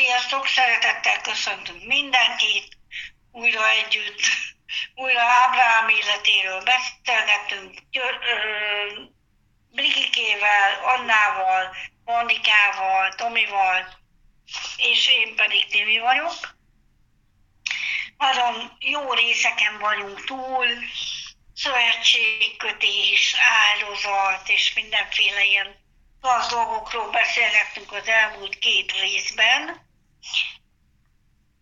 [0.00, 2.68] Sziasztok, szeretettel köszöntünk mindenkit,
[3.32, 4.20] újra együtt,
[4.94, 7.78] újra Ábrám életéről beszélgetünk,
[9.70, 13.98] Brigikével, Annával, Monikával, Tomival,
[14.76, 16.56] és én pedig Timi vagyok.
[18.18, 20.66] Nagyon jó részeken vagyunk túl,
[21.54, 25.76] szövetségkötés, áldozat és mindenféle ilyen
[26.20, 29.88] az dolgokról beszélgettünk az elmúlt két részben.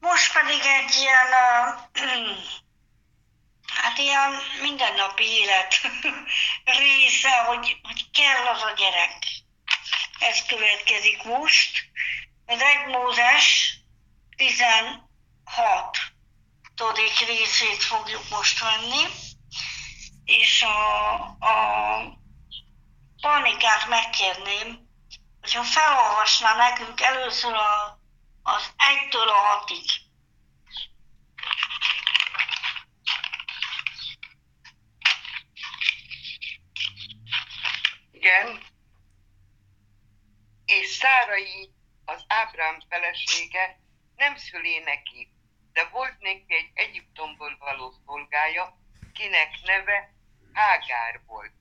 [0.01, 1.27] Most pedig egy ilyen,
[3.83, 5.81] hát ilyen mindennapi élet
[6.79, 9.27] része, hogy, hogy kell az a gyerek.
[10.19, 11.85] Ez következik most.
[12.47, 13.77] Az egy Mózes
[14.37, 14.99] 16
[16.95, 19.05] egy részét fogjuk most venni,
[20.25, 22.19] és a, a
[23.21, 24.89] Panikát megkérném,
[25.41, 27.98] hogyha felolvasná nekünk először a,
[28.55, 29.85] az egytől a hatig.
[38.11, 38.63] Igen.
[40.65, 41.73] És Szárai,
[42.05, 43.81] az Ábrám felesége,
[44.17, 45.33] nem szülé neki,
[45.73, 48.79] de volt neki egy Egyiptomból való szolgája,
[49.13, 50.13] kinek neve
[50.53, 51.53] Hágár volt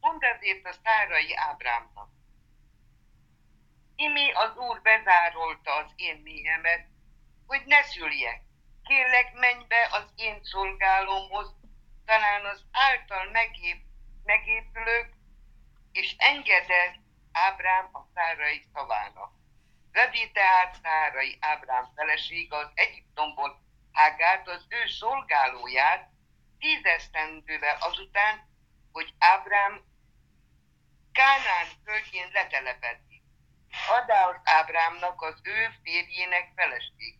[0.00, 2.17] Mondd ezért a szárai Ábrámnak.
[4.00, 6.86] Imi az Úr bezárolta az én méhemet,
[7.46, 8.42] hogy ne szüljek.
[8.82, 11.54] Kérlek, menj be az én szolgálomhoz,
[12.04, 13.82] talán az által megép,
[14.24, 15.08] megépülök,
[15.92, 16.94] és engedett
[17.32, 19.32] Ábrám a szárai szavának.
[19.92, 23.60] Vedi tehát szárai Ábrám felesége az Egyiptomból
[23.92, 26.08] Hágárt, az ő szolgálóját,
[26.58, 28.48] tízesztendővel azután,
[28.92, 29.82] hogy Ábrám
[31.12, 33.07] Kánán földjén letelepedni.
[33.70, 37.18] Adá az Ábrámnak az ő férjének feleség.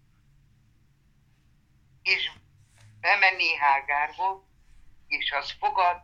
[2.02, 2.30] És
[3.00, 4.48] bemenné Hágárból,
[5.06, 6.00] és az fogad,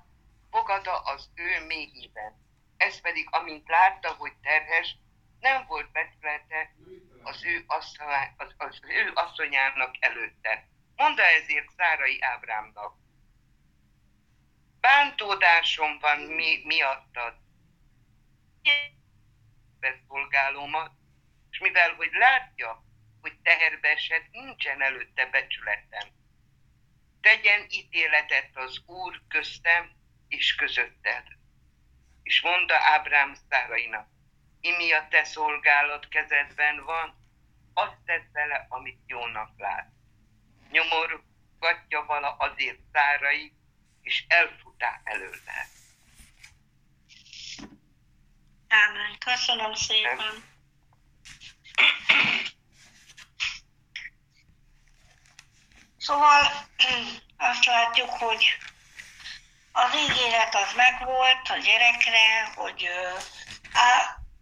[0.51, 2.43] fogada az ő méhében.
[2.77, 4.97] Ez pedig, amint látta, hogy terhes,
[5.41, 6.75] nem volt becsülete
[7.23, 8.07] az ő, asszony,
[8.37, 10.69] az, az ő asszonyának előtte.
[10.97, 12.97] Mondta ezért Szárai Ábrámnak.
[14.81, 17.35] Bántódásom van mi, miattad,
[20.09, 20.91] szolgálómat,
[21.51, 22.85] és mivel hogy látja,
[23.21, 26.09] hogy teherbe esett, nincsen előtte becsületem.
[27.21, 29.91] Tegyen ítéletet az Úr köztem
[30.29, 31.25] és közötted.
[32.23, 34.09] És mondta Ábrám szárainak,
[34.61, 37.23] imi a te szolgálat kezedben van,
[37.75, 39.93] azt tedd vele, amit jónak lát.
[40.71, 43.53] Nyomorgatja vala azért szárai,
[44.03, 45.67] és elfutá előle.
[48.75, 49.19] Ámen.
[49.19, 50.45] Köszönöm szépen.
[55.99, 56.67] Szóval
[57.51, 58.57] azt látjuk, hogy
[59.73, 62.89] az ígéret az megvolt a gyerekre, hogy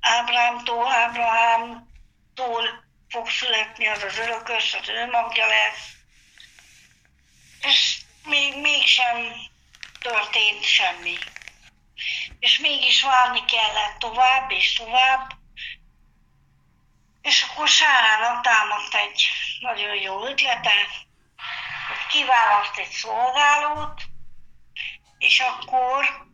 [0.00, 5.90] Ábrámtól, Ábrahámtól fog születni az az örökös, az ő magja lesz.
[7.60, 9.32] És még mégsem
[10.00, 11.18] történt semmi
[12.38, 15.30] és mégis várni kellett tovább és tovább,
[17.22, 19.28] és akkor Sárának támadt egy
[19.60, 20.74] nagyon jó ötlete,
[21.88, 24.02] hogy kiválaszt egy szolgálót,
[25.18, 26.30] és akkor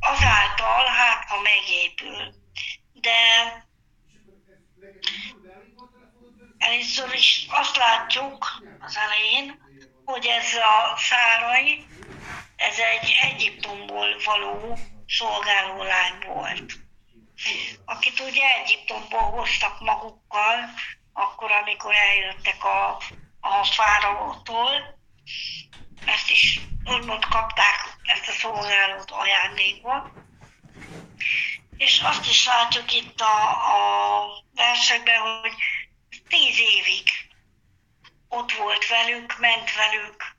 [0.00, 2.34] azáltal, hát ha megépül.
[2.92, 3.20] De
[6.58, 9.64] először is azt látjuk az elején,
[10.04, 11.86] hogy ez a szárai
[12.56, 16.72] ez egy Egyiptomból való szolgáló lány volt,
[17.84, 20.70] akit ugye Egyiptomból hoztak magukkal,
[21.12, 23.00] akkor, amikor eljöttek a,
[23.40, 24.98] a fáraótól,
[26.04, 30.12] ezt is úgymond kapták ezt a szolgálót ajándékba.
[31.76, 35.54] És azt is látjuk itt a, a versekben, hogy
[36.28, 37.10] tíz évig
[38.28, 40.35] ott volt velük, ment velük,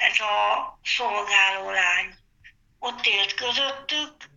[0.00, 2.14] ez a szolgáló lány.
[2.78, 4.30] Ott élt közöttük,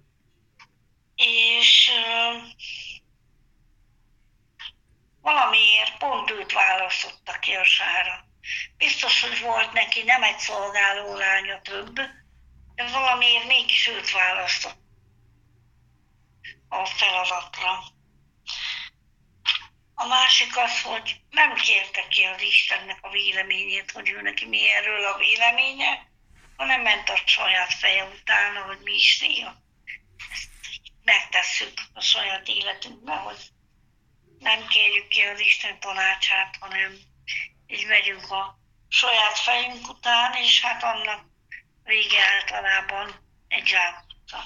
[1.15, 1.91] és
[5.21, 8.25] valamiért pont őt választotta ki a sára.
[8.77, 11.95] Biztos, hogy volt neki nem egy szolgáló lánya több,
[12.75, 14.81] de valamiért mégis őt választott
[16.69, 17.92] a feladatra.
[19.95, 24.69] A másik az, hogy nem kérte ki az Istennek a véleményét, hogy ő neki mi
[24.69, 26.11] erről a véleménye,
[26.57, 29.61] hanem ment a saját feje utána, hogy mi is néha
[31.03, 33.37] megtesszük a saját életünkben, hogy
[34.39, 36.97] nem kérjük ki az Isten tanácsát, hanem
[37.67, 38.57] így megyünk a
[38.87, 41.25] saját fejünk után, és hát annak
[41.83, 43.15] vége általában
[43.47, 44.43] egy zsákutca.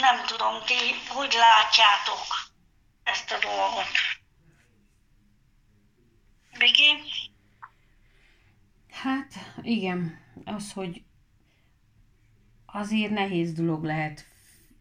[0.00, 0.74] Nem tudom, ti
[1.08, 2.26] hogy látjátok
[3.02, 3.92] ezt a dolgot?
[6.58, 7.10] Bigi?
[8.90, 9.32] Hát
[9.62, 11.02] igen, az, hogy
[12.66, 14.26] azért nehéz dolog lehet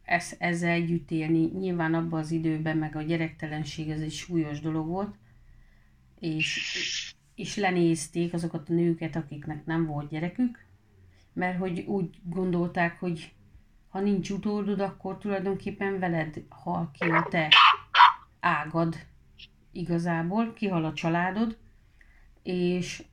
[0.03, 1.45] ez, ezzel együtt élni.
[1.59, 5.15] Nyilván abban az időben meg a gyerektelenség ez egy súlyos dolog volt,
[6.19, 10.65] és, és lenézték azokat a nőket, akiknek nem volt gyerekük,
[11.33, 13.33] mert hogy úgy gondolták, hogy
[13.97, 17.51] ha nincs utódod, akkor tulajdonképpen veled hal ki a te
[18.39, 18.95] ágad
[19.71, 21.57] igazából, kihal a családod,
[22.43, 23.03] és,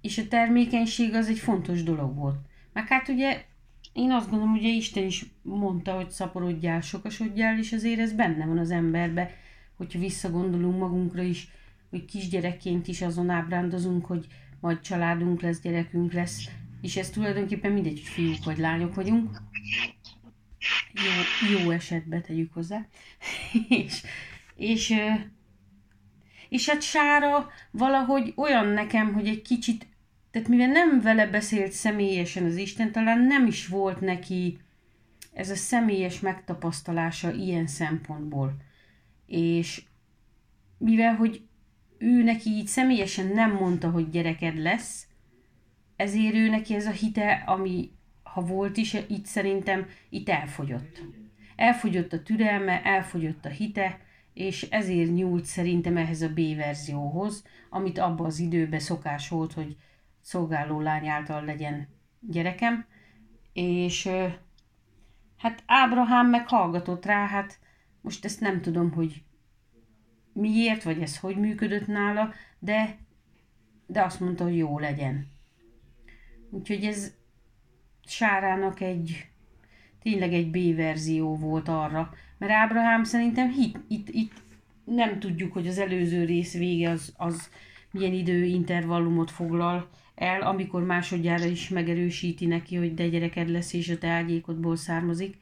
[0.00, 2.38] és a termékenység az egy fontos dolog volt.
[2.72, 3.44] Meg hát ugye
[3.92, 8.58] én azt gondolom, hogy Isten is mondta, hogy szaporodjál, sokasodjál, és azért ez benne van
[8.58, 9.30] az emberbe,
[9.76, 11.48] hogyha visszagondolunk magunkra is,
[11.90, 14.26] hogy kisgyerekként is azon ábrándozunk, hogy
[14.60, 16.50] majd családunk lesz, gyerekünk lesz,
[16.82, 19.42] és ez tulajdonképpen mindegy, hogy fiúk vagy lányok vagyunk.
[20.92, 22.86] Jó, jó esetben tegyük hozzá.
[23.68, 24.02] és,
[24.56, 24.94] és,
[26.48, 29.88] és hát Sára valahogy olyan nekem, hogy egy kicsit
[30.30, 34.58] tehát mivel nem vele beszélt személyesen az Isten, talán nem is volt neki
[35.32, 38.56] ez a személyes megtapasztalása ilyen szempontból.
[39.26, 39.82] És
[40.78, 41.42] mivel, hogy
[41.98, 45.06] ő neki így személyesen nem mondta, hogy gyereked lesz,
[46.00, 47.90] ezért ő neki ez a hite, ami
[48.22, 51.02] ha volt is, itt szerintem itt elfogyott.
[51.56, 54.00] Elfogyott a türelme, elfogyott a hite,
[54.34, 59.76] és ezért nyúlt szerintem ehhez a B verzióhoz, amit abban az időben szokás volt, hogy
[60.20, 61.88] szolgáló lány által legyen
[62.20, 62.86] gyerekem,
[63.52, 64.08] és
[65.36, 67.58] hát Ábrahám meg hallgatott rá, hát
[68.00, 69.22] most ezt nem tudom, hogy
[70.32, 72.96] miért, vagy ez hogy működött nála, de,
[73.86, 75.38] de azt mondta, hogy jó legyen.
[76.50, 77.14] Úgyhogy ez
[78.06, 79.26] Sárának egy,
[80.02, 84.32] tényleg egy B-verzió volt arra, mert Ábrahám szerintem hit, itt, itt
[84.84, 87.50] nem tudjuk, hogy az előző rész vége az, az
[87.90, 93.98] milyen időintervallumot foglal, el, amikor másodjára is megerősíti neki, hogy de gyereked lesz, és a
[93.98, 95.38] te ágyékodból származik.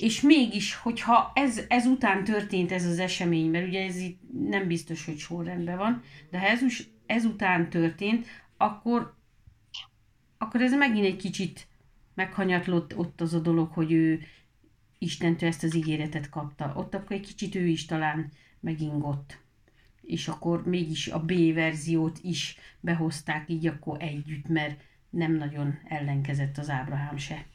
[0.00, 4.66] És mégis, hogyha ez, ez után történt ez az esemény, mert ugye ez itt nem
[4.66, 6.60] biztos, hogy sorrendben van, de ha ez,
[7.06, 8.26] ez után történt,
[8.56, 9.14] akkor,
[10.38, 11.66] akkor ez megint egy kicsit
[12.14, 14.26] meghanyatlott ott az a dolog, hogy ő
[14.98, 16.72] Istentől ezt az ígéretet kapta.
[16.76, 19.38] Ott akkor egy kicsit ő is talán megingott
[20.06, 24.80] és akkor mégis a B verziót is behozták így akkor együtt, mert
[25.10, 27.46] nem nagyon ellenkezett az Ábrahám se.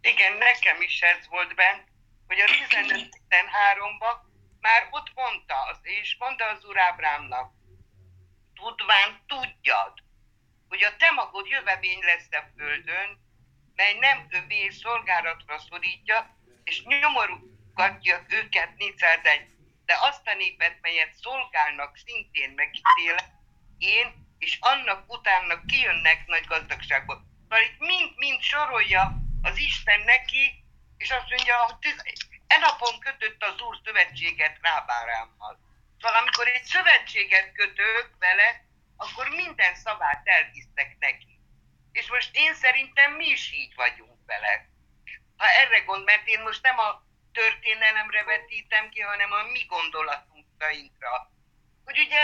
[0.00, 1.84] Igen, nekem is ez volt benne,
[2.26, 4.16] hogy a 15-13-ban
[4.60, 7.52] már ott mondta, az, és mondta az úr Ábrámnak,
[8.54, 9.92] tudván tudjad,
[10.68, 13.18] hogy a te magod jövevény lesz a földön,
[13.74, 19.54] mely nem övé szolgálatra szorítja, és nyomorúgatja őket 401
[19.84, 23.16] de azt a népet, melyet szolgálnak, szintén megítél,
[23.78, 27.24] én, és annak utána kijönnek nagy gazdagságból.
[27.42, 29.12] Szóval itt mind-mind sorolja
[29.42, 30.64] az Isten neki,
[30.96, 31.94] és azt mondja, hogy
[32.46, 35.58] e napon kötött az Úr szövetséget Rábárámmal.
[36.04, 38.64] Szóval amikor egy szövetséget kötök vele,
[38.96, 41.40] akkor minden szavát elhisznek neki.
[41.92, 44.68] És most én szerintem mi is így vagyunk vele.
[45.36, 51.30] Ha erre gond, mert én most nem a történelemre vetítem ki, hanem a mi gondolatunkra.
[51.84, 52.20] Hogy ugye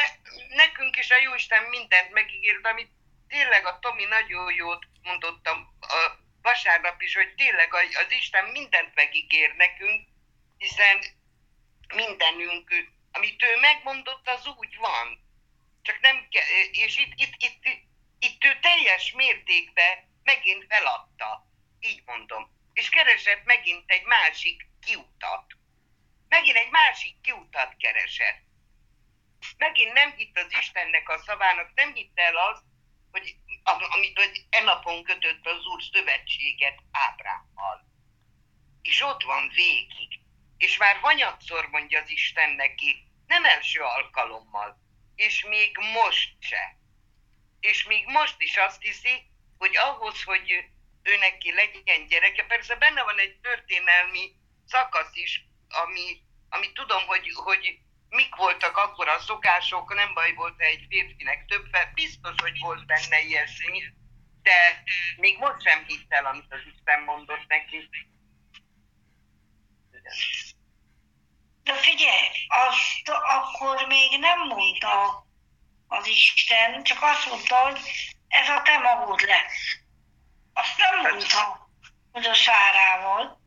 [0.48, 2.90] nekünk is a Jóisten mindent megígért, amit
[3.28, 6.10] tényleg a Tomi nagyon jót mondottam a
[6.42, 10.08] vasárnap is, hogy tényleg az Isten mindent megígér nekünk,
[10.58, 10.98] hiszen
[11.94, 15.28] mindenünk, amit ő megmondott, az úgy van.
[15.82, 16.26] Csak nem,
[16.70, 17.64] és itt, itt, itt,
[18.18, 21.46] itt ő teljes mértékben megint feladta.
[21.80, 22.58] Így mondom.
[22.72, 25.46] És keresett megint egy másik kiutat.
[26.28, 28.42] Megint egy másik kiutat keresett.
[29.56, 32.62] Megint nem hitt az Istennek a szavának, nem hitt el az,
[33.10, 33.36] hogy
[33.90, 37.88] amit hogy e napon kötött az Úr szövetséget Ábrámmal.
[38.82, 40.19] És ott van végig.
[40.60, 44.78] És már hanyatszor mondja az Isten neki, nem első alkalommal,
[45.14, 46.76] és még most se.
[47.60, 50.50] És még most is azt hiszi, hogy ahhoz, hogy
[51.02, 54.32] ő neki legyen gyereke, persze benne van egy történelmi
[54.66, 60.60] szakasz is, ami, ami tudom, hogy, hogy mik voltak akkor a szokások, nem baj volt
[60.60, 63.82] egy férfinek több biztos, hogy volt benne ilyesmi,
[64.42, 64.82] de
[65.16, 67.88] még most sem hitt amit az Isten mondott neki.
[71.62, 75.26] De figyelj, azt akkor még nem mondta
[75.88, 77.80] az Isten, csak azt mondta, hogy
[78.28, 79.78] ez a te magod lesz.
[80.52, 81.68] Azt nem mondta,
[82.12, 83.40] hogy a sárával.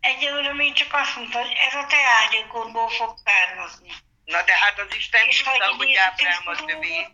[0.00, 3.92] Egyelőre még csak azt mondta, hogy ez a te ágyukodból fog származni.
[4.24, 7.08] Na de hát az Isten És tudta, hogy Ábrám az övé.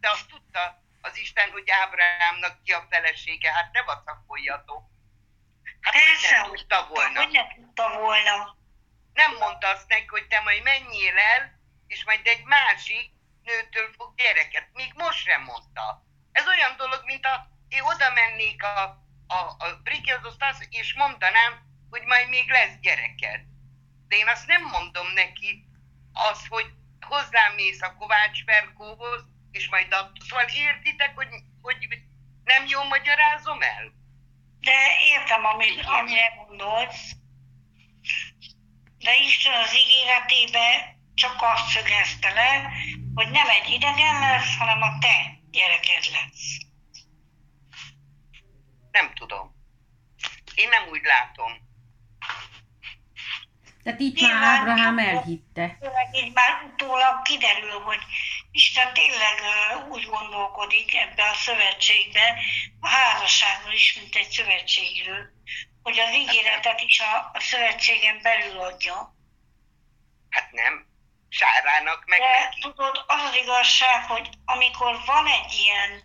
[0.00, 3.52] De azt tudta az Isten, hogy Ábrámnak ki a felesége.
[3.52, 4.91] Hát ne vacakoljatok.
[5.82, 7.20] Hát Persze, nem tudta volna.
[7.20, 8.56] hogy ne tudta volna.
[9.12, 13.10] Nem mondta azt neki, hogy te majd menjél el, és majd egy másik
[13.42, 14.68] nőtől fog gyereket.
[14.72, 16.04] Még most sem mondta.
[16.32, 18.82] Ez olyan dolog, mint a én oda mennék a,
[19.26, 20.36] a, a Brigiadhoz,
[20.70, 23.40] és mondanám, hogy majd még lesz gyereked.
[24.08, 25.64] De én azt nem mondom neki,
[26.12, 30.12] az, hogy hozzám mész a Kovács Ferkóhoz, és majd a...
[30.28, 31.28] Szóval értitek, hogy,
[31.62, 31.88] hogy
[32.44, 33.92] nem jól magyarázom el?
[34.62, 34.78] De
[35.12, 37.10] értem, amit, amire gondolsz.
[38.98, 42.70] De Isten az ígéretébe csak azt szögezte le,
[43.14, 46.58] hogy nem egy idegen lesz, hanem a te gyereked lesz.
[48.90, 49.54] Nem tudom.
[50.54, 51.52] Én nem úgy látom.
[53.82, 55.78] Tehát itt Nyilván már Ábrahám elhitte.
[56.12, 58.00] Így már utólag kiderül, hogy
[58.52, 59.40] Isten tényleg
[59.88, 62.38] úgy gondolkodik ebbe a szövetségbe,
[62.80, 65.26] a házasságról is, mint egy szövetségről,
[65.82, 69.14] hogy az ígéretet is a, a szövetségen belül adja.
[70.30, 70.86] Hát nem.
[71.28, 72.60] Sárának meg De neki.
[72.60, 76.04] tudod, az az igazság, hogy amikor van egy ilyen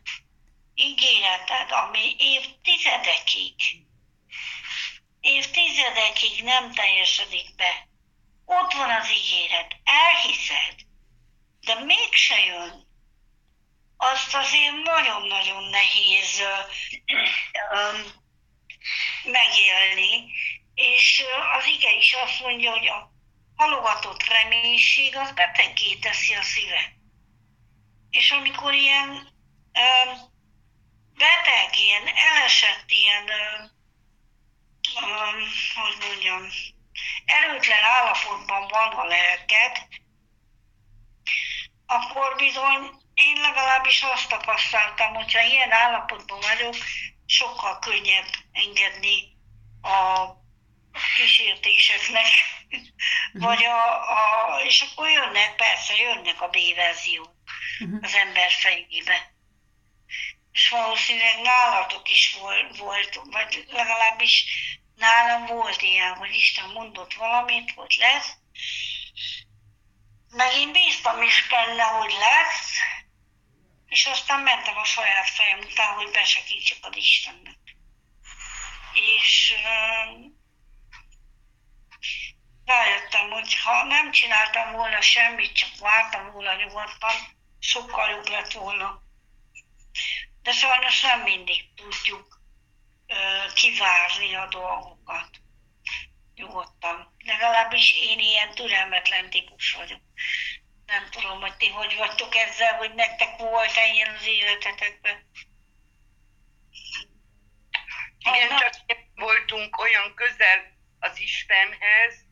[0.75, 3.55] ígéreted, ami évtizedekig,
[5.19, 7.87] évtizedekig nem teljesedik be,
[8.45, 10.86] ott van az ígéret, elhiszed,
[11.67, 12.87] de mégse jön,
[13.97, 16.41] azt azért nagyon-nagyon nehéz
[19.23, 20.31] megélni,
[20.73, 21.23] és
[21.57, 23.11] az ige is azt mondja, hogy a
[23.55, 26.91] halogatott reménység az beteggé teszi a szívet.
[28.09, 29.09] És amikor ilyen
[29.73, 30.11] ö,
[31.13, 33.65] beteg, ilyen elesett, ilyen, ö,
[35.75, 36.47] hogy mondjam,
[37.25, 39.87] erőtlen állapotban van a lelked,
[41.87, 46.75] akkor bizony én legalábbis azt tapasztaltam, hogyha ilyen állapotban vagyok,
[47.25, 49.35] sokkal könnyebb engedni
[49.81, 50.27] a
[51.15, 52.27] kísértéseknek,
[53.33, 57.35] vagy a, a, és akkor jönnek, persze jönnek a B-verziók
[57.79, 57.97] Mhm.
[58.01, 59.31] az ember fejébe.
[60.51, 64.45] És valószínűleg nálatok is volt, volt, vagy legalábbis
[64.95, 68.31] nálam volt ilyen, hogy Isten mondott valamit, hogy lesz,
[70.29, 72.71] meg én bíztam is benne, hogy lesz,
[73.87, 77.57] és aztán mentem a saját fejem után, hogy besegítsek az Istennek.
[78.93, 79.53] És
[82.65, 87.15] rájöttem, hogy ha nem csináltam volna semmit, csak vártam volna nyugodtan,
[87.59, 89.01] sokkal jobb lett volna.
[90.41, 92.39] De sajnos nem mindig tudjuk
[93.53, 95.29] kivárni a dolgokat
[96.37, 97.15] nyugodtan.
[97.25, 100.01] Legalábbis én ilyen türelmetlen típus vagyok.
[100.85, 105.29] Nem tudom, hogy ti hogy vagytok ezzel, hogy nektek volt-e ilyen az életetekben.
[108.19, 108.73] Igen, csak
[109.15, 112.25] voltunk olyan közel az Istenhez,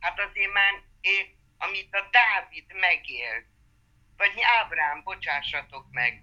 [0.00, 1.26] hát azért már, eh,
[1.58, 3.46] amit a Dávid megélt,
[4.16, 6.22] vagy Ábrám, bocsássatok meg,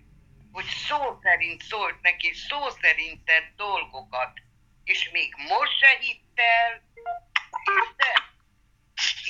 [0.52, 4.40] hogy szó szerint szólt neki, szó szerint tett dolgokat,
[4.84, 6.82] és még most se hitt el,
[7.64, 8.22] Isten,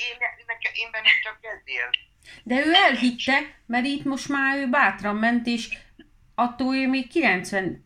[0.08, 1.96] én, nekem, én bennem csak ezért.
[2.42, 5.78] De ő elhitte, mert itt most már ő bátran ment, és
[6.34, 7.84] attól ő még 90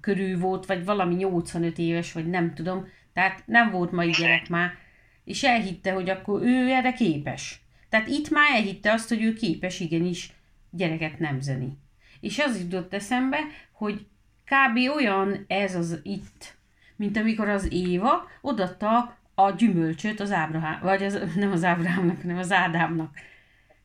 [0.00, 2.88] körül volt, vagy valami 85 éves, vagy nem tudom.
[3.12, 4.78] Tehát nem volt mai gyerek már.
[5.24, 7.60] És elhitte, hogy akkor ő erre képes.
[7.88, 10.32] Tehát itt már elhitte azt, hogy ő képes igenis
[10.70, 11.78] gyereket nemzeni.
[12.20, 13.38] És az jutott eszembe,
[13.72, 14.06] hogy
[14.44, 14.94] kb.
[14.94, 16.53] olyan ez az itt,
[16.96, 22.38] mint amikor az Éva odatta a gyümölcsöt az Ábrahám, vagy az, nem az Ábrahámnak, hanem
[22.38, 23.16] az Ádámnak.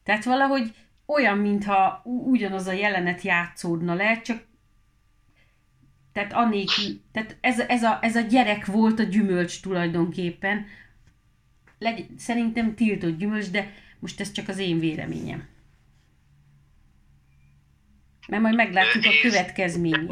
[0.03, 0.75] Tehát valahogy
[1.05, 4.47] olyan, mintha ugyanaz a jelenet játszódna le, csak
[6.11, 10.65] tehát annélkül, tehát ez, ez, a, ez a gyerek volt a gyümölcs tulajdonképpen.
[11.79, 15.47] Legy, szerintem tiltott gyümölcs, de most ez csak az én véleményem.
[18.27, 20.11] Mert majd meglátjuk a Én- következményét.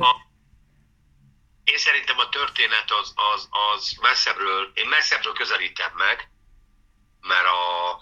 [1.67, 6.29] Én szerintem a történet az, az, az messzebbről, én messzebbről közelítem meg,
[7.21, 7.99] mert a,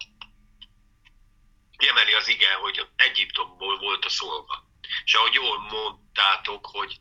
[1.77, 4.63] kiemeli az ige, hogy Egyiptomból volt a szolga.
[5.03, 6.97] És ahogy jól mondtátok, hogy,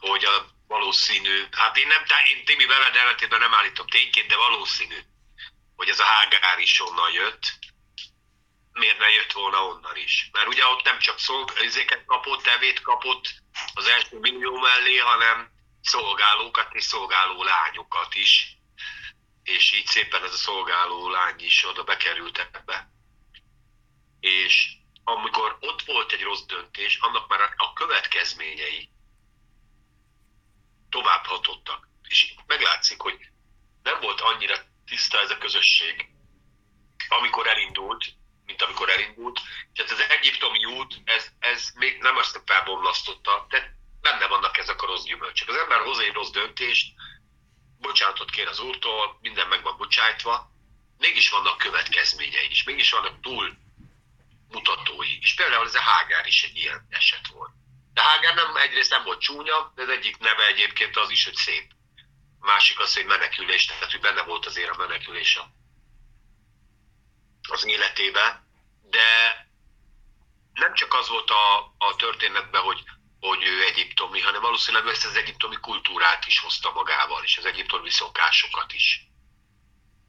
[0.00, 4.98] hogy a valószínű, hát én nem, én Timi veled ellentétben nem állítom tényként, de valószínű,
[5.76, 7.58] hogy ez a Hágár is onnan jött,
[8.72, 10.28] miért ne jött volna onnan is?
[10.32, 13.34] Mert ugye ott nem csak szolgálózéket kapott, tevét kapott
[13.74, 18.58] az első millió mellé, hanem szolgálókat és szolgáló lányokat is.
[19.42, 22.90] És így szépen ez a szolgáló lány is oda bekerült ebbe.
[24.20, 24.72] És
[25.04, 28.90] amikor ott volt egy rossz döntés, annak már a következményei
[30.88, 31.88] tovább hatottak.
[32.08, 33.18] És meglátszik, hogy
[33.82, 34.56] nem volt annyira
[34.86, 36.08] tiszta ez a közösség,
[37.08, 38.04] amikor elindult,
[38.44, 39.40] mint amikor elindult.
[39.74, 44.86] Tehát az egyiptomi út, ez, ez még nem azt felbomlasztotta, de benne vannak ezek a
[44.86, 45.48] rossz gyümölcsök.
[45.48, 46.94] Az ember hoz egy rossz döntést,
[47.78, 50.50] bocsánatot kér az úrtól, minden meg van bocsájtva,
[50.98, 53.58] mégis vannak következményei is, mégis vannak túl
[54.48, 55.18] mutatói.
[55.20, 57.50] És például ez a Hágár is egy ilyen eset volt.
[57.92, 61.34] De Hágár nem, egyrészt nem volt csúnya, de az egyik neve egyébként az is, hogy
[61.34, 61.70] szép.
[62.40, 65.50] A másik az, hogy menekülés, tehát hogy benne volt azért a menekülés a,
[67.48, 68.44] az életébe,
[68.82, 69.06] de
[70.52, 72.82] nem csak az volt a, a történetben, hogy,
[73.20, 77.90] hogy ő egyiptomi, hanem valószínűleg ezt az egyiptomi kultúrát is hozta magával, és az egyiptomi
[77.90, 79.08] szokásokat is.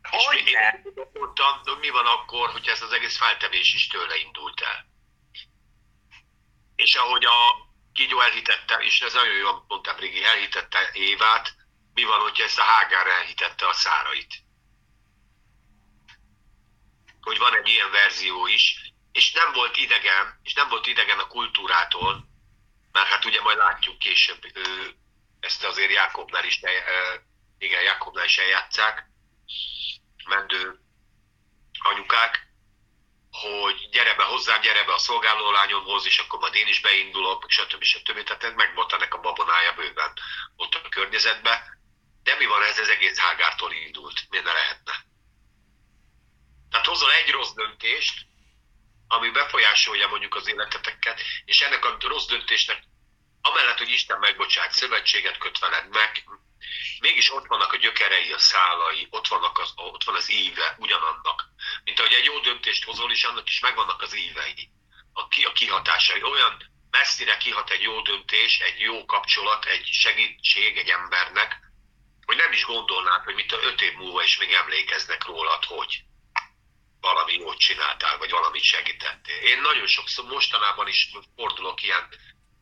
[0.01, 4.17] Hogy és én mondtam, hogy mi van akkor, hogyha ez az egész feltevés is tőle
[4.17, 4.85] indult el.
[6.75, 11.55] És ahogy a Kígyó elhitette, és ez nagyon jó, mondtam régi, elhitette Évát,
[11.93, 14.43] mi van, hogyha ezt a Hágár elhitette a szárait
[17.21, 21.27] hogy van egy ilyen verzió is, és nem volt idegen, és nem volt idegen a
[21.27, 22.30] kultúrától,
[22.91, 24.95] mert hát ugye majd látjuk később, ő,
[25.39, 26.61] ezt azért Jákobnál is,
[27.57, 29.09] igen, Jákobnál is eljátszák,
[30.25, 30.79] mendő
[31.79, 32.51] anyukák,
[33.31, 37.83] hogy gyere be hozzám, gyere be a szolgálólányomhoz, és akkor majd én is beindulok, stb.
[37.83, 38.23] stb.
[38.23, 40.13] Tehát megvolt ennek a babonája bőven
[40.55, 41.79] ott a környezetben.
[42.23, 44.25] De mi van ez, ez egész Hágártól indult?
[44.29, 45.05] Miért ne lehetne?
[46.69, 48.25] Tehát hozol egy rossz döntést,
[49.11, 52.83] ami befolyásolja mondjuk az életeteket, és ennek a rossz döntésnek,
[53.41, 56.23] amellett, hogy Isten megbocsát, szövetséget köt veled meg,
[56.99, 61.43] mégis ott vannak a gyökerei, a szálai, ott, vannak az, ott van az íve ugyanannak.
[61.83, 64.69] Mint ahogy egy jó döntést hozol, és annak is megvannak az ívei,
[65.13, 66.23] a, ki, a kihatásai.
[66.23, 71.59] Olyan messzire kihat egy jó döntés, egy jó kapcsolat, egy segítség egy embernek,
[72.25, 76.03] hogy nem is gondolnád, hogy mit a öt év múlva is még emlékeznek rólad, hogy
[77.01, 79.41] valami jót csináltál, vagy valamit segítettél.
[79.41, 82.07] Én nagyon sokszor mostanában is fordulok ilyen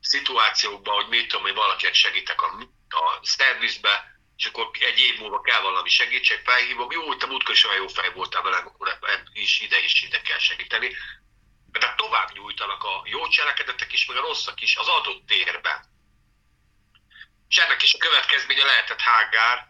[0.02, 2.45] szituációkban, hogy mit tudom, hogy valakinek segítek a,
[2.89, 7.65] a szervizbe, és akkor egy év múlva kell valami segítség, felhívom, jó, te múltkor is
[7.65, 8.99] olyan jó fej voltál velem, akkor
[9.34, 10.95] is ide is ide kell segíteni.
[11.71, 15.86] De tovább nyújtanak a jó cselekedetek is, meg a rosszak is az adott térben.
[17.49, 19.67] És ennek is a következménye lehetett Hágár,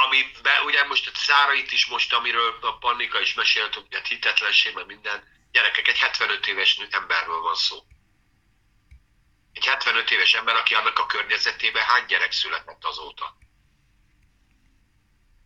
[0.00, 4.74] amiben ugye most a szárait is most, amiről a Pannika is mesélt, hogy a hitetlenség,
[4.74, 7.76] mert minden, gyerekek, egy 75 éves emberről van szó.
[9.52, 13.36] Egy 75 éves ember, aki annak a környezetében hány gyerek született azóta?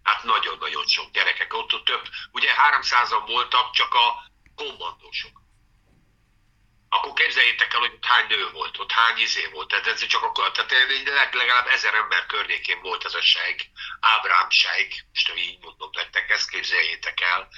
[0.03, 1.55] Hát nagyon-nagyon sok gyerekek.
[1.55, 5.43] Ott, ott több, ugye 300-an voltak csak a kommandósok
[6.95, 9.69] akkor képzeljétek el, hogy hány nő volt, ott hány izé volt.
[9.69, 13.61] Tehát ez csak akkor, tehát legalább ezer ember környékén volt ez a sejk,
[14.01, 17.49] Ábrám sejk, most így mondom nektek, ezt képzeljétek el.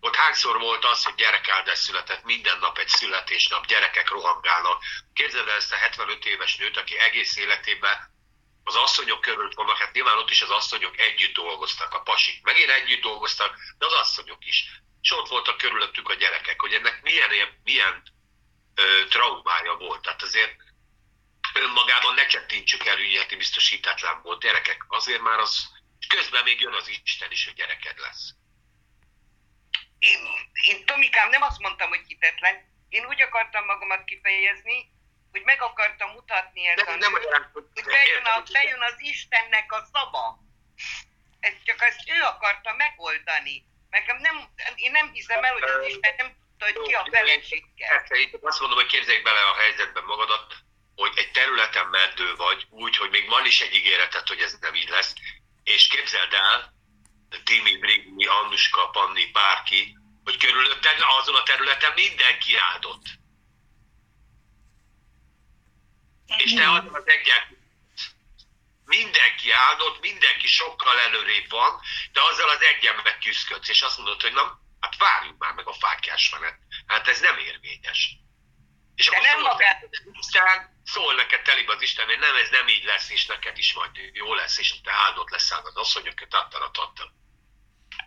[0.00, 4.82] Ott hányszor volt az, hogy gyerekáldás született, minden nap egy születésnap, gyerekek rohangálnak.
[5.14, 8.10] Képzeld el ezt a 75 éves nőt, aki egész életében
[8.64, 12.70] az asszonyok körül vannak, hát nyilván ott is az asszonyok együtt dolgoztak, a pasik megint
[12.70, 14.64] együtt dolgoztak, de az asszonyok is.
[15.02, 17.30] És ott voltak körülöttük a gyerekek, hogy ennek milyen,
[17.64, 18.02] milyen
[19.08, 20.02] traumája volt.
[20.02, 20.56] Tehát azért
[21.54, 24.84] önmagában ne csettintsük el ügyeti biztosítatlan volt gyerekek.
[24.88, 25.68] Azért már az,
[26.08, 28.34] közben még jön az Isten is, hogy gyereked lesz.
[29.98, 30.18] Én,
[30.52, 32.68] én Tomikám nem azt mondtam, hogy hitetlen.
[32.88, 34.92] Én úgy akartam magamat kifejezni,
[35.30, 39.72] hogy meg akartam mutatni ezt nem, a nem olyan, hogy bejön, a, bejön az Istennek
[39.72, 40.38] a szava.
[41.40, 43.64] Ez csak ezt ő akarta megoldani.
[43.90, 48.04] Nekem nem, én nem hiszem el, hogy az Isten nem hogy ki a feleséggel.
[48.40, 50.54] Azt mondom, hogy képzeljük bele a helyzetben magadat,
[50.94, 54.74] hogy egy területen meddő vagy, úgy, hogy még van is egy ígéretet, hogy ez nem
[54.74, 55.14] így lesz,
[55.62, 56.78] és képzeld el,
[57.44, 63.04] Timi, Brigni, Annuska, Panni, bárki, hogy körülötted azon a területen mindenki áldott.
[66.36, 67.58] És te azon az egyen
[68.84, 71.80] mindenki áldott, mindenki sokkal előrébb van,
[72.12, 75.72] de azzal az egyen megküzdködsz, és azt mondod, hogy nem, Hát várjuk már meg a
[75.72, 76.58] fákjás menet.
[76.86, 78.16] Hát ez nem érvényes.
[78.94, 82.68] És De nem magát- neked Isten, szól neked telibe az Isten, hogy nem, ez nem
[82.68, 86.70] így lesz, és neked is majd jó lesz, és te áldott leszel az asszonyok, tattara,
[86.70, 87.10] tattara.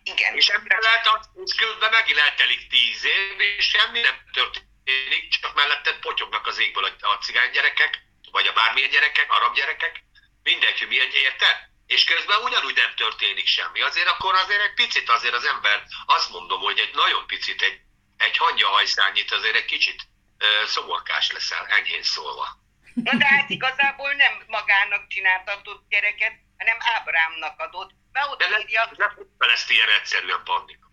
[0.04, 0.36] Igen.
[0.36, 6.48] És emellett az, közben megint eltelik tíz év, és semmi nem történik, csak melletted potyognak
[6.48, 10.04] az égből a, a cigány gyerekek, vagy a bármilyen gyerekek, arab gyerekek,
[10.44, 11.72] mindegy, hogy milyen, érted?
[11.96, 13.82] És közben ugyanúgy nem történik semmi.
[13.82, 17.80] Azért akkor azért egy picit azért az ember, azt mondom, hogy egy nagyon picit, egy,
[18.18, 20.02] egy hangyahajszányit azért egy kicsit
[20.38, 22.48] ö, szomorkás leszel, enyhén szólva.
[22.94, 27.92] Na de hát igazából nem magának csináltatott gyereket, hanem Ábrámnak adott.
[28.12, 30.88] Mert De ott nem, írja, nem fel ezt ilyen egyszerűen, Pandika.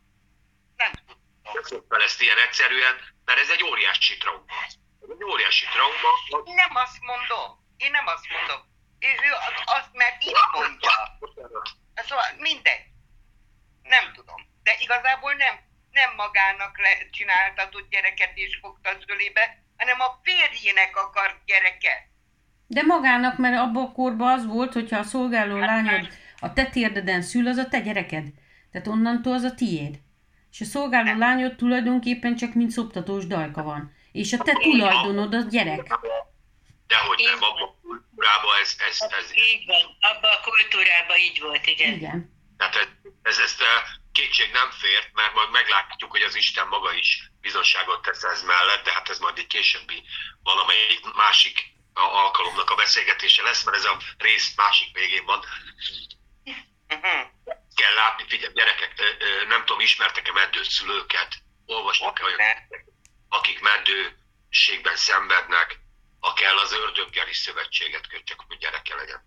[0.77, 0.93] nem
[1.43, 4.45] Nem fog fel ezt ilyen egyszerűen, mert ez egy óriási trauma.
[5.03, 7.49] Ez egy óriási trauma, Én nem azt mondom.
[7.77, 8.69] Én nem azt mondom.
[9.09, 10.95] És ő az- azt, mert így mondja.
[12.09, 12.85] Szóval mindegy.
[13.83, 14.41] Nem tudom.
[14.63, 15.55] De igazából nem,
[15.91, 19.45] nem magának le, csináltatott gyereket és fogta az ölébe,
[19.77, 22.01] hanem a férjének akart gyereket.
[22.67, 26.09] De magának, mert abban a korban az volt, hogyha a szolgáló Hát lányod
[26.41, 28.27] a te térdeden szül, az a te gyereked.
[28.73, 29.99] Tehát onnantól az a tiéd.
[30.53, 33.95] És a szolgáló lányod tulajdonképpen csak mint szoptatós dajka van.
[34.13, 35.99] És a te tulajdonod a gyerek.
[36.90, 41.66] Dehogy nem, abban a kultúrában ez, ez, ez, Így van, abban a kultúrában így volt,
[41.66, 41.92] igen.
[41.92, 42.18] Igen.
[42.59, 42.88] tehát ez,
[43.22, 48.03] ez, ezt eh, kétség nem fért, mert majd meglátjuk, hogy az Isten maga is bizonságot
[48.03, 50.03] tesz ez mellett, de hát ez majd egy későbbi
[50.42, 55.44] valamelyik másik a- alkalomnak a beszélgetése lesz, mert ez a rész másik végén van.
[56.88, 57.26] Uh-huh.
[57.74, 58.92] Kell látni, figyelj, gyerekek,
[59.48, 62.38] nem tudom, ismertek-e meddőszülőket, olvastak-e olyan,
[63.29, 65.79] akik meddőségben szenvednek,
[66.20, 69.24] a kell az ördöggel is szövetséget köt, csak hogy gyereke legyen.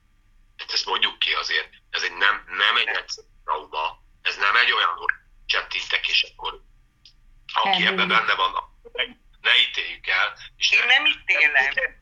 [0.57, 4.71] Hát ezt mondjuk ki azért, ez egy nem, nem egy egyszerű trauma, ez nem egy
[4.71, 5.13] olyan, hogy
[5.45, 6.61] csettintek, és akkor
[7.53, 8.79] aki ebben benne van,
[9.41, 10.37] ne ítéljük el.
[10.57, 12.01] És Én nem ítélem.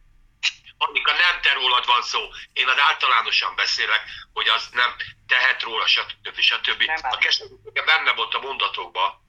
[0.77, 2.19] Annika, nem te rólad van szó.
[2.53, 4.01] Én az általánosan beszélek,
[4.33, 4.95] hogy az nem
[5.27, 6.39] tehet róla, stb.
[6.39, 6.83] stb.
[6.83, 6.97] Nem.
[7.01, 9.21] A keserűsége benne volt a mondatokban,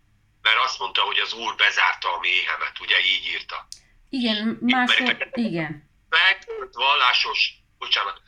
[0.43, 3.67] mert azt mondta, hogy az úr bezárta a méhemet, ugye így írta.
[4.13, 5.91] Igen, máshol, igen.
[6.09, 8.23] Megvolt vallásos, bocsánat,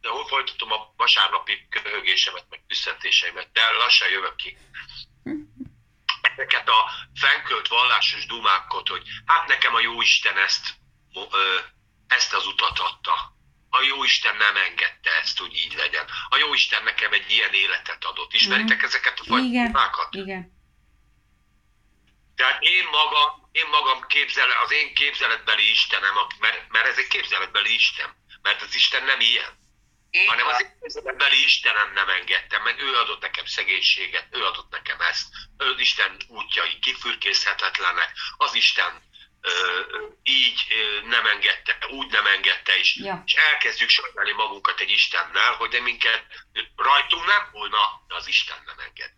[0.00, 4.56] de hol folytatom a vasárnapi köhögésemet, meg tüsszentéseimet, de lassan jövök ki.
[6.20, 10.74] Ezeket a fenkölt vallásos dumákat, hogy hát nekem a Jóisten ezt,
[11.14, 11.58] ö,
[12.06, 13.36] ezt az utat adta.
[13.68, 16.04] A Jóisten nem engedte ezt, hogy így legyen.
[16.28, 18.32] A Jóisten nekem egy ilyen életet adott.
[18.32, 20.14] Ismeritek ezeket a fajta dumákat?
[20.14, 20.55] igen.
[22.36, 27.74] Tehát én magam, én magam képzel, az én képzeletbeli Istenem, mert, mert ez egy képzeletbeli
[27.74, 29.64] Isten, mert az Isten nem ilyen,
[30.10, 34.70] Így hanem az én képzeletbeli Istenem nem engedtem, mert ő adott nekem szegénységet, ő adott
[34.70, 35.26] nekem ezt,
[35.58, 39.02] ő Isten útjai kifürkészhetetlenek, az Isten
[39.40, 39.80] ö,
[40.22, 43.22] így ö, nem engedte, úgy nem engedte, és, Ja.
[43.26, 46.24] és elkezdjük sajnálni magunkat egy Istennel, hogy de minket
[46.76, 49.10] rajtunk nem volna, de az Isten nem enged.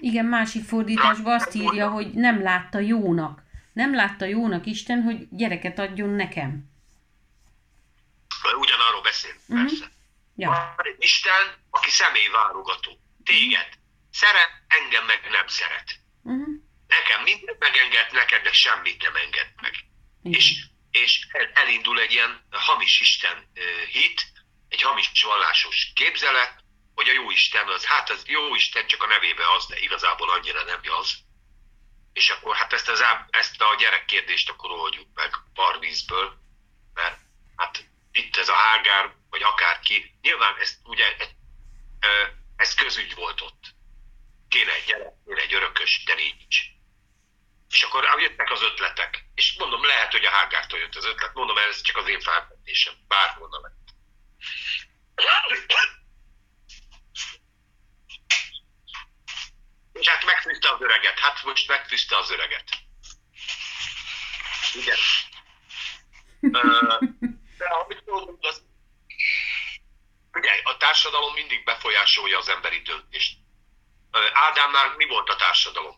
[0.00, 3.42] Igen, másik fordításban azt írja, hogy nem látta jónak.
[3.72, 6.64] Nem látta jónak Isten, hogy gyereket adjon nekem.
[8.60, 9.58] Ugyanarról beszél, Mhm.
[9.66, 9.90] persze.
[10.36, 12.98] Ja, Van egy Isten, aki személyválogató.
[13.24, 13.68] Téged
[14.10, 15.88] szeret, engem meg nem szeret.
[16.22, 16.46] uh-huh.
[16.86, 19.72] Nekem mindent megenged, neked de semmit nem enged meg.
[20.22, 20.64] És, igen.
[20.90, 23.36] és el- elindul egy ilyen hamis Isten
[23.92, 24.32] hit,
[24.68, 26.59] egy hamis vallásos képzelet,
[27.00, 30.30] hogy a jó Isten az, hát az jó Isten csak a nevébe az, de igazából
[30.30, 31.14] annyira nem az.
[32.12, 36.38] És akkor hát ezt, az, ezt a gyerekkérdést akkor oldjuk meg parvízből,
[36.94, 37.18] mert
[37.56, 41.16] hát itt ez a Hágár, vagy akárki, nyilván ezt ugye,
[42.56, 43.62] ez közügy volt ott.
[44.48, 46.60] Kéne egy gyerek, kéne egy örökös, de nincs.
[47.68, 49.24] És akkor jöttek az ötletek.
[49.34, 51.34] És mondom, lehet, hogy a Hágártól jött az ötlet.
[51.34, 52.94] Mondom, ez csak az én felvetésem.
[53.08, 53.78] Bárhonnan lett.
[60.00, 61.18] És hát megfűzte az öreget.
[61.18, 62.68] Hát most megfűzte az öreget.
[64.74, 64.98] Igen.
[67.58, 68.62] De amit mondunk, az...
[70.32, 73.38] Ugye, a társadalom mindig befolyásolja az emberi döntést.
[74.32, 75.96] Ádámnál mi volt a társadalom?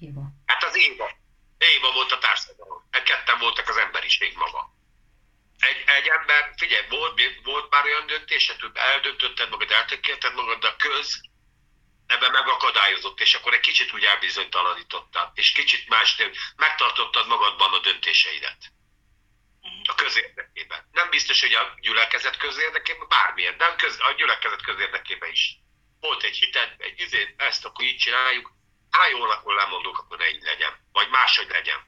[0.00, 0.22] Éva.
[0.46, 1.10] Hát az Éva.
[1.58, 2.88] Éva volt a társadalom.
[2.90, 4.76] E ketten voltak az emberiség maga.
[5.58, 10.68] Egy, egy ember, figyelj, volt, volt már olyan döntésed, hogy eldöntötted magad, eltökélted magad, de
[10.68, 11.20] a köz
[12.08, 16.16] ebben megakadályozott, és akkor egy kicsit úgy elbizonytalanítottad, és kicsit más,
[16.56, 18.58] megtartottad magadban a döntéseidet.
[19.84, 20.88] A közérdekében.
[20.92, 25.56] Nem biztos, hogy a gyülekezet közérdekében, bármilyen, a, köz, a gyülekezet közérdekében is.
[26.00, 28.52] volt egy hited, egy izét, ezt akkor így csináljuk,
[28.90, 30.88] hát jól, akkor lemondok, akkor ne így legyen.
[30.92, 31.84] Vagy máshogy legyen.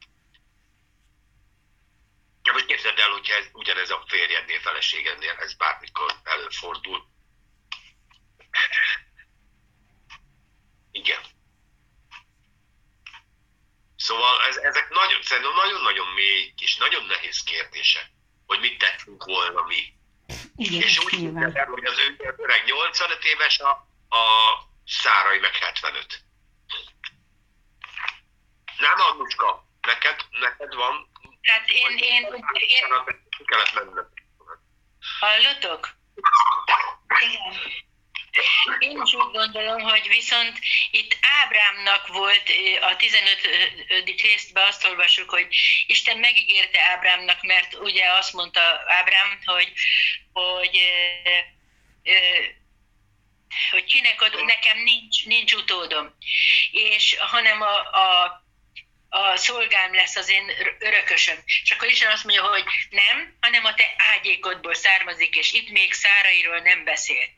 [2.42, 7.08] Ja, most képzeld el, hogyha ez, ugyanez a férjednél, feleségednél, ez bármikor előfordul.
[10.92, 11.20] Igen.
[13.96, 18.10] Szóval ez, ezek nagyon, szerintem nagyon-nagyon mély és nagyon nehéz kérdések,
[18.46, 19.94] hogy mit tettünk volna mi.
[20.56, 23.70] Igen, és úgy hiszem, hogy az ő öreg 85 éves, a,
[24.16, 24.22] a
[24.86, 26.24] Szárai meg 75.
[28.78, 31.08] Nem, Annuska, neked, neked van?
[31.42, 32.22] Hát én, én,
[32.52, 34.06] én, Ki kellett menned.
[35.20, 35.90] Hallottok?
[37.20, 37.88] Igen.
[38.78, 40.58] Én is úgy gondolom, hogy viszont
[40.90, 42.42] itt Ábrámnak volt
[42.80, 43.40] a 15.
[44.22, 45.46] részben azt olvasjuk, hogy
[45.86, 49.72] Isten megígérte Ábrámnak, mert ugye azt mondta Ábrám, hogy,
[50.32, 50.78] hogy,
[53.70, 56.16] hogy kinek ad, nekem nincs, nincs utódom,
[56.70, 58.38] és hanem a, a
[59.12, 61.36] a szolgám lesz az én örökösöm.
[61.62, 65.92] És akkor Isten azt mondja, hogy nem, hanem a te ágyékodból származik, és itt még
[65.92, 67.30] Szárairól nem beszélt.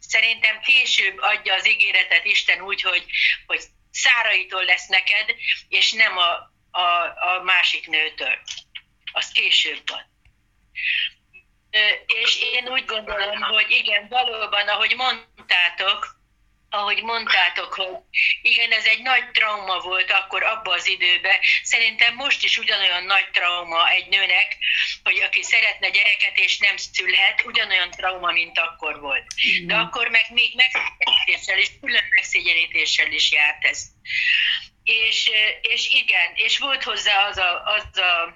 [0.00, 3.04] Szerintem később adja az ígéretet Isten úgy, hogy,
[3.46, 5.34] hogy Száraitól lesz neked,
[5.68, 6.30] és nem a,
[6.70, 8.38] a, a másik nőtől.
[9.12, 10.12] Az később van.
[12.06, 16.13] És én úgy gondolom, hogy igen, valóban, ahogy mondtátok,
[16.74, 17.88] ahogy mondtátok, hogy
[18.42, 21.36] igen, ez egy nagy trauma volt akkor abban az időben.
[21.62, 24.56] Szerintem most is ugyanolyan nagy trauma egy nőnek,
[25.02, 29.26] hogy aki szeretne gyereket és nem szülhet, ugyanolyan trauma, mint akkor volt.
[29.66, 33.82] De akkor meg még megszégyenítéssel és külön megszégyenítéssel is járt ez.
[34.82, 38.34] És, és igen, és volt hozzá az a, az a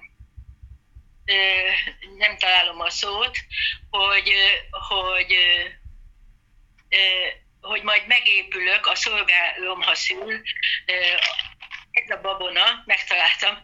[2.17, 3.37] nem találom a szót,
[3.89, 4.33] hogy,
[4.87, 5.35] hogy
[7.61, 10.41] hogy majd megépülök, a szolgálom, ha szül,
[11.91, 13.59] ez a babona, megtaláltam,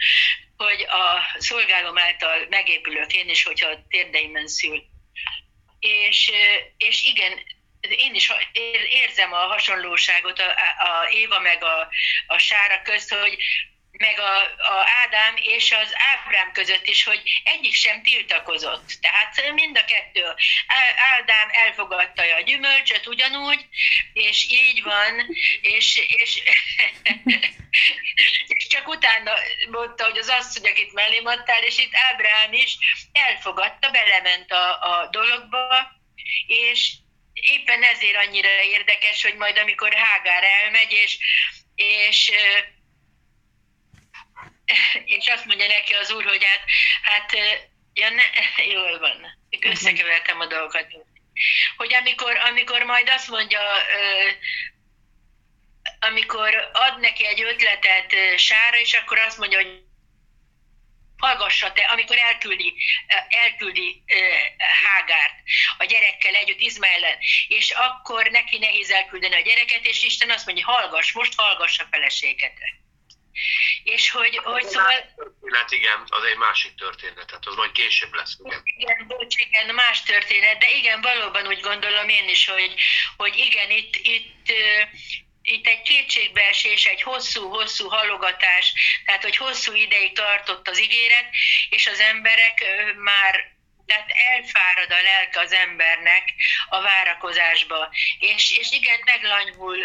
[0.57, 4.83] hogy a szolgálom által megépülök én is, hogyha a térdeimen szül.
[5.79, 6.31] És,
[6.77, 7.31] és igen,
[7.81, 8.31] én is
[8.89, 10.49] érzem a hasonlóságot a,
[10.87, 11.89] a Éva meg a,
[12.27, 13.37] a Sára közt, hogy
[13.97, 18.91] meg a, a Ádám és az Ábrám között is, hogy egyik sem tiltakozott.
[19.01, 20.25] Tehát mind a kettő.
[21.17, 23.65] Ádám elfogadta a gyümölcsöt ugyanúgy,
[24.13, 26.41] és így van, és, és,
[28.55, 29.31] és csak utána
[29.71, 32.77] mondta, hogy az asszony, akit mellém adtál, és itt Ábrám is
[33.11, 35.91] elfogadta, belement a, a dologba,
[36.47, 36.91] és
[37.33, 41.17] éppen ezért annyira érdekes, hogy majd amikor Hágár elmegy, és,
[41.75, 42.31] és
[45.05, 46.63] és azt mondja neki az úr, hogy hát,
[47.01, 47.31] hát
[47.93, 48.23] ja, ne,
[48.73, 50.87] jól van, összekevertem a dolgokat.
[51.77, 53.61] Hogy amikor, amikor majd azt mondja,
[55.99, 59.83] amikor ad neki egy ötletet Sára, és akkor azt mondja, hogy
[61.17, 62.73] hallgassa te, amikor elküldi,
[63.27, 64.03] elküldi
[64.57, 65.33] Hágárt
[65.77, 70.65] a gyerekkel együtt Izmaelen, és akkor neki nehéz elküldeni a gyereket, és Isten azt mondja,
[70.65, 72.84] hallgass, most hallgass a feleségedre.
[73.83, 78.37] És hogy, hogy szóval, Történet, igen, az egy másik történet, tehát az majd később lesz.
[78.43, 78.61] Igen.
[78.77, 82.73] igen, bocs, igen, más történet, de igen, valóban úgy gondolom én is, hogy,
[83.17, 84.51] hogy igen, itt, itt,
[85.41, 88.73] itt egy kétségbeesés, egy hosszú-hosszú halogatás,
[89.05, 91.29] tehát hogy hosszú ideig tartott az ígéret,
[91.69, 92.63] és az emberek
[92.97, 93.53] már
[93.85, 96.33] tehát elfárad a lelke az embernek
[96.69, 97.89] a várakozásba.
[98.19, 99.77] És, és igen, meglanyhul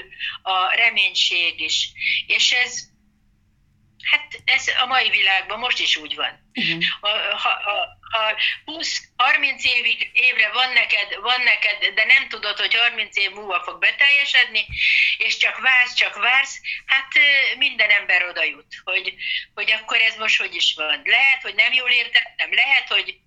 [0.42, 1.88] a reménység is.
[2.26, 2.89] És ez,
[4.02, 6.50] hát ez a mai világban most is úgy van.
[6.52, 6.82] Igen.
[7.00, 8.36] Ha, ha, ha, ha
[8.66, 13.78] 20-30 évig, évre van neked, van neked, de nem tudod, hogy 30 év múlva fog
[13.78, 14.66] beteljesedni,
[15.16, 17.12] és csak vársz, csak vársz, hát
[17.56, 19.14] minden ember oda jut, hogy,
[19.54, 21.02] hogy akkor ez most hogy is van.
[21.04, 23.18] Lehet, hogy nem jól értettem, lehet, hogy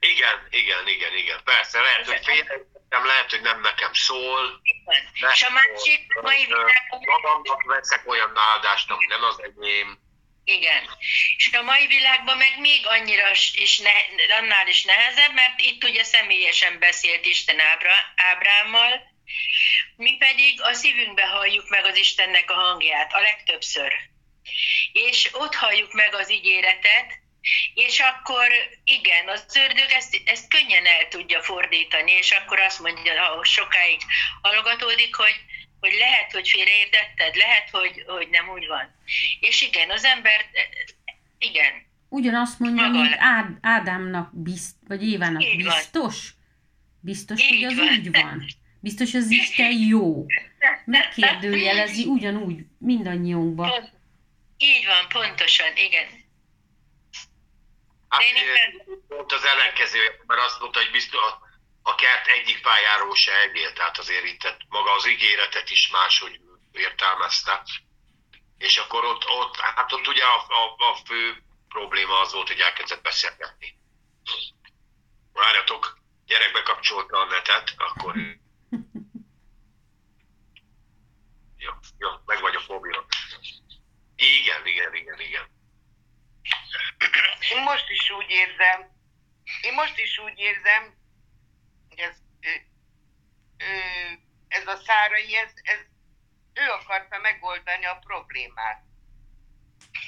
[0.00, 1.40] igen, igen, igen, igen.
[1.44, 2.44] Persze, lehet, hogy
[2.88, 4.60] félreértettem, lehet, hogy nem nekem szól.
[5.32, 7.00] És a másik mai világban...
[7.00, 9.98] Magamnak veszek olyan áldást, ami nem az enyém.
[10.44, 10.82] Igen.
[11.36, 13.90] És a mai világban meg még annyira is ne,
[14.38, 19.12] annál is nehezebb, mert itt ugye személyesen beszélt Isten Ábra, Ábrámmal,
[19.96, 23.92] mi pedig a szívünkbe halljuk meg az Istennek a hangját, a legtöbbször.
[24.92, 27.23] És ott halljuk meg az ígéretet,
[27.74, 28.46] és akkor
[28.84, 34.00] igen, az ördög ezt, ezt könnyen el tudja fordítani, és akkor azt mondja, ha sokáig
[34.42, 35.36] hallgatódik, hogy,
[35.80, 38.94] hogy lehet, hogy félreértetted, lehet, hogy, hogy nem úgy van.
[39.40, 40.44] És igen, az ember,
[41.38, 41.72] igen,
[42.08, 45.74] Ugyanazt mondja, Maga mint Ád, Ádámnak bizt, vagy Évának Így van.
[45.74, 46.34] biztos?
[47.00, 47.88] Biztos, Így hogy az van.
[47.88, 48.46] úgy van.
[48.80, 50.26] Biztos az Isten jó.
[50.84, 53.68] Megkérdőjelezi ugyanúgy mindannyiunkba.
[53.68, 53.92] Pont,
[54.58, 56.06] így van, pontosan, igen.
[58.14, 61.42] Hát, Én pont az ellenkező, mert azt mondta, hogy biztos a,
[61.82, 66.40] a kert egyik pályáról se egél, tehát azért itt maga az ígéretet is máshogy
[66.72, 67.62] értelmezte.
[68.58, 72.60] És akkor ott, ott hát ott ugye a, a, a fő probléma az volt, hogy
[72.60, 73.78] elkezdett beszélgetni.
[75.32, 78.14] Várjatok, gyerek bekapcsolta a netet, akkor...
[81.56, 83.06] Jó, jó, meg vagyok mobilon.
[84.16, 85.53] Igen, igen, igen, igen.
[87.52, 88.80] Én most is úgy érzem,
[89.60, 90.82] én most is úgy érzem,
[91.88, 92.48] hogy ez, ö,
[93.58, 93.70] ö,
[94.48, 95.80] ez a szárai, ez, ez,
[96.54, 98.82] ő akarta megoldani a problémát.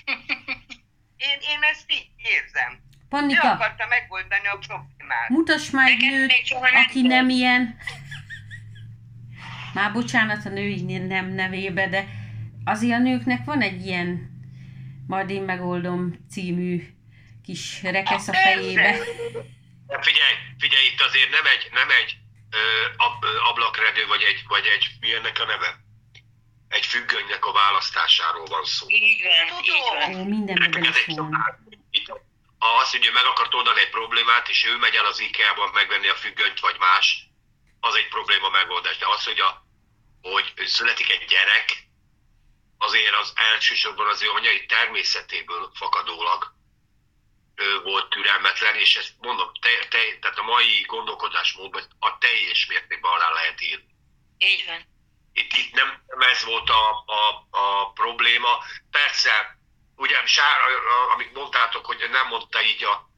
[1.17, 2.73] Én, én ezt így érzem.
[2.73, 5.29] Ő Pannika, akarta megoldani a problémát.
[5.29, 7.13] mutass már egy Nekem nem aki volt.
[7.13, 7.79] nem ilyen...
[9.75, 12.05] Már bocsánat a női nem nevébe, de
[12.65, 14.36] azért a nőknek van egy ilyen
[15.07, 16.87] majd én megoldom című
[17.45, 18.91] kis rekesz a fejébe.
[19.87, 22.17] De Figyelj, figyelj, itt azért nem egy, nem egy
[22.51, 22.59] ö,
[22.97, 25.85] ab, ö, ablakredő, vagy egy, vagy egy, mi ennek a neve?
[26.69, 28.87] Egy függönynek a választásáról van szó.
[28.89, 30.21] Így van, így van.
[30.21, 31.45] Ó, mindenbe Ez egy beleszólnak.
[31.45, 31.59] család.
[31.91, 32.09] Itt
[32.59, 36.09] az, hogy ő meg akart oldani egy problémát, és ő megy el az IKEA-ban megvenni
[36.09, 37.29] a függönyt, vagy más,
[37.81, 38.97] az egy probléma megoldás.
[38.99, 39.67] De az, hogy, a,
[40.23, 41.86] hogy születik egy gyerek,
[42.79, 46.55] azért az elsősorban az ő anyai természetéből fakadólag
[47.57, 53.13] ő volt türelmetlen, és ezt mondom, te, te, tehát a mai gondolkodásmódban a teljes mértékben
[53.13, 53.95] alá lehet írni.
[54.39, 54.87] Így van.
[55.33, 58.65] Itt, itt nem, nem ez volt a, a, a probléma.
[58.91, 59.59] Persze,
[59.97, 60.57] ugye, Sár,
[61.13, 63.11] amit mondtátok, hogy nem mondta így a,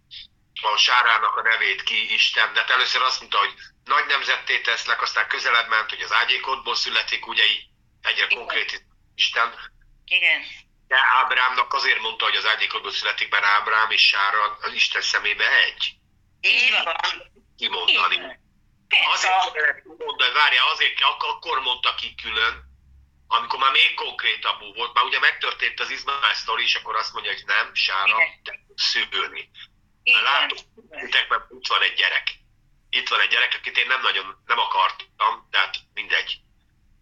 [0.73, 5.03] a Sárának a nevét ki Isten, de hát először azt mondta, hogy nagy nemzetté teszlek,
[5.03, 7.66] aztán közelebb ment, hogy az ágyékodból születik, ugye így
[8.03, 8.88] egyre konkrét
[9.18, 9.54] Isten.
[10.04, 10.40] Igen.
[10.87, 15.62] De Ábrámnak azért mondta, hogy az ágyékodból születik, mert Ábrám és Sára az Isten szemébe
[15.62, 15.94] egy.
[16.40, 16.94] Így van.
[17.57, 18.16] Kimondani.
[19.12, 22.64] Azért kellett mondani, várjál, azért ak- akkor mondta ki külön,
[23.28, 27.33] amikor már még konkrétabb volt, már ugye megtörtént az Izmael sztori, és akkor azt mondja,
[27.33, 29.50] hogy nem, Sára, te szülni.
[31.28, 32.26] Mert itt van egy gyerek.
[32.90, 36.40] Itt van egy gyerek, akit én nem nagyon nem akartam, tehát mindegy.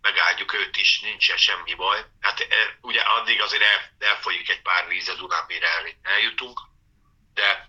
[0.07, 2.05] Megáldjuk őt is, nincsen semmi baj.
[2.21, 6.61] Hát e, ugye addig azért el, elfolyik egy pár víz a Dunán, mire el, eljutunk,
[7.35, 7.69] de,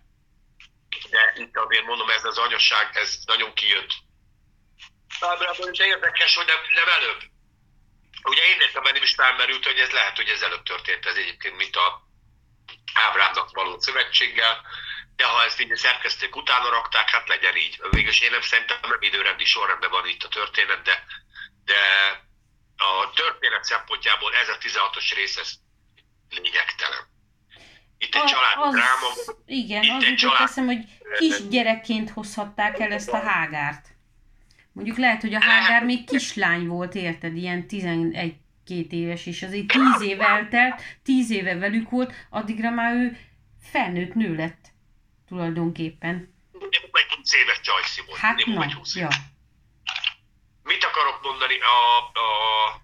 [1.10, 3.92] de itt azért mondom, ez az anyasság, ez nagyon kijött.
[5.20, 7.22] Ábrában is érdekes, hogy nem, nem előbb.
[8.24, 11.56] Ugye én nekem bennem is felmerült, hogy ez lehet, hogy ez előbb történt ez egyébként,
[11.56, 12.06] mint a
[12.94, 14.66] Ábrámnak való szövetséggel,
[15.16, 17.80] de ha ezt így a szerkesztők utána rakták, hát legyen így.
[17.90, 21.06] Végülis én nem szerintem nem időrendi sorrendben van itt a történet, de,
[21.66, 21.82] de
[22.78, 25.52] a történet szempontjából ez a 16-os rész, ez
[26.30, 27.04] lényegtelen.
[27.98, 29.08] Itt egy A- az, dráma,
[29.46, 30.80] igen, Itt az egy család- eszem, hogy
[31.18, 33.86] kisgyerekként hozhatták el ezt a hágárt.
[34.72, 40.02] Mondjuk lehet, hogy a hágár még kislány volt, érted, ilyen 11-2 éves, és azért 10
[40.02, 43.18] év eltelt, 10 éve velük volt, addigra már ő
[43.72, 44.66] felnőtt nő lett
[45.28, 46.16] tulajdonképpen.
[46.52, 48.20] minimum egy 20 éves csajszi volt.
[48.20, 49.08] Hát minimum na, egy 20 ja.
[50.68, 51.60] Mit akarok mondani?
[51.60, 52.82] A, a...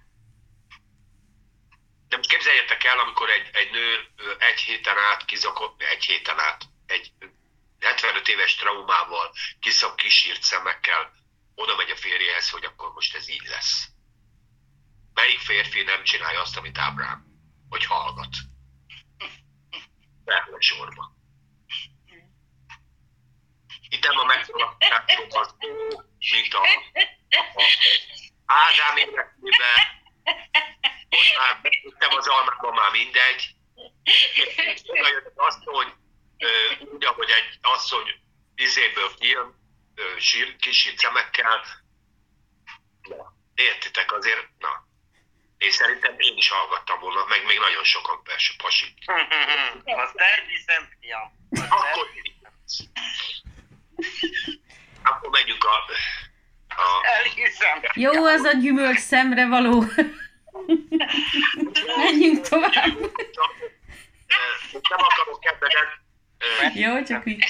[2.10, 7.12] Most képzeljetek el, amikor egy, egy nő egy héten át kizakott, egy héten át, egy
[7.80, 11.14] 75 éves traumával, kiszak kisírt szemekkel,
[11.56, 13.88] oda megy a férjehez, hogy akkor most ez így lesz.
[15.14, 17.26] Melyik férfi nem csinálja azt, amit Ábrám?
[17.70, 18.36] Hogy hallgat?
[20.24, 21.12] Behogy sorba.
[23.94, 26.02] Itt nem a megszólalásról van szó,
[26.32, 27.64] mint a, a
[28.46, 29.78] Ádám életében,
[31.10, 33.56] hogy már betudtam az almában már mindegy.
[34.86, 35.94] Oda jött az asszony,
[36.94, 38.08] úgy, ahogy egy asszony
[38.56, 39.12] izéből
[39.96, 41.66] ö, sír, kisírt szemekkel.
[43.02, 44.88] Na, értitek azért, na.
[45.58, 48.98] Én szerintem én is hallgattam volna, meg még nagyon sokan persze, pasik.
[50.04, 51.32] Azt elhiszem, fiam.
[51.70, 52.10] Akkor,
[55.04, 55.76] akkor megyünk a,
[56.68, 57.82] a elhiszem.
[57.94, 59.84] Jó az a gyümölcs szemre való.
[61.98, 62.74] Menjünk tovább.
[64.90, 65.70] Nem akarok ebben
[66.74, 67.46] Jó, csak úgy.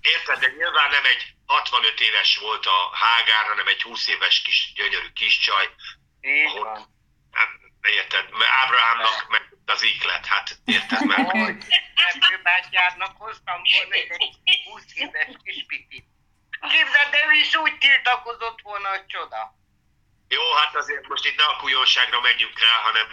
[0.00, 4.72] Érted, de nyilván nem egy 65 éves volt a Hágár, hanem egy 20 éves kis
[4.74, 5.68] gyönyörű kis csaj.
[6.20, 6.92] Így Ahol, van.
[7.84, 11.64] Hát, érted, mert Ábrahámnak meg az iklet, hát érted, mert Hogy
[11.94, 16.04] Erdőbátyárnak hoztam volna egy 20 éves kis pitit.
[16.60, 19.54] képzeld, de ő is úgy tiltakozott volna, hogy csoda.
[20.28, 23.06] Jó, hát azért most itt ne a kujonságra menjünk rá, hanem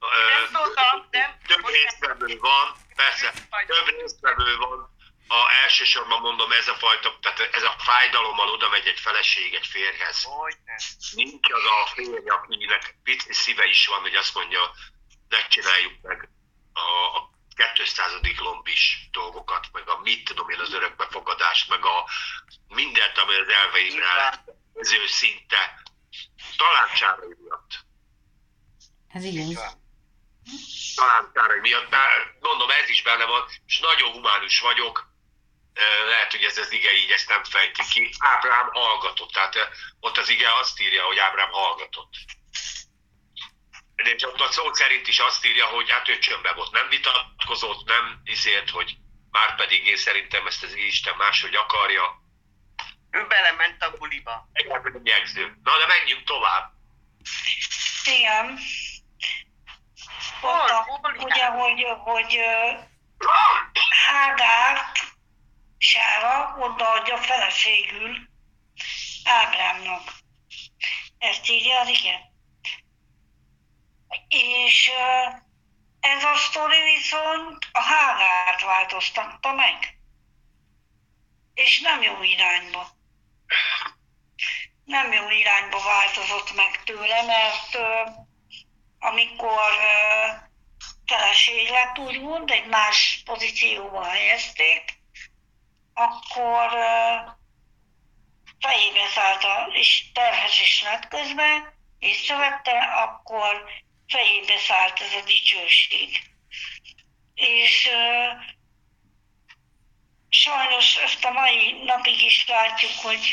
[0.00, 1.30] ö, Nem szóltam, nem?
[1.46, 3.32] több résztvevő van, persze,
[3.66, 4.96] több résztvevő van.
[5.28, 9.66] A elsősorban mondom, ez a fajta, tehát ez a fájdalommal oda megy egy feleség egy
[9.66, 10.22] férhez.
[10.22, 10.76] Hogy nem.
[11.12, 14.74] Nincs az a férj, akinek pici szíve is van, hogy azt mondja,
[15.28, 16.28] ne csináljuk meg
[16.72, 17.30] a, a
[17.74, 18.12] 200.
[18.38, 22.08] lombis dolgokat, meg a mit tudom én, az örökbefogadást, meg a
[22.68, 25.82] mindent, ami az elveimre ez ő szinte
[26.56, 27.86] talán csárai miatt.
[29.08, 29.76] Ez Így igaz.
[31.32, 35.07] Károly miatt, bár mondom, ez is benne van, és nagyon humánus vagyok,
[36.08, 38.10] lehet, hogy ez az ige így ezt nem fejti ki.
[38.18, 39.54] Ábrám hallgatott, tehát
[40.00, 42.12] ott az ige azt írja, hogy Ábrám hallgatott.
[43.94, 47.86] De csak a szó szerint is azt írja, hogy hát ő csömbbe volt, nem vitatkozott,
[47.86, 48.96] nem izért, hogy
[49.30, 52.22] már pedig én szerintem ezt az Isten máshogy akarja.
[53.10, 54.48] Ő belement a buliba.
[54.52, 55.58] Egyáltalán jegyző.
[55.62, 56.72] Na de menjünk tovább.
[58.04, 58.58] Igen.
[60.40, 60.60] Hol?
[60.60, 62.38] Ott Hol ugye, hogy, hogy
[64.06, 65.07] Hágárt
[65.78, 68.28] Sára odaadja feleségül
[69.24, 70.12] Ábrámnak.
[71.18, 72.20] Ezt írja az igen.
[74.28, 74.90] És
[76.00, 79.98] ez a sztori viszont a Hágárt változtatta meg.
[81.54, 82.88] És nem jó irányba.
[84.84, 87.78] Nem jó irányba változott meg tőle, mert
[88.98, 89.72] amikor
[91.06, 94.97] feleség lett, úgymond, egy más pozícióba helyezték,
[95.98, 96.70] akkor
[98.60, 103.64] fejébe szállt, és terhes is lett közben, észrevette, akkor
[104.08, 106.22] fejébe szállt ez a dicsőség.
[107.34, 107.90] És
[110.28, 113.26] sajnos ezt a mai napig is látjuk, hogy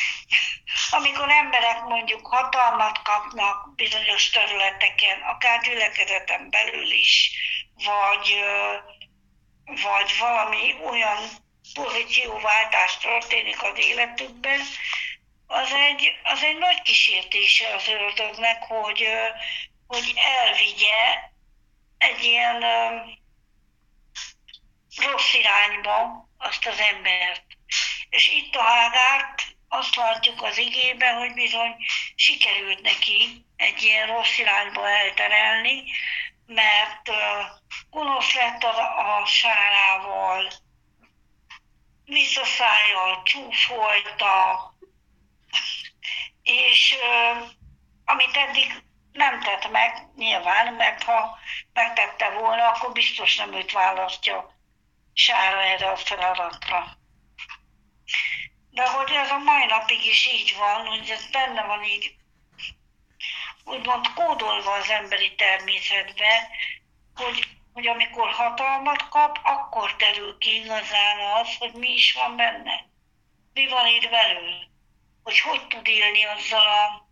[0.98, 7.30] amikor emberek mondjuk hatalmat kapnak bizonyos területeken, akár gyülekezeten belül is,
[7.74, 8.34] vagy,
[9.64, 11.18] vagy valami olyan
[11.74, 14.60] pozícióváltás történik az életükben,
[15.46, 19.06] az egy, az egy nagy kísértése az ördögnek, hogy,
[19.86, 21.30] hogy elvigye
[21.98, 22.64] egy ilyen
[24.96, 27.44] rossz irányba azt az embert.
[28.08, 31.76] És itt a Hágárt azt látjuk az igében, hogy bizony
[32.14, 35.84] sikerült neki egy ilyen rossz irányba elterelni,
[36.46, 37.10] mert
[37.90, 40.50] gonosz lett a, a sárával,
[42.10, 44.74] visszaszájjal csúfolta,
[46.42, 46.94] és
[48.04, 48.82] amit eddig
[49.12, 51.38] nem tett meg, nyilván, mert ha
[51.72, 54.58] megtette volna, akkor biztos nem őt választja
[55.12, 56.98] Sára erre a feladatra.
[58.70, 62.14] De hogy ez a mai napig is így van, hogy ez benne van így,
[63.64, 66.48] úgymond kódolva az emberi természetbe,
[67.14, 72.88] hogy, hogy amikor hatalmat kap, akkor terül ki igazán az, hogy mi is van benne.
[73.52, 74.54] Mi van itt belül.
[75.22, 77.08] Hogy hogy tud élni azzal a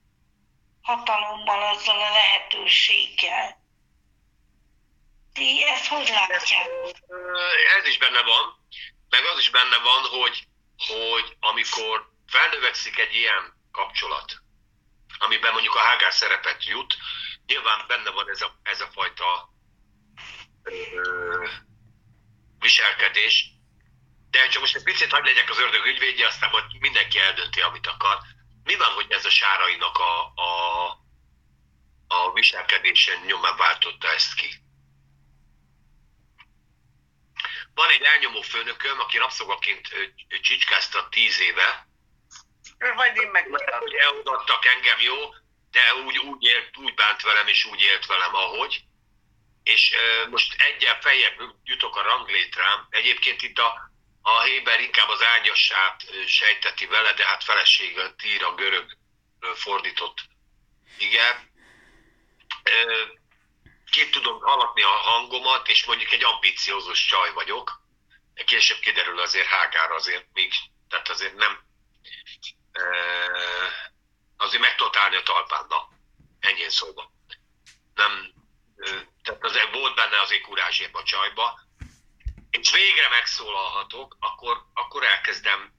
[0.83, 3.67] hatalommal, azzal a lehetőséggel.
[5.33, 6.97] Ti ezt hogy látjátok?
[7.79, 8.67] Ez is benne van,
[9.09, 10.47] meg az is benne van, hogy,
[10.87, 14.43] hogy amikor felnövekszik egy ilyen kapcsolat,
[15.19, 16.97] amiben mondjuk a Hágár szerepet jut,
[17.47, 19.57] nyilván benne van ez a, ez a fajta
[22.59, 23.51] viselkedés,
[24.31, 27.87] de csak most egy picit hagyd legyek az ördög ügyvédje, aztán majd mindenki eldönti, amit
[27.87, 28.19] akar.
[28.65, 30.89] Mi van, hogy ez a Sárainak a, a,
[32.09, 34.49] a viselkedésen nyomán váltotta ezt ki?
[37.75, 41.89] Van egy elnyomó főnököm, aki rabszolgaként ö, ö, csicskázta tíz éve,
[42.79, 43.89] majd én megmutatom.
[43.99, 45.17] elmutattak engem jó,
[45.71, 48.88] de úgy, úgy, élt, úgy bánt velem, és úgy élt velem, ahogy.
[49.69, 49.95] És
[50.31, 52.87] most egyen feljebb jutok a ranglétrám.
[52.91, 53.91] Egyébként itt a,
[54.23, 58.97] a Héber inkább az ágyassát ö, sejteti vele, de hát feleséget ír a görög
[59.55, 60.19] fordított.
[60.99, 61.51] Igen.
[63.91, 67.83] Ki tudom hallatni a hangomat, és mondjuk egy ambiciózus csaj vagyok.
[68.47, 70.53] Később kiderül azért Hágár azért még,
[70.89, 71.61] tehát azért nem,
[74.37, 75.89] azért meg tudott állni a talpán, na,
[76.41, 77.13] ennyi szóba.
[77.95, 78.38] Nem,
[79.23, 81.61] tehát azért volt benne azért kurázs ebbe a csajba,
[82.51, 85.73] és végre megszólalhatok, akkor, akkor elkezdem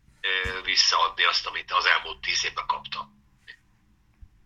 [0.64, 3.18] visszaadni azt, amit az elmúlt tíz évben kaptam.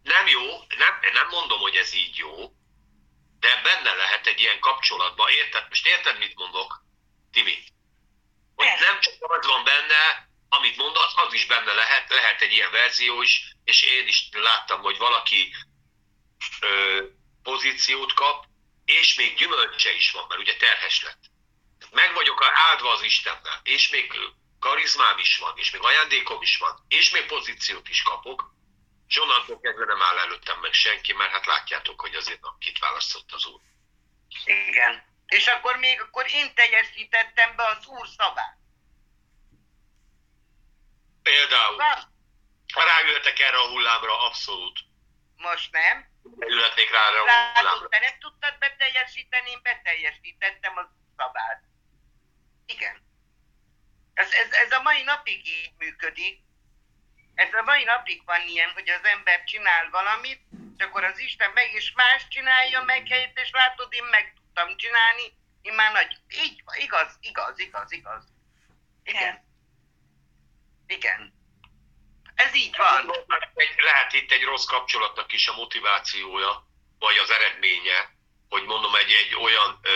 [0.03, 0.45] Nem jó,
[0.77, 2.51] nem, nem mondom, hogy ez így jó,
[3.39, 5.65] de benne lehet egy ilyen kapcsolatban, érted?
[5.69, 6.83] Most érted, mit mondok,
[7.31, 7.63] Timi?
[8.55, 12.71] Hogy nem csak az van benne, amit mondasz, az is benne lehet, lehet egy ilyen
[12.71, 15.55] verzió is, és én is láttam, hogy valaki
[16.59, 17.03] ö,
[17.43, 18.45] pozíciót kap,
[18.85, 21.23] és még gyümölcse is van, mert ugye terhes lett.
[21.91, 24.13] Meg vagyok áldva az Istennel, és még
[24.59, 28.53] karizmám is van, és még ajándékom is van, és még pozíciót is kapok,
[29.07, 32.79] és onnantól kezdve nem áll előttem meg senki, mert hát látjátok, hogy azért nem kit
[32.79, 33.61] választott az úr.
[34.45, 35.03] Igen.
[35.25, 38.57] És akkor még akkor én teljesítettem be az úr szavát.
[41.23, 42.13] Például, Van?
[42.73, 44.79] ráültek erre a hullámra, abszolút.
[45.35, 46.12] Most nem.
[46.39, 47.87] Ülhetnék rá erre a hullámra.
[47.87, 51.63] te nem tudtad beteljesíteni, én beteljesítettem az úr szavát.
[52.65, 53.01] Igen.
[54.13, 56.41] Ez, ez, ez a mai napig így működik.
[57.35, 60.41] Ez a mai napig van ilyen, hogy az ember csinál valamit,
[60.77, 64.77] és akkor az Isten meg is más csinálja meg helyett, és látod, én meg tudtam
[64.77, 66.17] csinálni, én már nagy...
[66.27, 68.23] Így van, igaz, igaz, igaz, igaz.
[69.03, 69.45] Igen.
[70.87, 71.32] Igen.
[72.35, 73.11] Ez így van.
[73.77, 76.67] Lehet itt egy rossz kapcsolatnak is a motivációja,
[76.99, 78.11] vagy az eredménye,
[78.49, 79.91] hogy mondom, egy, egy olyan ö,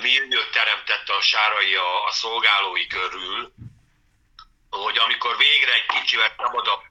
[0.00, 3.52] milliót teremtette a sárai a, a szolgálói körül,
[4.70, 6.82] hogy amikor végre egy kicsivel szabadabb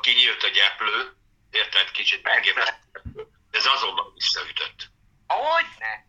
[0.00, 1.12] kinyílt a gyeplő,
[1.50, 3.02] érted, kicsit megébresztett,
[3.50, 4.90] ez azonnal visszaütött.
[5.26, 6.06] Hogyne?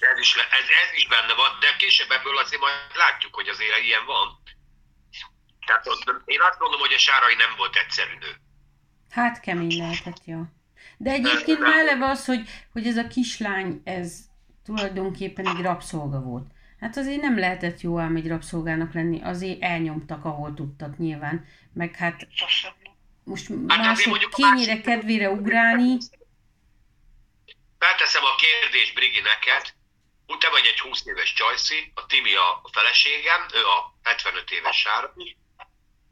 [0.00, 3.48] Ez is, le- ez, ez is benne van, de később ebből azért majd látjuk, hogy
[3.48, 4.42] azért ilyen van.
[5.66, 5.86] Tehát
[6.24, 8.40] én azt mondom, hogy a Sárai nem volt egyszerű nő.
[9.10, 10.52] Hát kemény lehetett, ja.
[10.96, 14.18] De egyébként már eleve az, hogy, hogy ez a kislány, ez
[14.64, 16.46] tulajdonképpen egy rabszolga volt.
[16.80, 21.46] Hát azért nem lehetett jó ám egy rabszolgának lenni, azért elnyomtak, ahol tudtak nyilván.
[21.72, 22.28] Meg hát
[23.24, 25.96] most azért mások kényére, kedvére ugrálni,
[27.78, 29.74] Felteszem a kérdést, Brigi, neked.
[30.38, 35.36] Te vagy egy 20 éves csajszi, a Timi a feleségem, ő a 75 éves Sárai.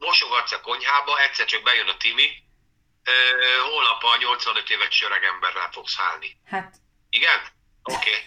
[0.05, 2.29] Mosogatsz a konyhába, egyszer csak bejön a Timi,
[3.69, 6.37] holnap a 85 éves öreg emberrel fogsz állni.
[6.45, 6.75] hát
[7.09, 7.39] Igen?
[7.83, 7.95] Oké.
[8.09, 8.21] Okay.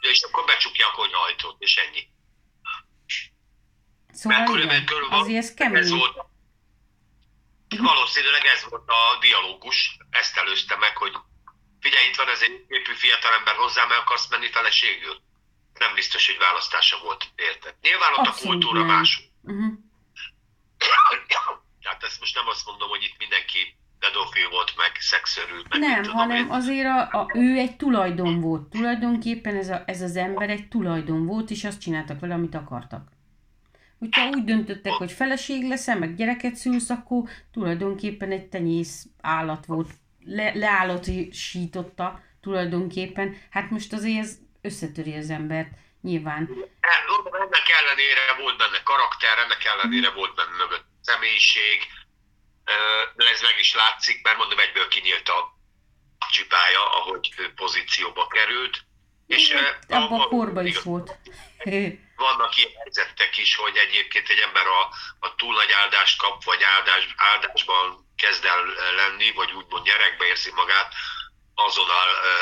[0.00, 2.08] És akkor becsukja a konyhajtót, és ennyi.
[4.12, 5.88] szóval körülbelül- igen, körülbelül azért ez Ez kemény.
[5.98, 6.16] volt,
[7.78, 11.12] valószínűleg ez volt a dialógus, ezt előzte meg, hogy
[11.80, 15.22] figyelj, itt van ez egy képű fiatalember, hozzá meg akarsz menni feleségül?
[15.78, 17.74] Nem biztos, hogy választása volt, érted?
[17.80, 18.96] Nyilván ott Abszolút a kultúra nem.
[18.96, 19.20] más.
[19.42, 19.72] Uh-huh.
[22.04, 26.16] Ezt most nem azt mondom, hogy itt mindenki pedofil volt, meg szexörül, meg Nem, tudom
[26.16, 26.50] hanem én.
[26.50, 28.62] azért a, a, ő egy tulajdon volt.
[28.68, 33.12] Tulajdonképpen ez, a, ez az ember egy tulajdon volt, és azt csináltak vele, amit akartak.
[33.98, 39.90] Hogyha úgy döntöttek, hogy feleség leszel, meg gyereket szülsz, akkor tulajdonképpen egy tenyész állat volt.
[40.24, 43.36] Le, leállatosította tulajdonképpen.
[43.50, 45.68] Hát most azért ez összetöri az embert,
[46.02, 46.48] nyilván.
[46.80, 47.02] Hát,
[47.40, 51.86] Ennek ellenére volt benne karakter, ennek ellenére volt benne mögött személyiség,
[53.16, 55.52] de ez meg is látszik, mert mondom, egyből kinyílt a
[56.30, 58.84] csipája, ahogy pozícióba került.
[59.26, 59.56] És
[59.88, 61.16] Abban a korba is volt.
[62.16, 64.80] Vannak ilyen helyzetek is, hogy egyébként egy ember a,
[65.26, 68.64] a túl nagy áldást kap, vagy áldás, áldásban kezd el
[68.96, 70.94] lenni, vagy úgymond gyerekbe érzi magát,
[71.54, 72.32] azonnal ö,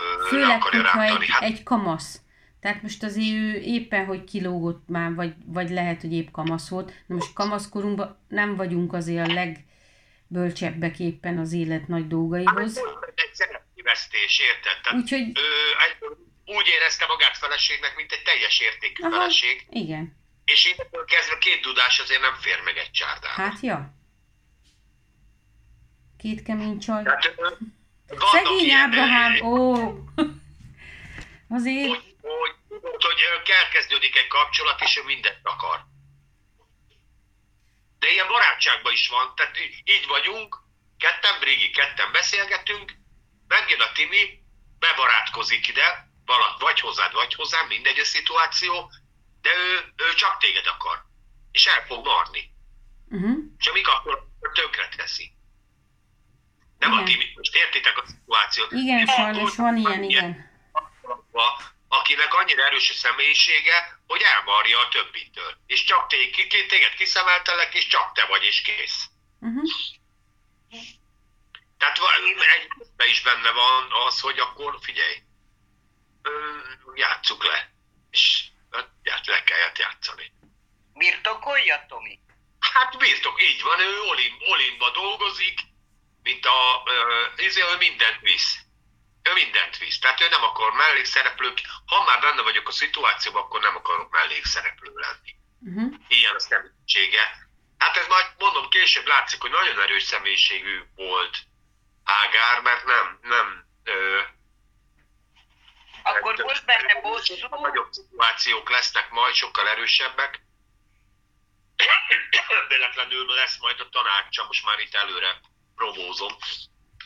[0.00, 1.24] ö, le Főleg, akarja rántani.
[1.24, 2.20] egy, Hát, egy kamasz.
[2.60, 6.92] Tehát most azért ő éppen, hogy kilógott már, vagy, vagy lehet, hogy épp kamasz volt.
[7.06, 12.78] Na most kamaszkorunkban nem vagyunk azért a legbölcsebbek éppen az élet nagy dolgaihoz.
[12.78, 14.94] Hát, egy szerepkivesztés, érted?
[15.00, 15.50] Úgyhogy, ő
[15.86, 20.16] egy, úgy érezte magát feleségnek, mint egy teljes értékű aha, feleség, igen.
[20.44, 23.42] és innentől kezdve két dudás azért nem fér meg egy csárdába.
[23.42, 23.94] Hát, ja.
[26.18, 27.02] Két kemény csaj.
[27.02, 27.36] Tehát,
[28.32, 29.74] Szegény Ábrahám, ó!
[31.56, 35.84] Azért, hogy, hogy, tudod, hogy elkezdődik egy kapcsolat, és ő mindent akar.
[37.98, 40.56] De ilyen barátságban is van, tehát így- vagyunk,
[40.98, 42.92] ketten, Brigi, ketten beszélgetünk,
[43.48, 44.42] megjön a Timi,
[44.78, 48.90] bebarátkozik ide, vala- vagy hozzád, vagy hozzám, mindegy a szituáció,
[49.40, 51.04] de ő, ő csak téged akar.
[51.52, 52.52] És el fog marni.
[53.08, 53.36] uh-huh.
[53.58, 55.32] És amik akkor tönkre teszi.
[56.78, 57.04] Nem a Igen.
[57.04, 58.72] Timi, most értitek a szituációt.
[58.72, 60.50] igen, sajnos van ilyen, igen.
[61.92, 65.56] Akinek annyira erős a személyisége, hogy elmarja a többitől.
[65.66, 69.04] És csak té- ki- ki- téged kiszemeltelek, és csak te vagy, és kész.
[69.40, 69.70] Uh-huh.
[71.78, 72.10] Tehát van,
[72.96, 75.22] egy is benne van az, hogy akkor figyelj,
[76.94, 77.70] játsszuk le.
[78.10, 78.42] És
[79.04, 80.32] hát, le kellett játszani.
[80.94, 82.18] Birtokolja, Tomi?
[82.60, 85.60] Hát birtok, így van, ő Olim, Olimba dolgozik,
[86.22, 88.58] mint a, ö, izé, ő mindent visz.
[89.22, 89.98] Ő mindent visz.
[89.98, 91.54] Tehát ő nem akar mellékszereplő.
[91.86, 95.34] Ha már benne vagyok a szituációban, akkor nem akarok mellékszereplő lenni.
[95.60, 95.94] Uh-huh.
[96.08, 97.48] Ilyen a személyisége.
[97.78, 101.36] Hát ez majd mondom, később látszik, hogy nagyon erős személyiségű volt
[102.04, 104.20] Ágár, mert nem, nem ö,
[106.02, 110.40] Akkor volt benne bosszú, Nagyobb szituációk lesznek majd, sokkal erősebbek.
[112.68, 115.40] Véletlenül lesz majd a tanácsa, most már itt előre
[115.74, 116.36] promózom.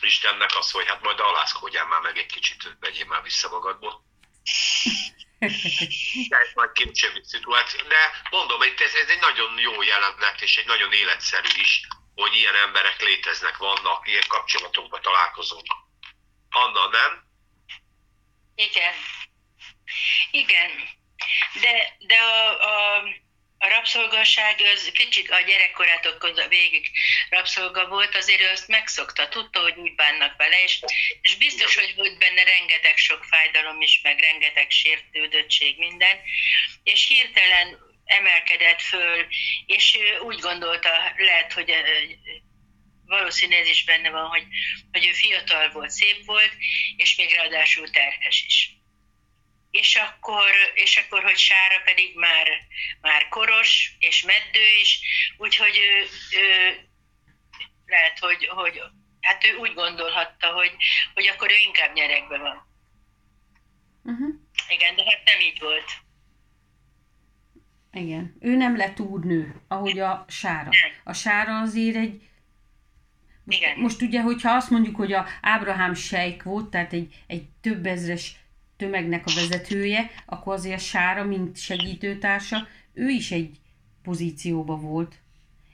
[0.05, 4.03] Istennek az, hogy hát majd alászkodjál már meg egy kicsit, vegyél már vissza magadból.
[6.29, 7.87] Ez majd későbbi szituáció.
[7.87, 12.55] De mondom, ez, ez egy nagyon jó jelenet, és egy nagyon életszerű is, hogy ilyen
[12.55, 15.65] emberek léteznek, vannak, ilyen kapcsolatokban találkozunk.
[16.49, 17.23] Anna, nem?
[18.55, 18.93] Igen.
[20.31, 20.71] Igen.
[21.61, 22.54] De, de a
[23.85, 26.91] rabszolgaság az kicsit a gyerekkorától végig
[27.29, 30.79] rabszolga volt, azért ő azt megszokta, tudta, hogy úgy bánnak vele, és,
[31.21, 36.17] és biztos, hogy volt benne rengeteg sok fájdalom is, meg rengeteg sértődöttség, minden,
[36.83, 39.25] és hirtelen emelkedett föl,
[39.65, 41.73] és úgy gondolta, lehet, hogy
[43.05, 44.43] valószínű ez is benne van, hogy,
[44.91, 46.51] hogy ő fiatal volt, szép volt,
[46.95, 48.74] és még ráadásul terhes is.
[49.81, 52.47] És akkor, és akkor, hogy Sára pedig már,
[53.01, 54.99] már koros és meddő is,
[55.37, 56.07] úgyhogy ő,
[56.39, 56.77] ő
[57.85, 58.81] lehet, hogy, hogy
[59.21, 60.75] hát ő úgy gondolhatta, hogy,
[61.13, 62.67] hogy akkor ő inkább nyerekbe van.
[64.03, 64.35] Uh-huh.
[64.69, 65.91] Igen, de hát nem így volt.
[67.91, 68.37] Igen.
[68.39, 70.69] Ő nem lett úrnő, ahogy a Sára.
[71.03, 72.21] A Sára azért egy...
[73.43, 73.77] Most, Igen.
[73.77, 78.35] most ugye, hogyha azt mondjuk, hogy a Ábrahám sejk volt, tehát egy, egy több ezres
[78.77, 83.59] tömegnek a vezetője, akkor azért a Sára, mint segítőtársa, ő is egy
[84.03, 85.15] pozícióba volt.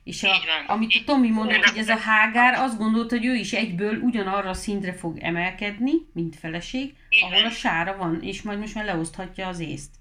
[0.03, 3.51] És a, amit a Tomi mondott, hogy ez a Hágár azt gondolta, hogy ő is
[3.53, 7.45] egyből ugyanarra a szintre fog emelkedni, mint feleség, Így ahol van.
[7.45, 9.91] a Sára van, és majd most már leoszthatja az észt.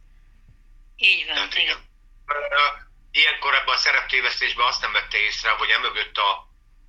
[0.96, 1.76] Így van, Hát igen.
[3.10, 6.30] Ilyenkor ebben a szereptévesztésben azt nem vette észre, hogy emögött a,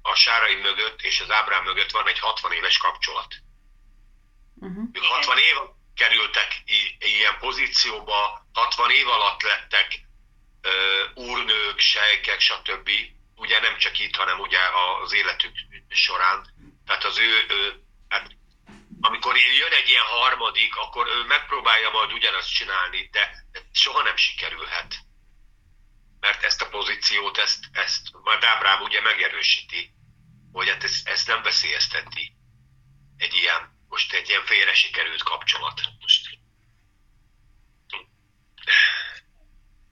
[0.01, 3.36] a Sárai mögött és az Ábrám mögött van egy 60 éves kapcsolat.
[4.55, 4.89] Uh-huh.
[4.93, 5.55] Ők 60 év
[6.01, 6.63] kerültek
[6.99, 9.99] ilyen pozícióba, 60 év alatt lettek
[11.13, 12.89] úrnők, sejkek, stb.
[13.35, 14.59] Ugye nem csak itt, hanem ugye
[15.03, 15.55] az életük
[15.89, 16.47] során.
[16.85, 18.31] Tehát az ő, ő hát,
[19.01, 24.95] amikor jön egy ilyen harmadik, akkor ő megpróbálja majd ugyanazt csinálni, de soha nem sikerülhet.
[26.19, 29.93] Mert ezt a pozíciót, ezt, ezt majd Ábrám ugye megerősíti,
[30.51, 32.33] hogy hát ezt, ezt nem veszélyezteti
[33.17, 35.81] egy ilyen, most egy ilyen félre sikerült kapcsolat.
[35.99, 36.39] Most.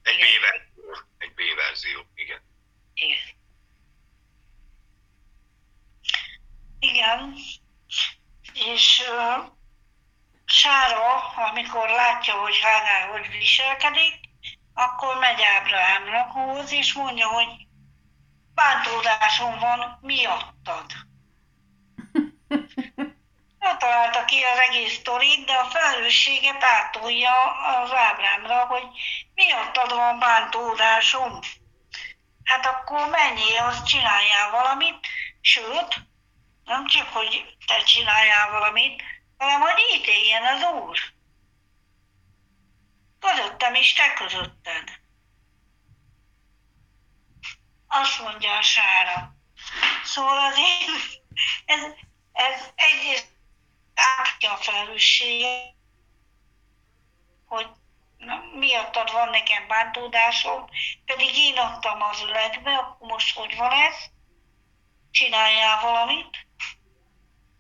[0.02, 0.28] Egy Igen.
[0.39, 1.06] B-verzió.
[1.18, 2.41] Egy B-verzió, igen.
[2.93, 3.38] igen.
[6.80, 7.36] Igen.
[8.54, 9.52] És uh,
[10.45, 14.20] Sára, amikor látja, hogy Hágár hogy viselkedik,
[14.74, 17.68] akkor megy Ábrahámnak és mondja, hogy
[18.54, 20.86] bántódásom van miattad.
[23.60, 28.84] Nem találta ki az egész sztorit, de a felelősséget átolja az Ábrámra, hogy
[29.34, 31.39] miattad van bántódásom.
[32.43, 35.07] Hát akkor menjél, azt csináljál valamit,
[35.41, 36.07] sőt,
[36.64, 39.03] nem csak, hogy te csináljál valamit,
[39.38, 40.99] hanem hogy ítéljen az Úr.
[43.20, 44.89] Közöttem is, te közötted.
[47.88, 49.34] Azt mondja a sára.
[50.03, 51.22] Szóval azért
[51.66, 51.82] ez,
[52.32, 53.29] ez egyrészt
[54.18, 55.74] átja a felelősséget,
[57.45, 57.68] hogy
[58.18, 60.70] na, miattad van nekem bántódásom,
[61.06, 63.95] pedig én adtam az öletbe, akkor most hogy van ez?
[65.12, 66.47] Csináljál valamit.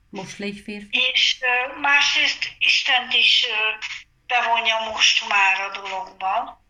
[0.09, 0.97] Most légy férfi.
[1.13, 3.85] És ö, másrészt Istent is ö,
[4.27, 6.61] bevonja most már a dologba,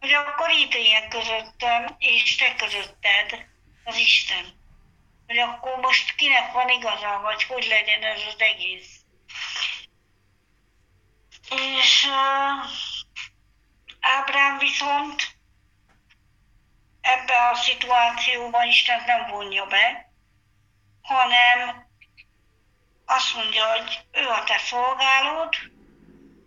[0.00, 3.46] hogy akkor ítéljen közöttem és te közötted
[3.84, 4.58] az Isten.
[5.28, 9.00] Hogy akkor most kinek van igaza, vagy hogy legyen ez az egész.
[11.50, 12.70] És uh,
[14.00, 15.22] Ábrám viszont
[17.00, 20.12] ebbe a szituációban Isten nem vonja be,
[21.02, 21.86] hanem
[23.04, 25.54] azt mondja, hogy ő a te szolgálód,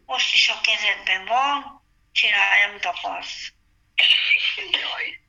[0.06, 3.54] most is a kezedben van, csinálj, amit akarsz.
[4.72, 5.20] Jaj.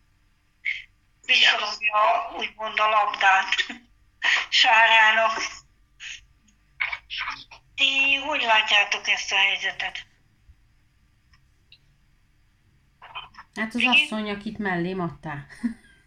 [1.27, 2.01] Visszadobja
[2.39, 3.55] úgymond a labdát
[4.61, 5.33] Sárának.
[7.75, 10.07] Ti hogy látjátok ezt a helyzetet?
[13.55, 13.93] Hát az Igen.
[13.93, 15.47] asszony, akit mellém adtál.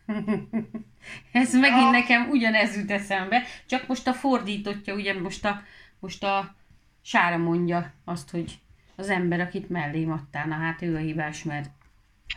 [1.31, 1.89] Ez megint Ja.
[1.89, 5.61] nekem ugyanez jut eszembe, csak most a fordítottja, ugye most a,
[5.99, 6.55] most a
[7.01, 8.59] Sára mondja azt, hogy
[8.95, 11.69] az ember, akit mellém adtál, na hát ő a hibás, mert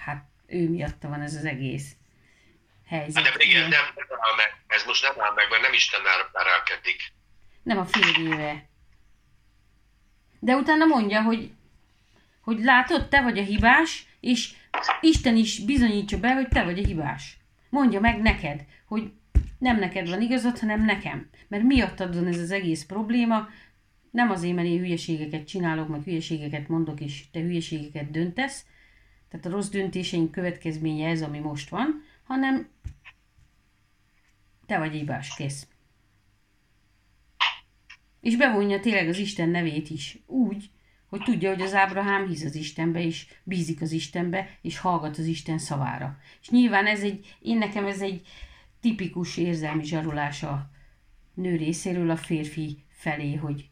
[0.01, 1.97] hát ő miatta van ez az egész
[2.89, 3.25] helyzet.
[3.25, 3.69] Hát de igen, Igen.
[3.69, 4.63] nem, nem áll meg.
[4.67, 6.01] Ez most nem áll meg, mert nem Isten
[6.33, 7.13] perelkedik.
[7.63, 8.69] Nem a férjével.
[10.41, 11.51] De utána mondja, hogy,
[12.41, 14.51] hogy látod, te vagy a hibás, és
[15.01, 17.37] Isten is bizonyítsa be, hogy te vagy a hibás.
[17.71, 19.13] Mondja meg neked, hogy
[19.59, 21.31] nem neked van igazad, hanem nekem.
[21.49, 23.49] Mert miattad van ez az egész probléma,
[24.11, 28.65] nem azért, mert én hülyeségeket csinálok, meg hülyeségeket mondok, és te hülyeségeket döntesz,
[29.31, 32.69] tehát a rossz döntéseink következménye ez, ami most van, hanem
[34.67, 35.69] te vagy hibás, kész.
[38.21, 40.71] És bevonja tényleg az Isten nevét is úgy,
[41.07, 45.27] hogy tudja, hogy az Ábrahám hisz az Istenbe, és bízik az Istenbe, és hallgat az
[45.27, 46.19] Isten szavára.
[46.41, 48.27] És nyilván ez egy, én nekem ez egy
[48.81, 50.71] tipikus érzelmi zsarolás a
[51.35, 53.71] nő részéről a férfi felé, hogy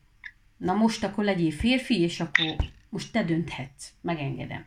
[0.56, 2.56] na most akkor legyél férfi, és akkor
[2.88, 4.66] most te dönthetsz, megengedem.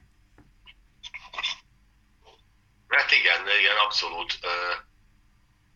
[2.90, 4.40] Hát igen, igen, abszolút.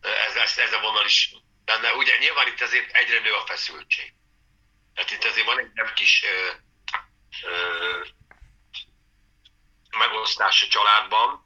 [0.00, 1.34] Ez, ez, ez a vonal is
[1.64, 1.92] benne.
[1.94, 4.14] Ugye nyilván itt azért egyre nő a feszültség.
[4.94, 6.50] Tehát itt azért van egy nem kis ö,
[7.42, 8.04] ö,
[9.98, 11.44] megosztás a családban,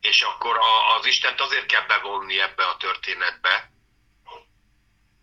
[0.00, 3.70] és akkor a, az Istent azért kell bevonni ebbe a történetbe,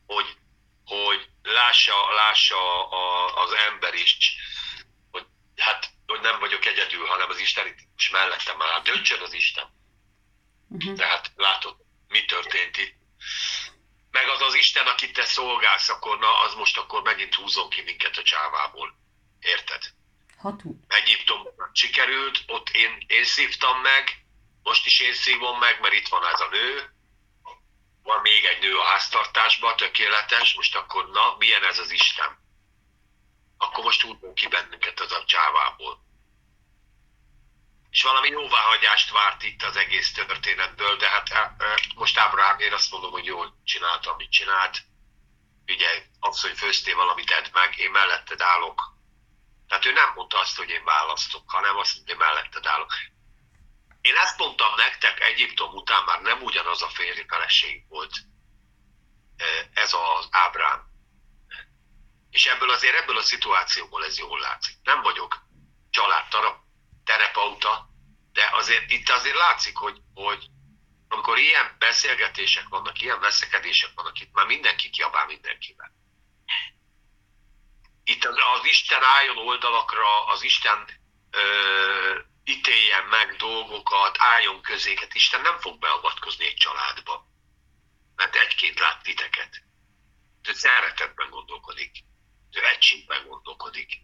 [0.05, 0.38] hogy,
[0.86, 4.36] hogy lássa, lássa a, az ember is,
[5.11, 8.82] hogy hát hogy nem vagyok egyedül, hanem az Isten is mellettem áll.
[8.82, 9.68] Döntsön az Isten.
[10.70, 10.97] Uh-huh.
[10.97, 11.76] Tehát látod,
[12.07, 12.95] mi történt itt.
[14.11, 17.82] Meg az az Isten, akit te szolgálsz, akkor na, az most akkor megint húzom ki
[17.82, 18.95] minket a csávából.
[19.39, 19.82] Érted?
[20.38, 20.80] Hatú.
[20.88, 24.26] Egyiptomban sikerült, ott én, én szívtam meg,
[24.64, 26.93] most is én szívom meg, mert itt van ez a nő,
[28.03, 32.42] van még egy nő a háztartásban, tökéletes, most akkor na, milyen ez az Isten?
[33.64, 36.01] Akkor most húzom ki bennünket az a csávából.
[37.89, 42.74] És valami jóváhagyást várt itt az egész történetből, de hát eh, eh, most Ábrahám, én
[42.74, 44.78] azt mondom, hogy jól csinálta, amit csinált.
[45.68, 48.93] Ugye, az, hogy főztél valamit, edd meg, én melletted állok.
[49.68, 52.91] Tehát ő nem mondta azt, hogy én választok, hanem azt, hogy én melletted állok.
[54.01, 58.14] Én ezt mondtam nektek, Egyiptom után már nem ugyanaz a férj feleség volt.
[59.38, 60.82] Eh, Ez az Ábrám.
[62.34, 64.77] És ebből azért, ebből a szituációból ez jól látszik.
[64.84, 65.45] Nem vagyok
[65.89, 67.89] családterapeuta,
[68.31, 70.45] de azért itt azért látszik, hogy, hogy
[71.07, 75.91] amikor ilyen beszélgetések vannak, ilyen veszekedések vannak, itt már mindenki kiabál mindenkivel.
[78.03, 80.89] Itt az, az Isten álljon oldalakra, az Isten
[81.31, 85.13] ö, ítéljen meg dolgokat, álljon közéket.
[85.13, 87.27] Isten nem fog beavatkozni egy családba,
[88.15, 89.61] mert egyként lát titeket.
[90.47, 91.91] Ő szeretetben gondolkodik,
[92.56, 94.01] ő egységben gondolkodik.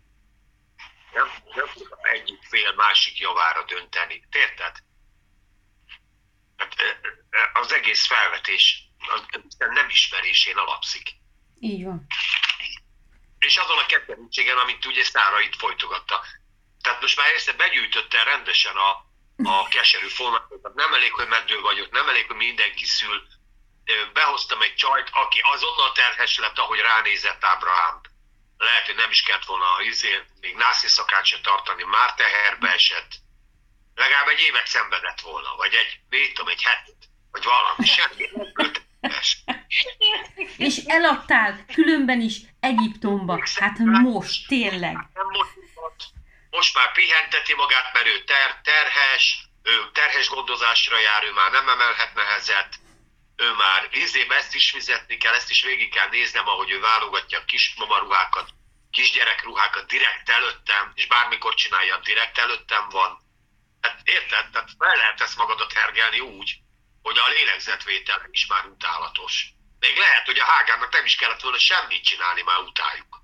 [1.14, 4.28] Nem, nem fog egyik fél másik javára dönteni.
[4.32, 4.76] Érted?
[6.58, 6.76] Hát,
[7.54, 9.24] az egész felvetés az
[9.58, 11.10] nem ismerésén alapszik.
[11.60, 12.06] Így van.
[13.40, 16.26] És azon a kettőségen, amit ugye Szára itt folytogatta.
[16.82, 18.90] Tehát most már ezt begyűjtötte rendesen a,
[19.44, 20.74] a keserű formákat.
[20.74, 23.28] Nem elég, hogy meddő vagyok, nem elég, hogy mindenki szül.
[24.14, 28.02] Behoztam egy csajt, aki azonnal terhes lett, ahogy ránézett Ábrahám.
[28.60, 33.12] Lehet, hogy nem is kellett volna izé, még nászi szakát se tartani, már teherbe esett.
[33.96, 37.02] Legalább egy évet szenvedett volna, vagy egy, mit tudom, egy hetet,
[37.32, 38.30] vagy valami, semmi.
[40.58, 43.40] És eladtál különben is Egyiptomba.
[43.56, 44.96] Hát most, tényleg.
[45.14, 46.04] motivált.
[46.50, 51.70] Most már pihenteti magát, mert ő ter, terhes, ő terhes gondozásra jár, ő már nem
[51.70, 52.80] emelhet nehezet,
[53.40, 57.40] ő már izébe ezt is fizetni kell, ezt is végig kell néznem, ahogy ő válogatja
[57.40, 58.50] a kis mamaruhákat,
[58.92, 63.20] kisgyerekruhákat direkt előttem, és bármikor csinálja, direkt előttem van.
[63.82, 64.50] Hát érted?
[64.50, 66.58] Tehát fel lehet ezt magadat hergelni úgy,
[67.02, 69.46] hogy a lélegzetvétel is már utálatos.
[69.80, 73.22] Még lehet, hogy a Hágának nem is kellett volna semmit csinálni, már utáljuk.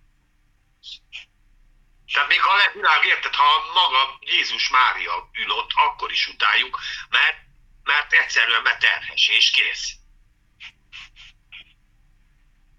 [2.14, 6.80] Tehát még ha a világ érted, ha maga Jézus Mária ül ott, akkor is utáljuk,
[7.10, 7.38] mert,
[7.84, 10.04] mert egyszerűen mert terhes, és kész.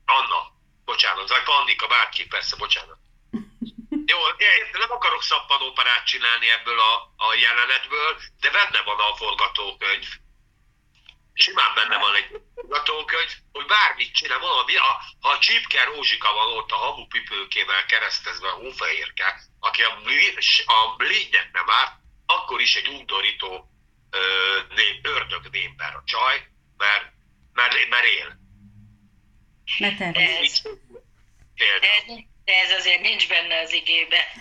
[0.07, 0.53] Anna,
[0.85, 2.99] bocsánat, vagy Annika, bárki, persze, bocsánat.
[4.13, 10.09] Jó, érted, nem akarok szappanóparát csinálni ebből a, a jelenetből, de benne van a forgatókönyv.
[11.35, 16.57] Simán benne van egy forgatókönyv, hogy bármit csinál, valami, a, ha a Csipke Rózsika van
[16.57, 20.01] ott a hamupipőkével keresztezve a hófehérke, aki a,
[20.67, 21.93] a lénynek nem árt,
[22.27, 23.71] akkor is egy undorító
[24.11, 27.05] ö, nép, ördög némber a csaj, mert,
[27.53, 28.46] mert, mert él.
[29.79, 30.63] De ez,
[31.55, 31.81] Például.
[31.81, 32.05] de, ez,
[32.45, 34.33] de ez azért nincs benne az igébe.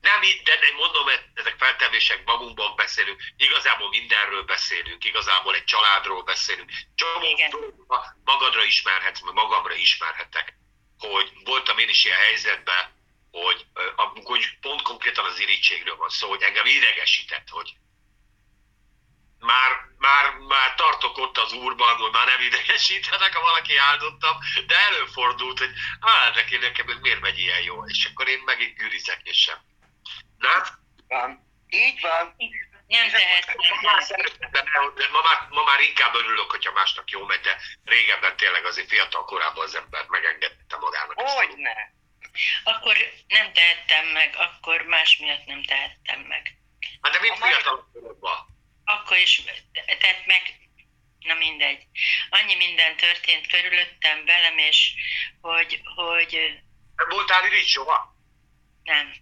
[0.00, 6.70] Nem így, de mondom, ezek feltevések, magunkban beszélünk, igazából mindenről beszélünk, igazából egy családról beszélünk.
[6.94, 7.26] Csomó
[8.24, 10.54] magadra ismerhetsz, meg magamra ismerhetek,
[10.98, 12.94] hogy voltam én is ilyen helyzetben,
[13.30, 13.66] hogy
[13.96, 17.74] amikor pont konkrétan az irítségről van szó, hogy engem idegesített, hogy
[19.40, 24.78] már, már, már tartok ott az úrban, hogy már nem idegesítenek, ha valaki áldottam, de
[24.78, 25.70] előfordult, hogy
[26.00, 29.58] hát neki nekem ez miért megy ilyen jó, és akkor én megint gürizek, és sem.
[30.38, 30.62] Nem?
[31.08, 31.44] Van.
[31.68, 32.36] Így van.
[32.86, 33.56] Nem tehetem.
[34.94, 38.88] De ma már, ma már inkább örülök, hogyha másnak jó megy, de régebben tényleg azért
[38.88, 41.20] fiatal korában az ember megengedte magának.
[41.20, 41.94] Hogyne.
[42.64, 42.96] Akkor
[43.28, 46.56] nem tehettem meg, akkor más miatt nem tehettem meg.
[47.00, 48.55] Hát de mai- fiatal korokban.
[48.86, 49.42] Akkor is
[49.98, 50.42] tett meg,
[51.18, 51.86] na mindegy.
[52.30, 54.94] Annyi minden történt körülöttem velem, és
[55.40, 56.60] hogy, hogy
[57.08, 58.16] voltál irigy soha?
[58.86, 59.14] nem.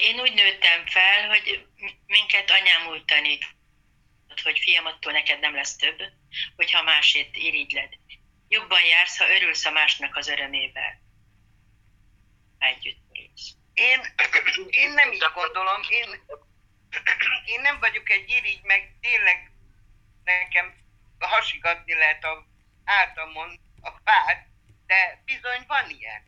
[0.00, 1.66] Én úgy nőttem fel, hogy
[2.06, 3.46] minket anyám úgy tanít,
[4.42, 6.02] hogy fiam, attól neked nem lesz több,
[6.56, 7.92] hogyha másét irigyled.
[8.48, 11.00] Jobban jársz, ha örülsz a másnak az örömével.
[12.58, 12.98] Együtt.
[13.74, 14.00] Én,
[14.70, 16.24] én nem így gondolom, én,
[17.44, 19.50] én nem vagyok egy irigy, meg tényleg
[20.24, 20.74] nekem
[21.18, 22.46] hasigatni lehet a
[22.84, 24.46] hátamon a fát,
[24.86, 26.22] de bizony van ilyen.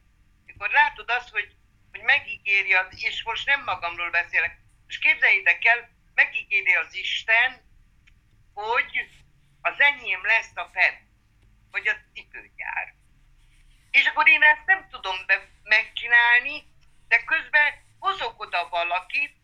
[0.47, 1.55] Mikor látod azt, hogy,
[1.91, 4.59] hogy megígéri az, és most nem magamról beszélek,
[4.89, 7.65] és képzeljétek el, megígéri az Isten,
[8.55, 9.09] hogy
[9.61, 10.99] az enyém lesz a fed,
[11.71, 12.95] vagy a cipőgyár.
[13.91, 16.65] És akkor én ezt nem tudom be, megcsinálni,
[17.09, 19.36] de közben hozok oda valakit,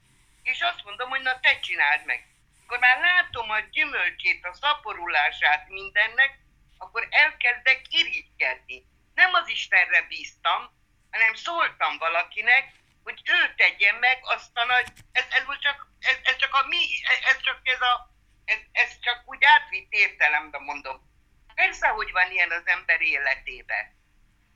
[0.43, 2.26] és azt mondom, hogy na te csináld meg.
[2.64, 6.38] Akkor már látom a gyümölcsét, a szaporulását mindennek,
[6.78, 8.84] akkor elkezdek irigykedni.
[9.14, 10.70] Nem az Istenre bíztam,
[11.11, 12.72] hanem szóltam valakinek,
[13.03, 14.86] hogy ő tegye meg azt a nagy...
[15.12, 16.84] Ez, ez most csak, ez, ez csak a mi,
[17.24, 18.11] ez csak ez a...
[18.45, 21.11] Ez, ez csak úgy átvitt értelemben mondom.
[21.55, 24.01] Persze, hogy van ilyen az ember életében.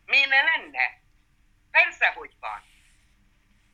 [0.05, 1.01] Miért ne lenne?
[1.71, 2.65] Persze, hogy van.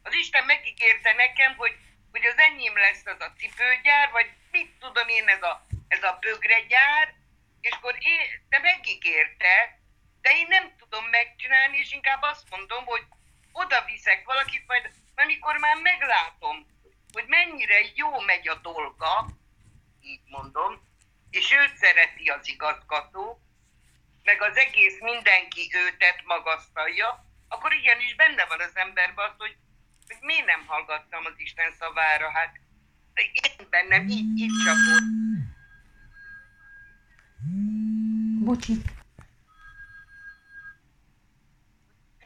[0.03, 1.77] Az Isten megígérte nekem, hogy,
[2.13, 6.19] hogy az enyém lesz az a cipőgyár, vagy mit tudom én, ez a, ez a
[6.21, 7.15] bögregyár,
[7.61, 9.79] és akkor én, de megígérte,
[10.21, 13.05] de én nem tudom megcsinálni, és inkább azt mondom, hogy
[13.53, 16.67] oda viszek valakit, majd amikor már meglátom,
[17.13, 19.27] hogy mennyire jó megy a dolga,
[20.01, 20.91] így mondom,
[21.31, 23.41] és őt szereti az igazgató,
[24.23, 29.57] meg az egész mindenki őtet magasztalja, akkor igenis benne van az emberben az, hogy,
[30.13, 32.61] hogy miért nem hallgattam az Isten szavára, hát
[33.15, 35.03] én bennem így, így csapott.
[38.45, 38.73] Bocsi.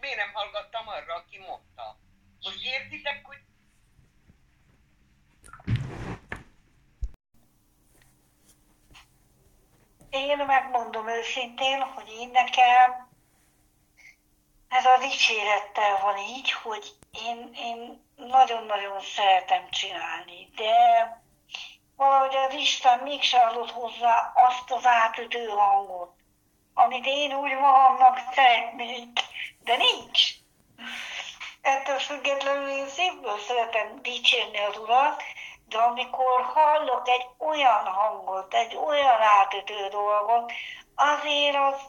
[0.01, 1.99] Miért nem hallgattam arra, aki mondta?
[2.43, 3.45] Most értitek, hogy
[10.11, 13.09] Én megmondom őszintén, hogy én nekem
[14.69, 16.95] ez a dicsérettel van így, hogy
[17.25, 20.75] én, én nagyon-nagyon szeretem csinálni, de
[21.97, 26.15] valahogy az Isten mégsem adott hozzá azt az átütő hangot,
[26.75, 29.21] amit én úgy magamnak szeretnék,
[29.65, 30.23] de nincs.
[31.63, 35.23] Ettől függetlenül én szívből szeretem dicsérni az Urat,
[35.69, 40.53] de amikor hallok egy olyan hangot, egy olyan átütő dolgot,
[40.95, 41.81] azért az,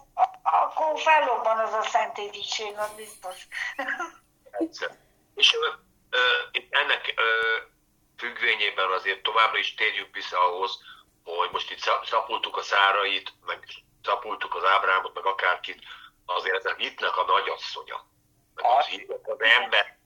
[0.42, 3.48] akkor fellobban az a szentédítség, az biztos.
[5.38, 5.58] És
[6.10, 6.18] ö,
[6.52, 7.56] itt ennek ö,
[8.18, 10.80] függvényében azért továbbra is térjünk vissza ahhoz,
[11.24, 13.68] hogy most itt szap- szapultuk a szárait, meg
[14.04, 15.84] szapultuk az Ábrámot, meg akárkit,
[16.26, 18.06] azért ez a hitnek a nagyasszonya.
[18.56, 18.86] Meg az Az.
[18.86, 19.98] hitnek az ember.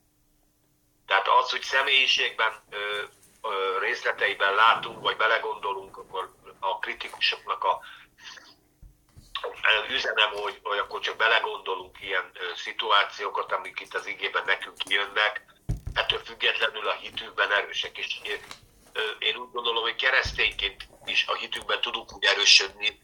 [1.07, 3.03] Tehát az, hogy személyiségben, ö,
[3.41, 7.81] ö, részleteiben látunk, vagy belegondolunk, akkor a kritikusoknak a
[9.89, 15.45] üzenem, hogy, hogy akkor csak belegondolunk ilyen szituációkat, amik itt az igében nekünk jönnek,
[15.93, 17.97] ettől függetlenül a hitünkben erősek.
[17.97, 18.19] És
[19.19, 23.01] én úgy gondolom, hogy keresztényként is a hitünkben tudunk úgy erősödni,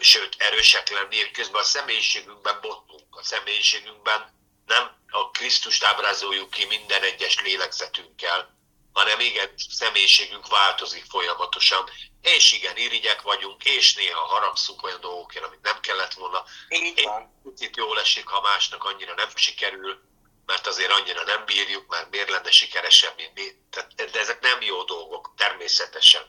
[0.00, 3.16] sőt erősek lenni, közben a személyiségünkben botlunk.
[3.16, 4.36] A személyiségünkben
[4.66, 8.57] nem a Krisztust ábrázoljuk ki minden egyes lélegzetünkkel,
[8.98, 11.90] hanem igen, személyiségünk változik folyamatosan,
[12.20, 16.44] és igen, irigyek vagyunk, és néha haragszunk olyan dolgokért, amit nem kellett volna.
[16.68, 17.40] így Én van.
[17.42, 20.00] picit jól esik, ha másnak annyira nem sikerül,
[20.46, 23.46] mert azért annyira nem bírjuk, mert miért lenne sikeresebb, mint mi.
[23.70, 26.22] Tehát, de ezek nem jó dolgok, természetesen.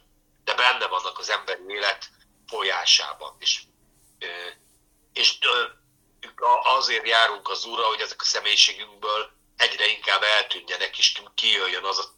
[0.44, 2.10] De benne vannak az emberi élet
[2.48, 3.36] folyásában.
[3.40, 3.62] És,
[5.14, 5.38] és
[6.64, 12.18] azért járunk az Úrra, hogy ezek a személyiségünkből egyre inkább eltűnjenek, és kijöjjön az a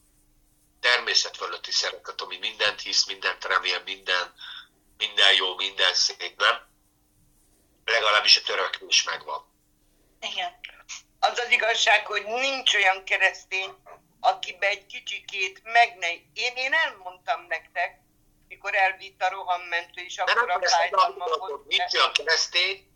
[0.82, 4.34] természet fölötti szeretet, ami mindent hisz, mindent remél, minden,
[4.98, 6.70] minden jó, minden szép, nem?
[7.86, 9.46] Legalábbis a törekvés megvan.
[10.22, 10.60] Igen.
[11.20, 13.76] Az az igazság, hogy nincs olyan keresztény,
[14.20, 16.08] akibe egy kicsikét megne...
[16.34, 18.00] Én, én elmondtam nektek,
[18.48, 21.68] mikor elvitt a rohammentő, és De akkor a lesz fájdalma hogy volt.
[21.68, 22.88] nincs olyan keresztény,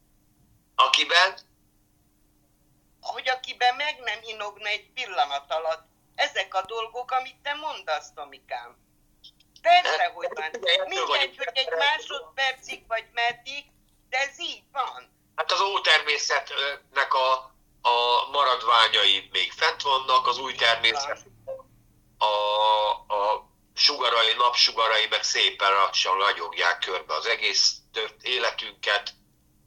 [0.75, 1.39] akiben
[3.01, 8.77] Hogy akiben meg nem inogna egy pillanat alatt ezek a dolgok, amit te mondasz, Tomikám.
[9.61, 10.49] Persze, hogy van.
[10.87, 13.65] Mindegy, hogy egy másodpercig vagy meddig,
[14.09, 15.13] de ez így van.
[15.35, 17.33] Hát az ótermészetnek a,
[17.81, 21.25] a maradványai még fent vannak, az új természet,
[22.17, 22.25] a,
[23.15, 29.13] a sugarai, napsugarai meg szépen lassan ragyogják körbe az egész tört életünket,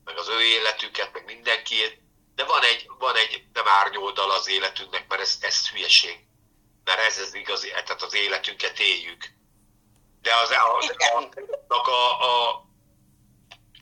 [0.04, 2.00] meg az ő életünket, meg mindenkiét.
[2.34, 6.27] De van egy, van egy nem árnyoldal az életünknek, mert ez, ez hülyeség.
[6.88, 9.24] Mert ez az igazi, tehát az életünket éljük.
[10.22, 11.28] De az, az, az,
[11.68, 12.64] a, a, a,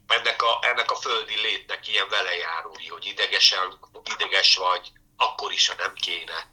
[0.07, 3.79] ennek a, ennek a földi létnek ilyen velejárói, hogy idegesen,
[4.15, 6.51] ideges vagy, akkor is, ha nem kéne.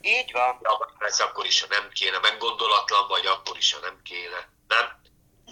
[0.00, 0.60] Így van.
[0.98, 2.18] Ez akkor is, ha nem kéne.
[2.18, 4.48] Meg gondolatlan vagy, akkor is, ha nem kéne.
[4.68, 5.00] Nem?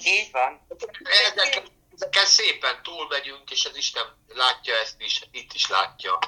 [0.05, 0.66] Így van.
[1.03, 6.18] Ezeken, ezeken szépen túlmegyünk, és az Isten látja ezt is, itt is látja.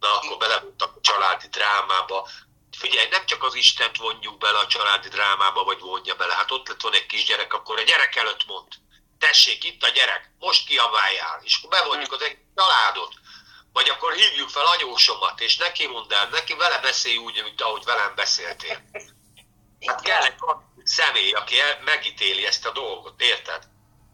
[0.00, 2.28] Na, akkor belemondtak a családi drámába.
[2.76, 6.34] Figyelj, nem csak az Istent vonjuk bele a családi drámába, vagy vonja bele.
[6.34, 8.66] Hát ott lett volna egy kisgyerek, akkor a gyerek előtt mond.
[9.18, 13.14] Tessék, itt a gyerek, most kiabáljál, és akkor bevonjuk az egész családot.
[13.72, 17.84] Vagy akkor hívjuk fel anyósomat, és neki mondd el, neki vele beszélj úgy, mint ahogy
[17.84, 18.82] velem beszéltél.
[19.86, 20.34] Hát kell egy
[20.84, 23.62] személy, aki megítéli ezt a dolgot, érted?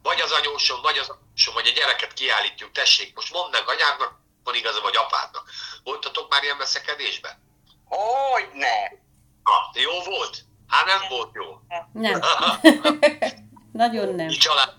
[0.02, 4.12] Vagy az anyósom, vagy az anyósom, vagy a gyereket kiállítjuk, tessék, most mondd meg anyádnak,
[4.44, 5.50] van igaza, vagy apádnak.
[5.82, 7.43] Voltatok már ilyen veszekedésben?
[7.96, 8.76] Hogy ne?
[9.42, 10.38] Ha, jó volt?
[10.68, 11.58] Hát nem volt jó.
[11.92, 12.20] Nem.
[13.72, 14.28] Nagyon nem.
[14.28, 14.74] Család.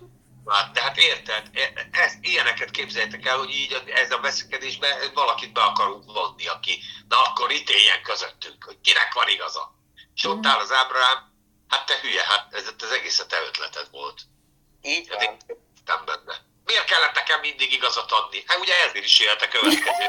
[0.46, 5.52] Hát, de hát érted, E- ezt, ilyeneket képzeljétek el, hogy így ez a veszekedésben valakit
[5.52, 9.74] be akarunk vonni, aki, na akkor ítéljen közöttünk, hogy kinek van igaza.
[10.14, 11.32] És ott áll az Ábrahám,
[11.68, 14.20] hát te hülye, hát ez az egész a te ötleted volt.
[14.82, 15.36] Így Hát van.
[15.48, 16.34] én nem benne.
[16.64, 18.42] Miért kellett nekem mindig igazat adni?
[18.46, 20.06] Hát ugye ezért is jöhet a következő.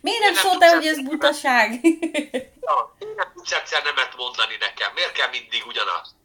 [0.00, 1.70] Miért nem Nem szóltál, hogy ez butaság?
[2.60, 4.92] Ja, Miért nem tudsz egyszer nemet mondani nekem?
[4.94, 6.16] Miért kell mindig ugyanaz?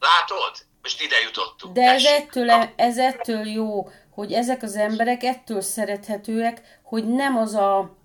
[0.00, 0.54] Látod?
[0.82, 1.74] Most ide jutottunk.
[1.74, 2.20] De ez tessék.
[2.20, 7.96] ettől, ez ettől jó, hogy ezek az emberek ettől szerethetőek, hogy nem az a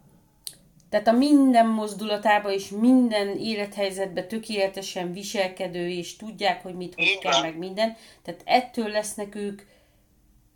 [0.90, 7.42] tehát a minden mozdulatában és minden élethelyzetben tökéletesen viselkedő, és tudják, hogy mit, hogy kell,
[7.42, 7.98] meg minden.
[8.24, 9.62] Tehát ettől lesznek ők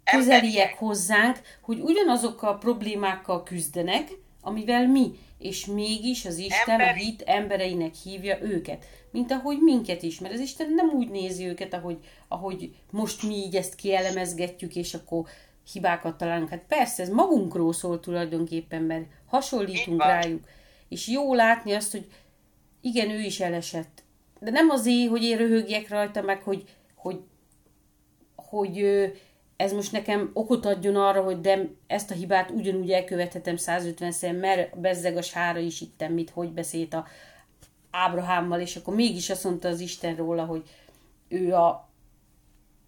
[0.04, 4.10] közeliek hozzánk, hogy ugyanazokkal a problémákkal küzdenek,
[4.46, 10.04] amivel mi, és mégis az Isten a Emberi- hit embereinek hívja őket, mint ahogy minket
[10.04, 14.76] is, mert az Isten nem úgy nézi őket, ahogy, ahogy most mi így ezt kielemezgetjük,
[14.76, 15.28] és akkor
[15.72, 16.50] hibákat találunk.
[16.50, 20.48] Hát persze, ez magunkról szól tulajdonképpen, mert hasonlítunk rájuk.
[20.90, 22.06] És jó látni azt, hogy
[22.82, 24.04] igen, ő is elesett.
[24.40, 26.64] De nem azért, hogy én röhögjek rajta, meg hogy,
[26.96, 27.20] hogy,
[28.36, 29.08] hogy ö,
[29.58, 34.80] ez most nekem okot adjon arra, hogy de ezt a hibát ugyanúgy elkövethetem 150-szer, mert
[34.80, 37.08] bezzeg a sára is ittem, mit, hogy beszélt a
[37.92, 40.64] Ábrahámmal, és akkor mégis azt mondta az Isten róla, hogy
[41.28, 41.90] ő a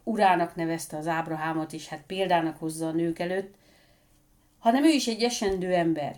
[0.04, 3.56] urának nevezte az Ábrahámot, és hát példának hozza a nők előtt,
[4.60, 6.16] hanem ő is egy esendő ember.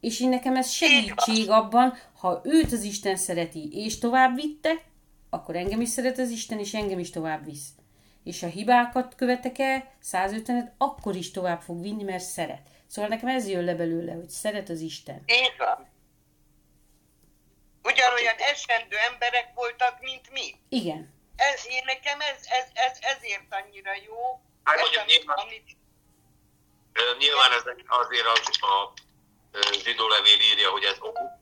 [0.00, 4.70] És én nekem ez segítség abban, ha őt az Isten szereti, és tovább vitte,
[5.30, 7.68] akkor engem is szeret az Isten, és engem is tovább visz.
[8.28, 12.66] És ha hibákat követek el, 150-et, akkor is tovább fog vinni, mert szeret.
[12.86, 15.22] Szóval nekem ez jön le belőle, hogy szeret az Isten.
[15.26, 15.88] Így van.
[17.82, 20.54] Ugyanolyan esendő emberek voltak, mint mi.
[20.68, 21.12] Igen.
[21.36, 24.40] Ez, én nekem ez, ez, ez, ezért annyira jó.
[24.64, 25.76] Hát ez, amit, nyilván- amit,
[27.18, 28.92] Nyilván ez azért az, a
[29.84, 31.36] zsidó levél írja, hogy ez oku-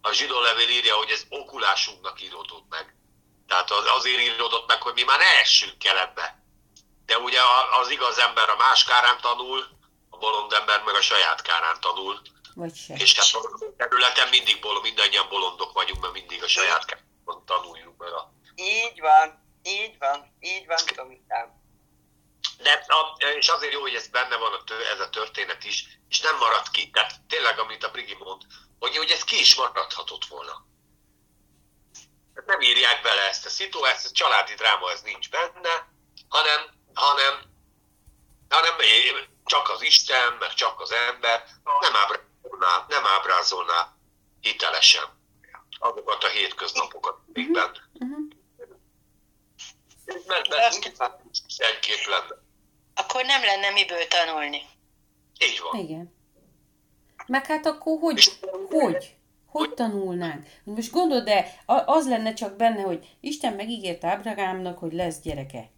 [0.00, 2.95] a zsidó levél írja, hogy ez okulásunknak íródott meg.
[3.46, 6.44] Tehát az, azért íródott meg, hogy mi már ne essünk el ebbe.
[7.06, 7.40] De ugye
[7.80, 9.68] az igaz ember a más kárán tanul,
[10.10, 12.20] a bolond ember meg a saját kárán tanul.
[12.54, 12.94] Vagy se.
[12.94, 17.96] És hát a területen mindig bolond, mindannyian bolondok vagyunk, mert mindig a saját kárán tanuljuk
[17.96, 18.12] meg.
[18.12, 18.32] A...
[18.54, 21.64] így van, így van, így van, Tomikám.
[22.58, 26.20] De, a, és azért jó, hogy ez benne van a, ez a történet is, és
[26.20, 26.90] nem marad ki.
[26.90, 28.42] Tehát tényleg, amit a Brigi mond,
[28.78, 30.64] hogy, hogy ez ki is maradhatott volna.
[32.46, 35.88] Nem írják bele ezt a szituációt, ez a családi dráma, ez nincs benne,
[36.28, 36.60] hanem,
[36.94, 37.40] hanem,
[38.48, 38.74] hanem
[39.44, 41.44] csak az Isten, meg csak az ember
[41.80, 43.96] nem ábrázolná, nem ábrázolná
[44.40, 45.04] hitelesen
[45.78, 47.84] azokat a hétköznapokat, amikben
[50.26, 50.72] mert, mert
[51.48, 52.42] senképp lenne.
[52.94, 54.62] Akkor nem lenne miből tanulni.
[55.38, 55.80] Így van.
[55.80, 56.14] Igen.
[57.26, 59.15] Meg hát akkor hogy, hogy?
[59.56, 60.46] Hogy tanulnánk?
[60.64, 65.70] Most gondold, de az lenne csak benne, hogy Isten megígért Ábrahámnak, hogy lesz gyereke.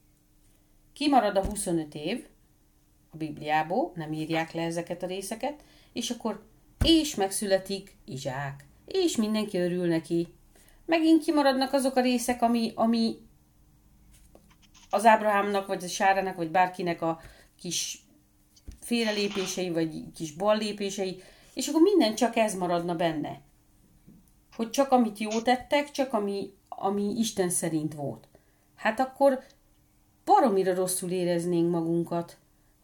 [0.92, 2.26] Kimarad a 25 év
[3.10, 6.46] a Bibliából, nem írják le ezeket a részeket, és akkor
[6.84, 10.28] és megszületik Izsák, és mindenki örül neki.
[10.86, 13.16] Megint kimaradnak azok a részek, ami, ami
[14.90, 17.20] az Ábrahámnak, vagy a Sárának, vagy bárkinek a
[17.60, 18.02] kis
[18.80, 21.22] félrelépései, vagy kis ballépései,
[21.54, 23.46] és akkor minden csak ez maradna benne.
[24.58, 28.28] Hogy csak amit jó tettek, csak ami, ami Isten szerint volt.
[28.76, 29.44] Hát akkor
[30.24, 32.36] baromira rosszul éreznénk magunkat,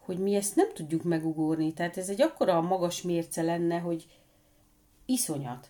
[0.05, 1.73] hogy mi ezt nem tudjuk megugorni.
[1.73, 4.05] Tehát ez egy akkora magas mérce lenne, hogy
[5.05, 5.69] iszonyat.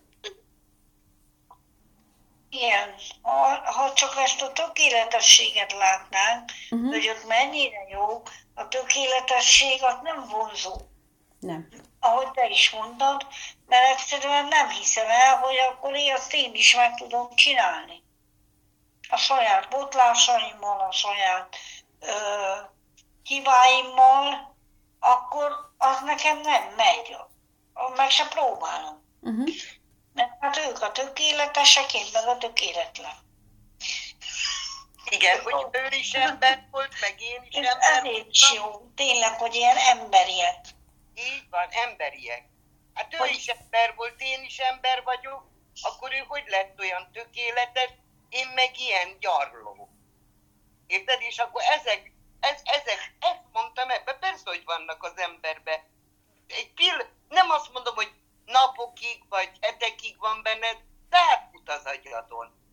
[2.49, 2.89] Igen,
[3.21, 6.89] ha, ha csak ezt a tökéletességet látnánk, uh-huh.
[6.89, 8.21] hogy ott mennyire jó,
[8.53, 10.73] a tökéletesség az nem vonzó.
[11.39, 11.67] Nem.
[12.05, 13.27] Ahogy te is mondtad,
[13.65, 18.03] mert egyszerűen nem hiszem el, hogy akkor én azt én is meg tudom csinálni.
[19.09, 21.55] A saját botlásaimmal, a saját
[21.99, 22.11] ö,
[23.23, 24.55] hibáimmal,
[24.99, 27.17] akkor az nekem nem megy.
[27.95, 29.03] Meg se próbálom.
[29.21, 29.47] Uh-huh.
[30.13, 33.23] Mert hát ők a tökéletesek, én meg a tökéletlen.
[35.09, 38.27] Igen, hogy ő is ember volt, meg én is ember voltam.
[38.29, 40.74] is jó, tényleg, hogy ilyen emberiek.
[41.16, 42.43] Így van, emberiek.
[42.93, 43.30] Hát ő hogy...
[43.30, 45.43] is ember volt, én is ember vagyok,
[45.82, 47.89] akkor ő hogy lett olyan tökéletes,
[48.30, 49.89] én meg ilyen gyarló.
[50.88, 51.22] Érted?
[51.22, 55.86] És akkor ezek, ez, ezek, ezt mondtam ebbe, persze, hogy vannak az emberbe.
[56.47, 56.97] Egy pill,
[57.30, 58.11] nem azt mondom, hogy
[58.45, 60.78] napokig vagy hetekig van benned,
[61.09, 62.63] de átfut az agyadon.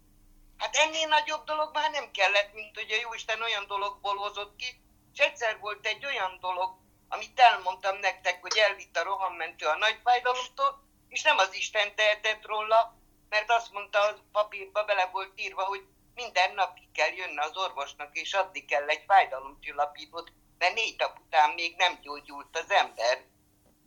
[0.59, 4.81] Hát ennél nagyobb dolog már nem kellett, mint hogy a Jóisten olyan dologból hozott ki,
[5.13, 6.77] és egyszer volt egy olyan dolog,
[7.13, 12.47] amit elmondtam nektek, hogy elvitt a rohammentő a nagy fájdalomtól, és nem az Isten tehetett
[12.47, 12.97] róla,
[13.29, 15.85] mert azt mondta, az papírba bele volt írva, hogy
[16.15, 21.19] minden nap ki kell jönne az orvosnak, és adni kell egy fájdalomcsillapítót, mert négy nap
[21.19, 23.25] után még nem gyógyult az ember.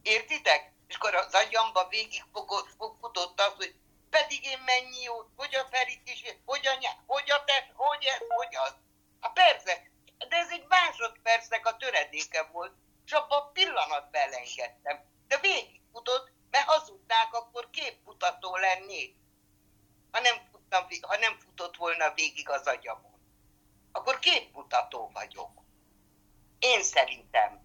[0.01, 0.71] Értitek?
[0.88, 2.69] És akkor az agyamba végig fogott,
[2.99, 3.76] futott az, hogy
[4.09, 8.05] pedig én mennyi jót, hogy a Ferit is, hogy a nyár, hogy a test, hogy
[8.05, 8.76] ez, hogy az.
[9.19, 12.73] A persze, de ez egy másodpercnek a töredéke volt,
[13.06, 15.06] és abban a pillanat belengedtem.
[15.28, 19.16] De végig futott, mert hazudnák, akkor képmutató lennék.
[20.12, 23.20] Ha nem, futtam, ha nem futott volna végig az agyamon.
[23.91, 25.51] Akkor képmutató vagyok.
[26.60, 27.64] Én szerintem.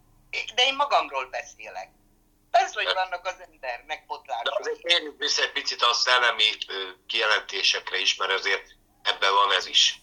[0.55, 1.91] De én magamról beszélek.
[2.51, 4.45] Persze, hogy vannak az embernek botlások.
[4.45, 6.45] De azért térjünk picit a szellemi
[7.07, 10.03] kijelentésekre is, mert azért ebben van ez is.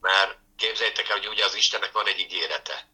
[0.00, 2.88] Mert képzeljétek el, hogy ugye az Istennek van egy ígérete,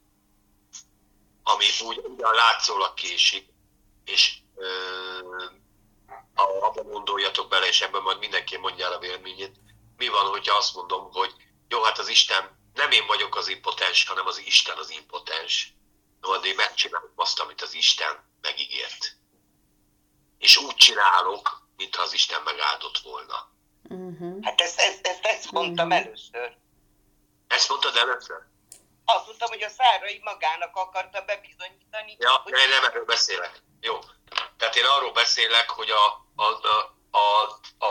[1.43, 3.49] ami úgy ugyan látszólag késik,
[4.05, 4.69] és ö,
[6.35, 9.61] abban gondoljatok bele, és ebben majd mindenki mondja el a véleményét.
[9.97, 11.35] Mi van, hogyha azt mondom, hogy
[11.69, 15.75] jó, hát az Isten, nem én vagyok az impotens, hanem az Isten az impotens.
[16.21, 19.17] No, de én megcsinálom azt, amit az Isten megígért.
[20.39, 23.51] És úgy csinálok, mintha az Isten megáldott volna.
[23.83, 24.45] Uh-huh.
[24.45, 26.05] Hát ezt, ezt, ezt, ezt mondtam uh-huh.
[26.05, 26.57] először.
[27.47, 28.39] Ezt mondtad először?
[29.15, 32.17] Azt mondtam, hogy a szárai magának akarta bebizonyítani.
[32.19, 32.53] Ja, hogy...
[32.53, 33.63] nem, nem erről beszélek.
[33.81, 33.99] Jó.
[34.57, 36.07] Tehát én arról beszélek, hogy a,
[36.37, 37.91] a, a, a, a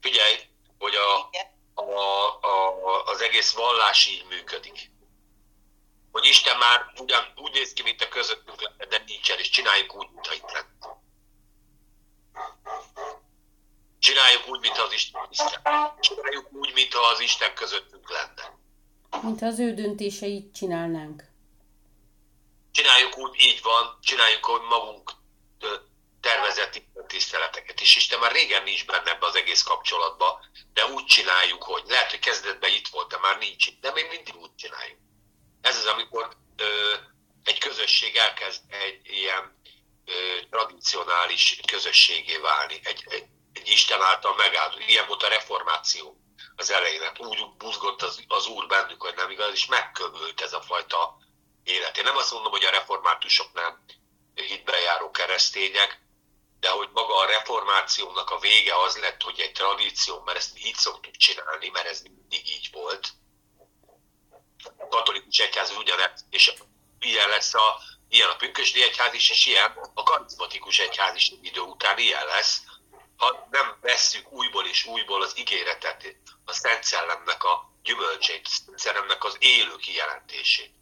[0.00, 0.36] figyelj,
[0.78, 1.30] hogy a,
[1.74, 1.92] a,
[2.40, 4.92] a, az egész vallás így működik
[6.14, 9.94] hogy Isten már ugyan úgy néz ki, mint a közöttünk lenne, de nincsen, és csináljuk
[9.94, 11.02] úgy, mintha itt lenne.
[13.98, 15.62] Csináljuk úgy, mintha az Isten Isten.
[16.00, 18.58] Csináljuk úgy, mintha az Isten közöttünk lenne.
[19.22, 21.22] Mintha az ő döntéseit csinálnánk.
[22.72, 25.10] Csináljuk úgy, így van, csináljuk, hogy magunk
[26.20, 27.80] tervezett tiszteleteket.
[27.80, 32.10] És Isten már régen nincs benne ebbe az egész kapcsolatba, de úgy csináljuk, hogy lehet,
[32.10, 33.80] hogy kezdetben itt volt, de már nincs itt.
[33.80, 34.98] De még mindig úgy csináljuk.
[35.60, 36.94] Ez az, amikor ö,
[37.44, 39.58] egy közösség elkezd egy ilyen
[40.04, 40.12] ö,
[40.50, 44.76] tradicionális közösségé válni, egy, egy, egy Isten által megáldó.
[44.86, 46.23] Ilyen volt a reformáció
[46.56, 47.02] az elején.
[47.02, 51.16] Hát úgy buzgott az, az Úr bennük, hogy nem igaz, és megkövült ez a fajta
[51.64, 51.98] élet.
[51.98, 53.84] Én nem azt mondom, hogy a reformátusok nem
[54.34, 56.02] hitben járó keresztények,
[56.60, 60.60] de hogy maga a reformációnak a vége az lett, hogy egy tradíció, mert ezt mi
[60.64, 63.08] így szoktuk csinálni, mert ez mindig így volt.
[64.78, 66.52] A katolikus egyház ugyanez, és
[66.98, 71.60] ilyen lesz a, ilyen a pünkösdi egyház is, és ilyen a karizmatikus egyház is idő
[71.60, 72.62] után ilyen lesz,
[73.16, 79.24] ha nem vesszük újból és újból az ígéretet, a Szent Szellemnek a gyümölcsét, Szent Szellemnek
[79.24, 80.72] az élő kijelentését.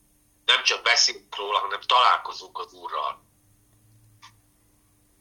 [0.44, 3.30] Nem csak beszélünk róla, hanem találkozunk az Úrral.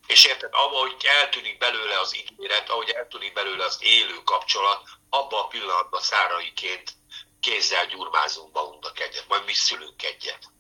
[0.07, 5.47] És érted, ahogy eltűnik belőle az ígéret, ahogy eltűnik belőle az élő kapcsolat, abban a
[5.47, 6.93] pillanatban száraiként
[7.39, 10.51] kézzel gyurmázunk magunknak egyet, majd mi szülünk egyet,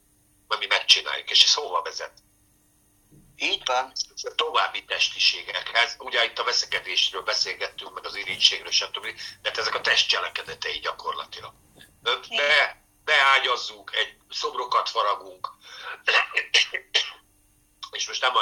[0.47, 2.13] majd mi megcsináljuk, és ez hova vezet?
[3.41, 3.91] Így van.
[4.35, 9.05] További testiségekhez, ugye itt a veszekedésről beszélgettünk, meg az irítségről, stb.,
[9.41, 11.53] de hát ezek a testcselekedetei gyakorlatilag.
[12.01, 15.49] Be, beágyazzuk, egy szobrokat faragunk,
[17.97, 18.41] és most nem a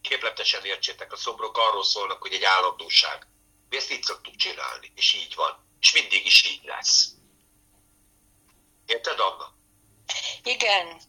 [0.00, 3.26] képletesen értsétek, a szobrok arról szólnak, hogy egy állandóság.
[3.68, 5.66] Mi ezt így szoktuk csinálni, és így van.
[5.80, 7.08] És mindig is így lesz.
[8.86, 9.54] Érted, Anna?
[10.42, 11.00] Igen.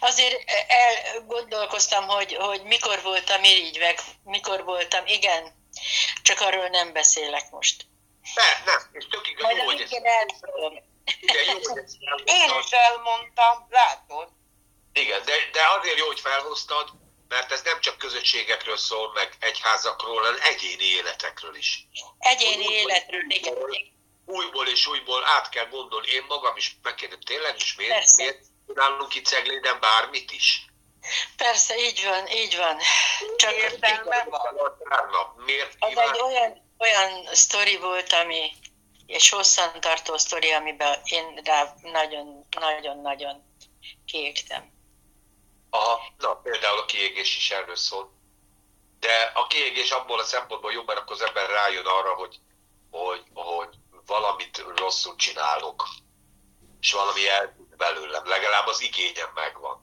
[0.00, 5.66] Azért elgondolkoztam, hogy, hogy mikor voltam így, meg mikor voltam, igen.
[6.22, 7.86] Csak arról nem beszélek most.
[8.34, 10.82] Nem, nem, és tök igaz, Majd jó, hogy ezt, igen, jó, hogy
[11.78, 14.28] ezt Én is elmondtam, látod?
[14.92, 16.90] Igen, de, de azért jó, hogy felhoztad,
[17.28, 21.86] mert ez nem csak közösségekről szól, meg egyházakról, hanem egyéni életekről is.
[22.18, 23.54] Egyéni életről, igen.
[24.24, 26.08] Újból és újból át kell gondolni.
[26.08, 28.22] Én magam is megkérdem, tényleg is miért, Persze.
[28.22, 30.66] miért csinálunk itt Cegléden bármit is?
[31.36, 32.76] Persze, így van, így van.
[33.36, 35.44] Csak Értelme van.
[35.44, 38.52] Miért az egy olyan, olyan sztori volt, ami,
[39.06, 43.42] és hosszan tartó sztori, amiben én rá nagyon-nagyon-nagyon
[44.04, 44.72] kiégtem.
[45.70, 48.16] Aha, na, például a kiégés is erről szól.
[49.00, 52.38] De a kiégés abból a szempontból jó, mert akkor az ember rájön arra, hogy,
[52.90, 53.68] hogy, hogy
[54.06, 55.88] valamit rosszul csinálok,
[56.80, 59.78] és valami eltűnt belőlem, legalább az igényem megvan.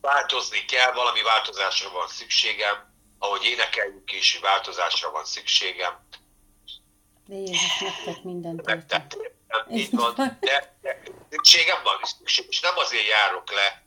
[0.00, 6.06] Változni kell, valami változásra van szükségem, ahogy énekeljük is, változásra van szükségem,
[7.26, 8.74] De Jézus megtett mindent érte.
[8.74, 9.20] megtettem.
[9.70, 13.82] Így van, de, de szükségem van, szükség, és nem azért járok le,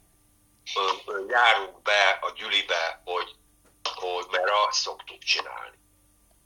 [1.28, 3.36] járunk be a gyülibe, hogy,
[3.96, 5.78] hogy mert azt szoktuk csinálni.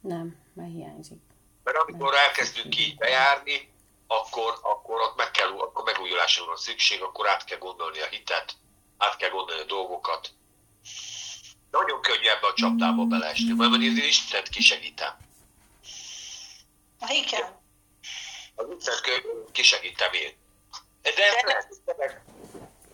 [0.02, 1.22] Nem, mert hiányzik.
[1.64, 3.74] Mert amikor elkezdünk így bejárni,
[4.08, 8.54] akkor, akkor ott meg kell, akkor megújulásra van szükség, akkor át kell gondolni a hitet,
[8.98, 10.34] át kell gondolni a dolgokat.
[11.72, 15.18] Nagyon könnyű ebbe a csapdába beleesni, mert én Istent kisegítem.
[17.08, 17.62] Igen.
[18.56, 20.38] Az Istent kisegítem én.
[21.02, 22.22] De ez lehet,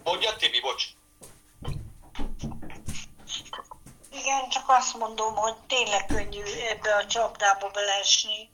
[0.04, 0.86] Mondja, Tibi, bocs.
[4.12, 8.52] Igen, csak azt mondom, hogy tényleg könnyű ebbe a csapdába beleesni,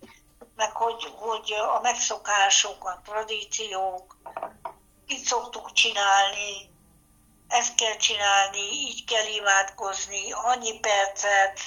[0.58, 4.18] meg hogy, hogy a megszokások, a tradíciók,
[5.08, 6.76] így szoktuk csinálni,
[7.48, 11.60] ezt kell csinálni, így kell imádkozni, annyi percet,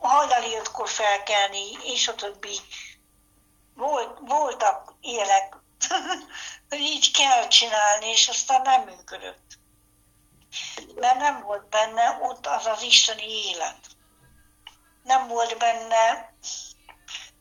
[0.00, 2.58] hajnali ötkor felkelni, és a többi.
[3.74, 5.56] Volt, voltak ilyenek,
[6.68, 9.58] hogy így kell csinálni, és aztán nem működött
[10.94, 13.78] mert nem volt benne ott az az isteni élet.
[15.02, 16.32] Nem volt benne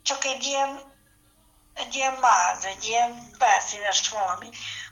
[0.10, 0.82] csak egy ilyen,
[1.74, 4.50] egy ilyen máz, egy ilyen felszínes valami.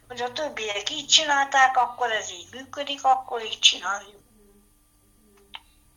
[0.07, 4.21] Hogy a többiek így csinálták, akkor ez így működik, akkor így csináljuk.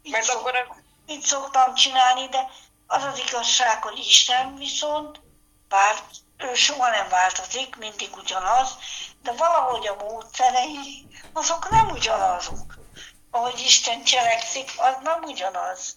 [0.02, 0.66] Így, Mert szok, akkor ez
[1.06, 2.50] így szoktam csinálni, de
[2.86, 5.20] az az igazság, hogy Isten viszont,
[5.68, 5.94] bár
[6.36, 8.76] ő soha nem változik, mindig ugyanaz,
[9.22, 12.78] de valahogy a módszerei, azok nem ugyanazok.
[13.30, 15.96] Ahogy Isten cselekszik, az nem ugyanaz.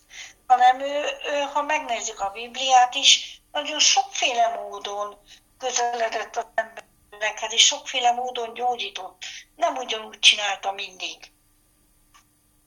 [0.54, 5.18] Hanem ő, ő, ha megnézzük a Bibliát is, nagyon sokféle módon
[5.58, 9.24] közeledett az emberekhez, és sokféle módon gyógyított.
[9.56, 11.32] Nem ugyanúgy csinálta mindig.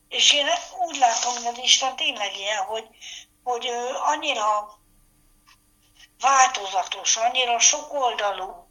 [0.09, 0.47] És én
[0.87, 2.89] úgy látom, hogy az Isten tényleg ilyen, hogy,
[3.45, 3.67] hogy
[4.05, 4.79] annyira
[6.21, 8.69] változatos, annyira sokoldalú,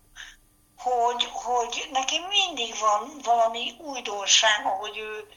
[0.78, 5.28] hogy, hogy neki mindig van valami újdonság, ahogy ő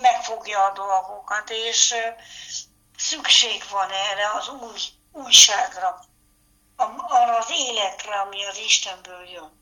[0.00, 1.94] megfogja a dolgokat, és
[2.96, 4.80] szükség van erre az új,
[5.12, 6.04] újságra,
[7.08, 9.60] arra az életre, ami az Istenből jön.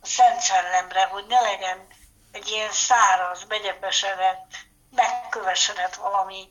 [0.00, 1.86] A Szent Szellemre, hogy ne legyen
[2.32, 4.46] egy ilyen száraz, begyepesedett,
[4.90, 6.48] megkövesedett valami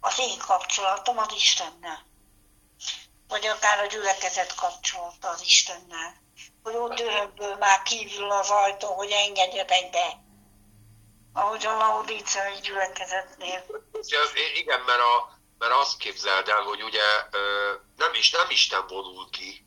[0.00, 2.04] az én kapcsolatom az Istennel.
[3.28, 6.14] vagy akár a gyülekezet kapcsolata az Istennel.
[6.62, 10.24] Hogy ott örökből már kívül az ajtó, hogy engedjetek be.
[11.32, 13.64] Ahogy a Laudíciai gyülekezetnél.
[14.54, 17.28] Igen, mert, a, mert azt képzeld el, hogy ugye
[17.96, 19.66] nem, is, nem Isten vonul ki,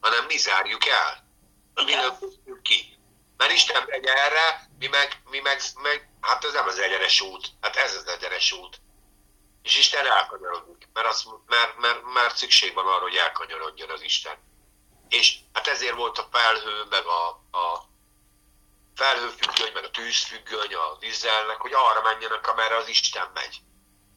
[0.00, 1.28] hanem mi zárjuk el.
[1.74, 2.98] Mi lökjük ki.
[3.36, 7.48] Mert Isten megy erre, mi meg, mi meg, meg, hát ez nem az egyenes út,
[7.60, 8.80] hát ez az egyenes út.
[9.62, 14.38] És Isten elkanyarodik, mert, az, mert, mert, mert szükség van arra, hogy elkanyarodjon az Isten.
[15.08, 17.88] És hát ezért volt a felhő, meg a, a
[18.94, 23.60] felhőfüggöny, meg a tűzfüggöny a vízzelnek, hogy arra menjenek, amerre az Isten megy.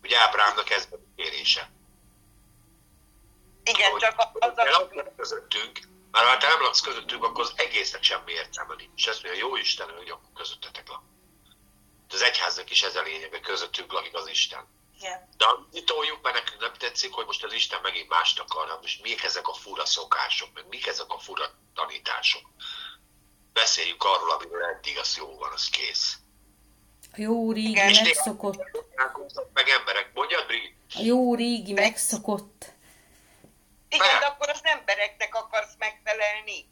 [0.04, 1.72] Hogy Ábrámnak ez a kérése.
[3.64, 4.90] Igen, csak az a...
[5.16, 5.80] közöttünk,
[6.12, 9.08] mert ha te nem laksz közöttünk, akkor az egésznek semmi értelme nincs.
[9.08, 11.02] Ezt mondja, jó Isten, hogy akkor közöttetek lak.
[12.10, 14.68] Az egyháznak is ez a lényeg, hogy közöttünk lakik az Isten.
[15.00, 15.30] Igen.
[15.38, 19.02] De mi toljuk, mert nekünk nem tetszik, hogy most az Isten megint mást akar, most
[19.02, 22.50] mik ezek a fura szokások, meg mik ezek a fura tanítások.
[23.54, 26.18] Beszéljük arról, amiről eddig az jó van, az kész.
[27.12, 28.58] A jó régi Igen, megszokott.
[29.54, 30.76] Meg emberek, mondjad, Bri?
[30.96, 32.74] A jó régi megszokott.
[33.90, 36.66] Igen, de akkor az embereknek akarsz megfelelni.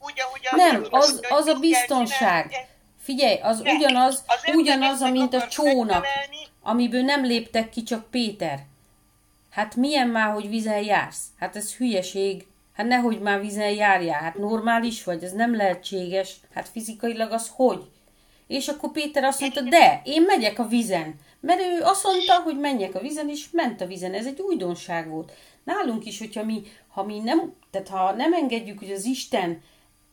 [0.00, 2.68] Úgy, ahogy az nem, az, az a biztonság.
[3.02, 6.06] Figyelj, az nem, ugyanaz, az ugyanaz, mint a csónak,
[6.62, 8.58] amiből nem léptek ki csak Péter.
[9.50, 11.22] Hát milyen már, hogy vizen jársz?
[11.38, 12.46] Hát ez hülyeség.
[12.72, 14.20] Hát nehogy már vizen járjál.
[14.20, 16.36] Hát normális vagy, ez nem lehetséges.
[16.54, 17.90] Hát fizikailag az hogy?
[18.50, 21.14] És akkor Péter azt mondta, de, én megyek a vizen.
[21.40, 24.14] Mert ő azt mondta, hogy menjek a vizen, és ment a vizen.
[24.14, 25.32] Ez egy újdonság volt.
[25.64, 29.62] Nálunk is, hogyha mi, ha mi nem, tehát ha nem engedjük, hogy az Isten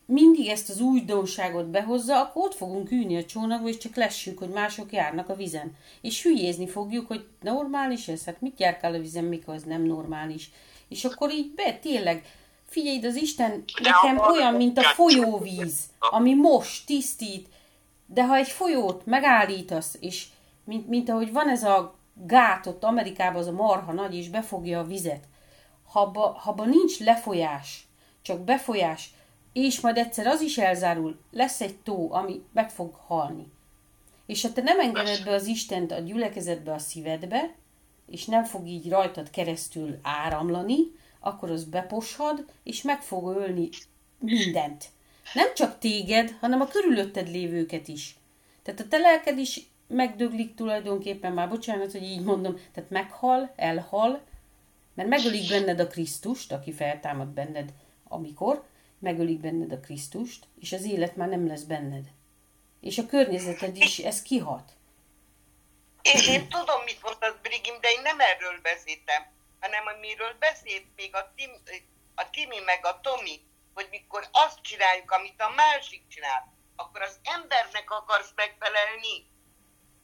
[0.06, 4.48] mindig ezt az újdonságot behozza, akkor ott fogunk ülni a csónakba, és csak lessük, hogy
[4.48, 5.76] mások járnak a vizen.
[6.00, 10.50] És hülyézni fogjuk, hogy normális ez, hát mit járkál a vizen, mikor az nem normális.
[10.88, 12.24] És akkor így be, tényleg,
[12.68, 17.46] figyelj, az Isten nekem olyan, mint a folyóvíz, ami most tisztít,
[18.10, 20.26] de ha egy folyót megállítasz, és
[20.64, 24.78] mint, mint ahogy van ez a gát ott Amerikában, az a marha nagy, és befogja
[24.78, 25.24] a vizet,
[25.84, 26.00] ha
[26.44, 27.86] abba nincs lefolyás,
[28.22, 29.10] csak befolyás,
[29.52, 33.46] és majd egyszer az is elzárul, lesz egy tó, ami meg fog halni.
[34.26, 37.54] És ha te nem engeded be az Istent a gyülekezetbe, a szívedbe,
[38.06, 40.78] és nem fog így rajtad keresztül áramlani,
[41.20, 43.68] akkor az beposhad, és meg fog ölni
[44.18, 44.88] mindent.
[45.32, 48.16] Nem csak téged, hanem a körülötted lévőket is.
[48.62, 54.22] Tehát a te lelked is megdöglik tulajdonképpen, már bocsánat, hogy így mondom, tehát meghal, elhal,
[54.94, 57.72] mert megölik benned a Krisztust, aki feltámad benned,
[58.08, 58.64] amikor
[58.98, 62.04] megölik benned a Krisztust, és az élet már nem lesz benned.
[62.80, 64.72] És a környezeted is ez kihat.
[66.02, 69.22] Én, én tudom, mit mondasz, Brigim, de én nem erről beszéltem,
[69.60, 71.50] hanem amiről beszélt még a, Tim,
[72.14, 73.40] a Timi meg a Tomi,
[73.74, 79.30] hogy mikor azt csináljuk, amit a másik csinál, akkor az embernek akarsz megfelelni.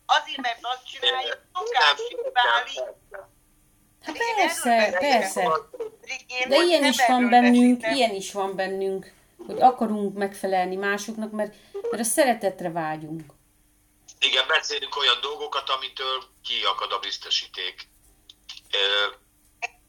[0.07, 2.83] Azért, mert azt csináljuk, szokásig válik.
[4.03, 5.51] Hát persze, persze.
[6.49, 9.13] De ilyen is van bennünk, ilyen is van bennünk,
[9.47, 11.55] hogy akarunk megfelelni másoknak, mert,
[11.91, 13.33] mert a szeretetre vágyunk.
[14.19, 17.89] Igen, beszélünk olyan dolgokat, amitől kiakad a biztosíték.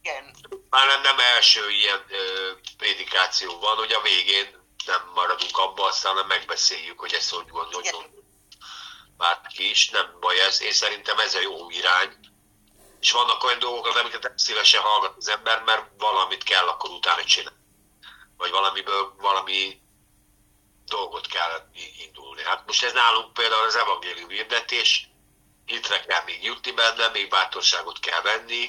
[0.05, 0.35] Igen.
[0.69, 2.05] Már nem, nem első ilyen
[2.77, 8.09] prédikáció van, hogy a végén nem maradunk abba, aztán megbeszéljük, hogy ezt hogy gondoljuk.
[9.17, 10.61] Bárki is, nem baj ez.
[10.61, 12.17] Én szerintem ez a jó irány
[12.99, 17.23] és vannak olyan dolgok, amiket nem szívesen hallgat az ember, mert valamit kell akkor utána
[17.23, 17.59] csinálni.
[18.37, 19.81] Vagy valamiből valami
[20.85, 22.43] dolgot kell indulni.
[22.43, 25.09] Hát most ez nálunk például az evangélium hirdetés,
[25.65, 28.67] hitre kell még jutni benne, még bátorságot kell venni,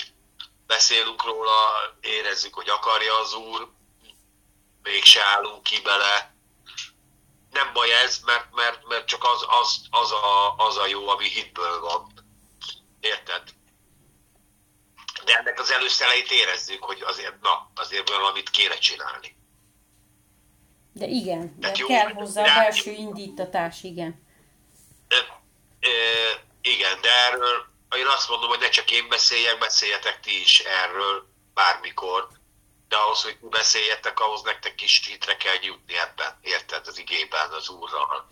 [0.66, 1.56] beszélünk róla,
[2.00, 3.68] érezzük, hogy akarja az Úr,
[4.82, 6.34] mégse állunk ki bele.
[7.50, 11.28] Nem baj ez, mert, mert, mert csak az, az, az, a, az a jó, ami
[11.28, 12.12] hitből van.
[13.00, 13.42] Érted?
[15.26, 19.36] de ennek az előszeleit érezzük, hogy azért, na, azért valamit kéne csinálni.
[20.92, 24.26] De igen, de jó, kell hozzá a belső indítatás, igen.
[25.08, 25.16] De,
[25.80, 25.90] e,
[26.62, 31.26] igen, de erről én azt mondom, hogy ne csak én beszéljek, beszéljetek ti is erről
[31.54, 32.28] bármikor,
[32.88, 37.68] de ahhoz, hogy beszéljetek, ahhoz nektek is hitre kell jutni ebben, érted, az igében, az
[37.68, 38.28] Úrral.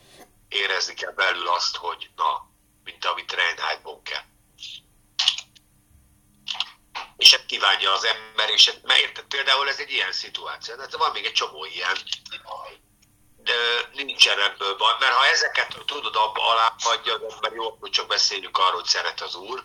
[0.49, 2.51] Érezni kell belül azt, hogy na,
[2.85, 4.33] mint amit Reinhard Bonke
[7.17, 11.13] és ezt kívánja az ember, és mert érted, például ez egy ilyen szituáció, hát van
[11.13, 11.97] még egy csomó ilyen,
[13.45, 13.55] de
[13.93, 18.07] nincsen ebből baj, mert ha ezeket tudod abba alá hagyja az ember, jó, hogy csak
[18.07, 19.65] beszéljük arról, hogy szeret az Úr,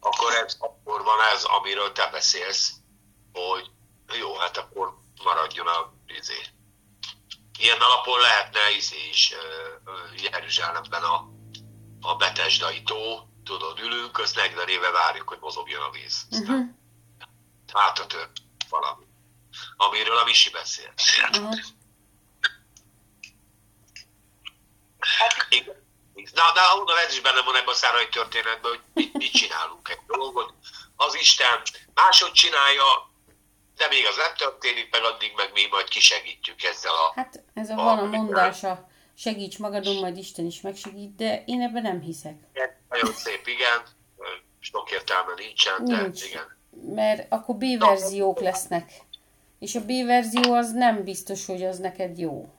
[0.00, 2.72] akkor, ez, akkor van ez, amiről te beszélsz,
[3.32, 3.70] hogy
[4.12, 6.46] Jó, hát akkor maradjon a izé.
[7.58, 9.34] Ilyen alapon lehetne izé is
[10.16, 11.28] Jeruzsálemben a,
[12.00, 16.26] a Betesdai tó, tudod, ülünk, azt 40 éve várjuk, hogy mozogjon a víz.
[16.30, 16.66] Uh-huh.
[17.72, 18.30] Hát a több
[18.68, 19.04] valami,
[19.76, 20.92] amiről a Misi beszél.
[21.30, 21.58] Uh-huh.
[25.18, 25.82] Hát, igen.
[26.14, 29.88] Na, de onnan ez is benne van ebben a szárai történetben, hogy mit, mit csinálunk
[29.88, 30.52] egy dolgot.
[30.96, 31.62] Az Isten
[31.94, 33.10] máshogy csinálja,
[33.76, 37.12] de még az nem történik, meg addig meg mi majd kisegítjük ezzel a...
[37.14, 41.60] Hát ez a, a van a mondása, segíts magadon, majd Isten is megsegít, de én
[41.62, 42.36] ebben nem hiszek.
[42.88, 43.82] Nagyon szép, igen.
[44.60, 46.24] Sok értelme nincsen, de Nincs.
[46.24, 46.56] igen.
[46.94, 48.92] Mert akkor B-verziók lesznek.
[49.58, 52.54] És a B-verzió az nem biztos, hogy az neked jó.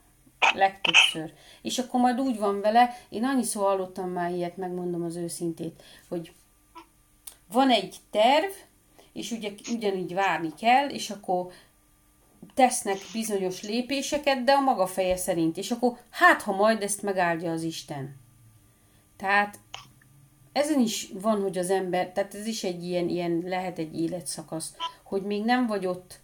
[0.53, 1.33] Legtöbbször.
[1.65, 6.33] És akkor majd úgy van vele, én annyiszor hallottam már ilyet, megmondom az őszintét, hogy
[7.51, 8.51] van egy terv,
[9.13, 11.51] és ugye ugyanígy várni kell, és akkor
[12.53, 15.57] tesznek bizonyos lépéseket, de a maga feje szerint.
[15.57, 18.15] És akkor hát, ha majd ezt megáldja az Isten.
[19.17, 19.59] Tehát
[20.51, 24.75] ezen is van, hogy az ember, tehát ez is egy ilyen, ilyen lehet egy életszakasz,
[25.03, 26.19] hogy még nem vagy ott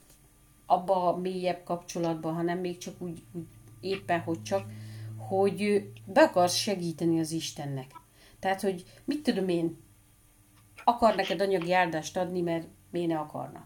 [0.65, 3.45] abba a mélyebb kapcsolatban, hanem még csak úgy, úgy
[3.79, 4.65] éppen, hogy csak,
[5.37, 7.91] hogy be akarsz segíteni az Istennek.
[8.39, 9.77] Tehát, hogy mit tudom én,
[10.83, 13.65] akar neked anyagi áldást adni, mert miért ne akarna.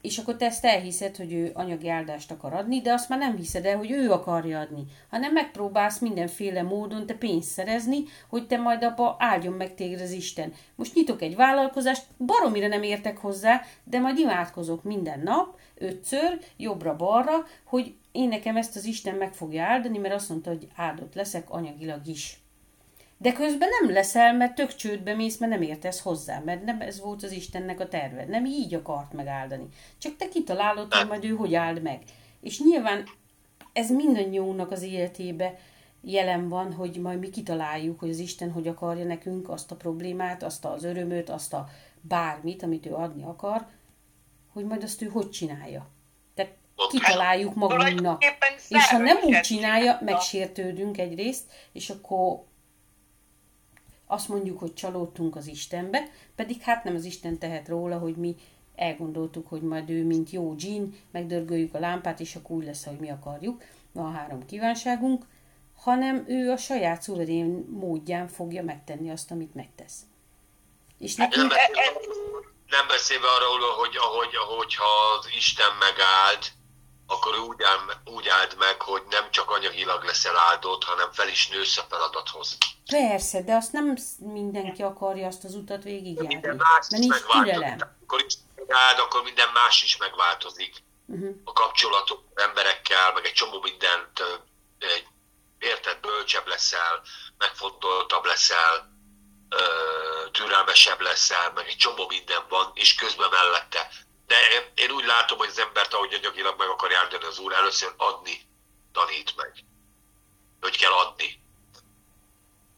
[0.00, 3.36] És akkor te ezt elhiszed, hogy ő anyagi áldást akar adni, de azt már nem
[3.36, 8.56] hiszed el, hogy ő akarja adni, hanem megpróbálsz mindenféle módon te pénzt szerezni, hogy te
[8.56, 10.52] majd abba áldjon meg téged az Isten.
[10.74, 17.46] Most nyitok egy vállalkozást, baromira nem értek hozzá, de majd imádkozok minden nap, ötször, jobbra-balra,
[17.64, 21.50] hogy én nekem ezt az Isten meg fogja áldani, mert azt mondta, hogy áldott leszek
[21.50, 22.40] anyagilag is.
[23.18, 27.00] De közben nem leszel, mert tök csődbe mész, mert nem értesz hozzá, mert nem ez
[27.00, 28.24] volt az Istennek a terve.
[28.24, 29.68] Nem így akart megáldani.
[29.98, 32.02] Csak te kitalálod, hogy majd ő hogy áld meg.
[32.40, 33.04] És nyilván
[33.72, 35.58] ez mindannyiunknak az életébe
[36.00, 40.42] jelen van, hogy majd mi kitaláljuk, hogy az Isten hogy akarja nekünk azt a problémát,
[40.42, 41.68] azt az örömöt, azt a
[42.00, 43.66] bármit, amit ő adni akar,
[44.52, 45.86] hogy majd azt ő hogy csinálja.
[46.88, 48.22] Kitaláljuk magunknak.
[48.68, 52.44] És ha nem úgy csinálja, megsértődünk egyrészt, és akkor
[54.06, 58.36] azt mondjuk, hogy csalódtunk az Istenbe, pedig hát nem az Isten tehet róla, hogy mi
[58.76, 62.98] elgondoltuk, hogy majd ő, mint jó dzsin, megdörgöljük a lámpát, és akkor úgy lesz, hogy
[62.98, 65.26] mi akarjuk, van három kívánságunk,
[65.76, 70.00] hanem ő a saját szuverén módján fogja megtenni azt, amit megtesz.
[70.98, 71.50] És hát nekünk...
[71.50, 72.00] Nem beszélve,
[72.68, 76.52] nem beszélve arról, hogy ahogy, ahogy ha az Isten megállt,
[77.12, 81.48] akkor úgy, áll, úgy áld meg, hogy nem csak anyagilag leszel áldott, hanem fel is
[81.48, 82.56] nősz a feladathoz.
[82.86, 86.34] Persze, de azt nem mindenki akarja azt az utat végigjárni.
[86.34, 87.78] Minden más mert nincs türelem.
[88.02, 88.34] Akkor is
[88.68, 90.82] áld, akkor minden más is megváltozik.
[91.06, 91.36] Uh-huh.
[91.44, 94.22] A kapcsolatok emberekkel, meg egy csomó mindent,
[94.78, 95.06] egy,
[95.58, 97.02] érted, bölcsebb leszel,
[97.38, 98.90] megfontoltabb leszel,
[100.32, 103.90] türelmesebb leszel, meg egy csomó minden van, és közben mellette
[104.32, 107.94] de én úgy látom, hogy az embert, ahogy anyagilag meg akar áldani az Úr, először
[107.96, 108.40] adni
[108.92, 109.64] tanít meg.
[110.60, 111.42] Hogy kell adni.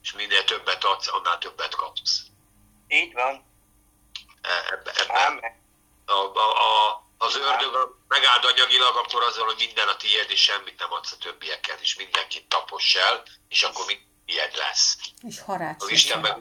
[0.03, 2.21] És minél többet adsz, annál többet kapsz.
[2.89, 3.45] Így van.
[4.41, 5.59] E, ebbe, ebbe.
[6.07, 10.79] A, a, a, az ördög megáld anyagilag, akkor azzal, hogy minden a tiéd, és semmit
[10.79, 14.97] nem adsz a többieket, és mindenkit tapos el, és akkor mind tiéd lesz.
[15.23, 15.83] És harács.
[15.83, 16.37] Az Isten meg,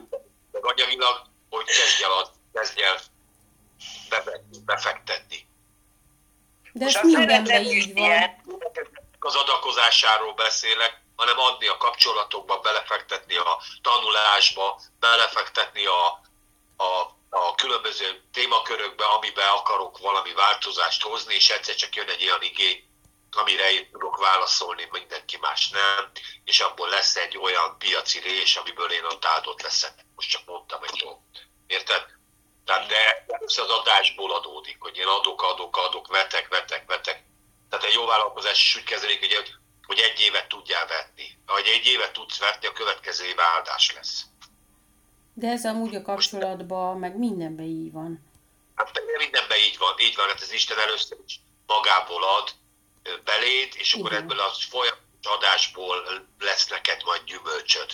[0.52, 3.00] meg anyagilag, hogy kezdj el, ad, kezdj el
[4.66, 5.48] befektetni.
[6.74, 8.42] De ez mindenben így van.
[9.20, 16.06] Az adakozásáról beszélek, hanem adni a kapcsolatokba, belefektetni a tanulásba, belefektetni a,
[16.78, 22.42] a, a különböző témakörökbe, amiben akarok valami változást hozni, és egyszer csak jön egy olyan
[22.42, 22.84] igény,
[23.32, 26.12] amire én tudok válaszolni, mindenki más nem,
[26.44, 29.94] és abból lesz egy olyan piaci rés, amiből én ott áldott leszek.
[30.16, 31.48] Most csak mondtam egy dolgot.
[31.68, 32.06] Érted?
[32.66, 37.24] Tehát de ez az adásból adódik, hogy én adok, adok, adok, vetek, vetek, vetek.
[37.70, 39.54] Tehát egy jó vállalkozás is úgy kezelik, hogy,
[39.88, 41.38] hogy egy évet tudjál vetni.
[41.46, 44.26] Ha egy évet tudsz vetni, a következő év áldás lesz.
[45.34, 48.32] De ez amúgy a kapcsolatban, meg mindenben így van.
[48.76, 52.50] Hát mindenben így van, így van, hát az Isten először is magából ad
[53.24, 54.24] beléd, és akkor Igen.
[54.24, 55.96] ebből a folyamatos adásból
[56.40, 57.92] lesz neked majd gyümölcsöd.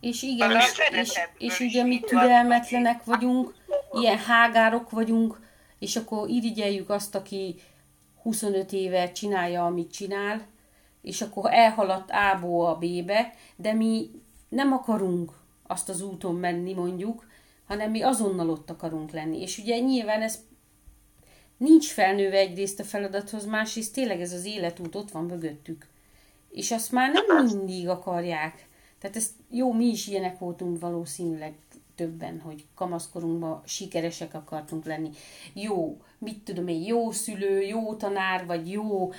[0.00, 3.54] És igen, és, és, és ugye mi türelmetlenek vagyunk,
[3.92, 5.40] ilyen hágárok vagyunk,
[5.78, 7.54] és akkor irigyeljük azt, aki
[8.22, 10.46] 25 éve csinálja, amit csinál,
[11.02, 14.10] és akkor elhaladt A-ból a B-be, de mi
[14.48, 15.32] nem akarunk
[15.66, 17.26] azt az úton menni mondjuk,
[17.66, 19.40] hanem mi azonnal ott akarunk lenni.
[19.40, 20.38] És ugye nyilván ez
[21.56, 25.86] nincs felnőve egyrészt a feladathoz, másrészt tényleg ez az életút ott van mögöttük.
[26.50, 28.65] És azt már nem mindig akarják.
[29.00, 31.54] Tehát ezt jó, mi is ilyenek voltunk valószínűleg
[31.94, 35.10] többen, hogy kamaszkorunkban sikeresek akartunk lenni.
[35.52, 39.12] Jó, mit tudom én, jó szülő, jó tanár, vagy jó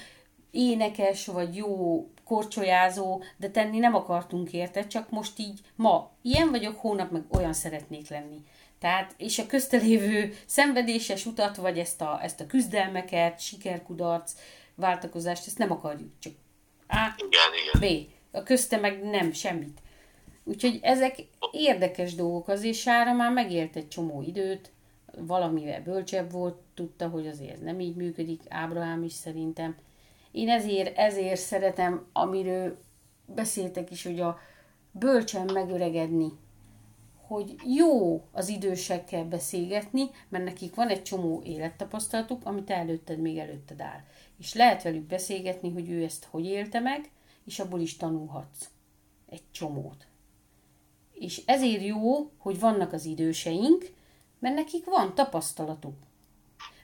[0.52, 6.80] énekes, vagy jó korcsolyázó, de tenni nem akartunk érte, csak most így ma ilyen vagyok,
[6.80, 8.44] hónap meg olyan szeretnék lenni.
[8.80, 14.34] Tehát, és a köztelévő szenvedéses utat, vagy ezt a, ezt a küzdelmeket, sikerkudarc,
[14.76, 16.34] váltakozást, ezt nem akarjuk, csak
[16.88, 18.06] A, igen, igen.
[18.06, 18.17] B.
[18.38, 19.82] A közte meg nem, semmit.
[20.44, 21.16] Úgyhogy ezek
[21.52, 24.72] érdekes dolgok, azért Sára már megélt egy csomó időt,
[25.18, 29.76] valamivel bölcsebb volt, tudta, hogy azért nem így működik, Ábrahám is szerintem.
[30.32, 32.78] Én ezért, ezért szeretem, amiről
[33.26, 34.40] beszéltek is, hogy a
[34.92, 36.32] bölcsen megöregedni,
[37.28, 43.82] hogy jó az idősekkel beszélgetni, mert nekik van egy csomó élettapasztalatuk, amit előtted még előtted
[43.82, 44.04] áll.
[44.40, 47.10] És lehet velük beszélgetni, hogy ő ezt hogy élte meg,
[47.48, 48.70] és abból is tanulhatsz
[49.30, 50.08] egy csomót.
[51.12, 53.94] És ezért jó, hogy vannak az időseink,
[54.40, 55.96] mert nekik van tapasztalatuk.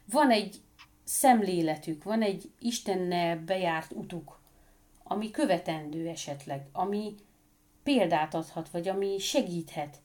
[0.06, 0.62] Van egy
[1.04, 4.40] szemléletük, van egy Istennel bejárt utuk,
[5.04, 7.16] ami követendő esetleg, ami
[7.84, 10.02] példát adhat, vagy ami segíthet.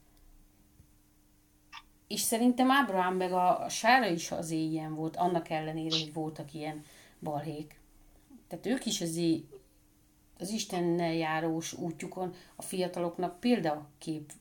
[2.07, 6.83] És szerintem Ábrahám meg a Sára is az ilyen volt, annak ellenére, hogy voltak ilyen
[7.19, 7.79] balhék.
[8.47, 9.58] Tehát ők is azért
[10.39, 14.31] az Istennel járós útjukon a fiataloknak példakép,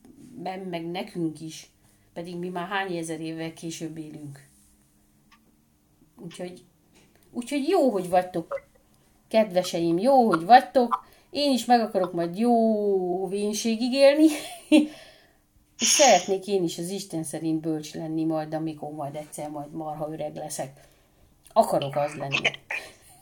[0.71, 1.71] meg nekünk is,
[2.13, 4.47] pedig mi már hány ezer évvel később élünk.
[6.17, 6.65] Úgyhogy,
[7.31, 8.67] úgyhogy jó, hogy vagytok,
[9.29, 11.07] kedveseim, jó, hogy vagytok.
[11.31, 14.27] Én is meg akarok majd jó vénségig élni,
[15.79, 20.13] és szeretnék én is az Isten szerint bölcs lenni majd, amikor majd egyszer majd marha
[20.13, 20.87] öreg leszek.
[21.53, 22.37] Akarok az lenni.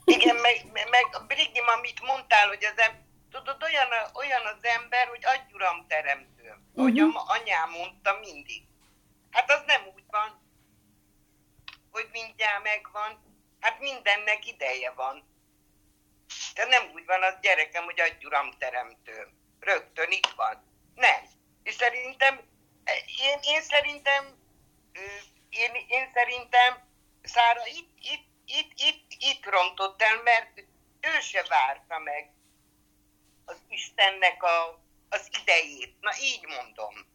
[0.09, 2.93] Igen, meg, meg Brigim, amit mondtál, hogy az em,
[3.31, 6.71] tudod, olyan, olyan az ember, hogy adj uram teremtőm.
[6.73, 6.85] Uh-huh.
[6.85, 8.63] Hogy a anyám mondta mindig.
[9.31, 10.43] Hát az nem úgy van,
[11.91, 13.39] hogy mindjárt megvan.
[13.61, 15.35] Hát mindennek ideje van.
[16.55, 19.29] De nem úgy van az gyerekem, hogy adj uram teremtőm.
[19.61, 20.65] Rögtön itt van.
[20.95, 21.21] Nem.
[21.63, 22.41] És szerintem,
[23.29, 24.25] én, én szerintem,
[25.51, 26.87] én, én szerintem
[27.27, 30.59] Szára itt, itt itt, itt, itt rontott el, mert
[31.01, 32.31] ő se várta meg
[33.45, 35.97] az Istennek a, az idejét.
[36.01, 37.15] Na így mondom.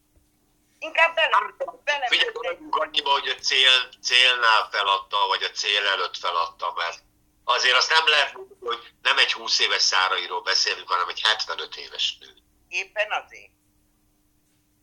[0.80, 1.38] Inkább bele,
[1.84, 7.04] bele Figyelj, annyiba, hogy a cél, célnál feladta, vagy a cél előtt feladta, mert
[7.44, 12.18] azért azt nem lehet, hogy nem egy 20 éves szárairól beszélünk, hanem egy 75 éves
[12.20, 12.36] nő.
[12.68, 13.52] Éppen azért.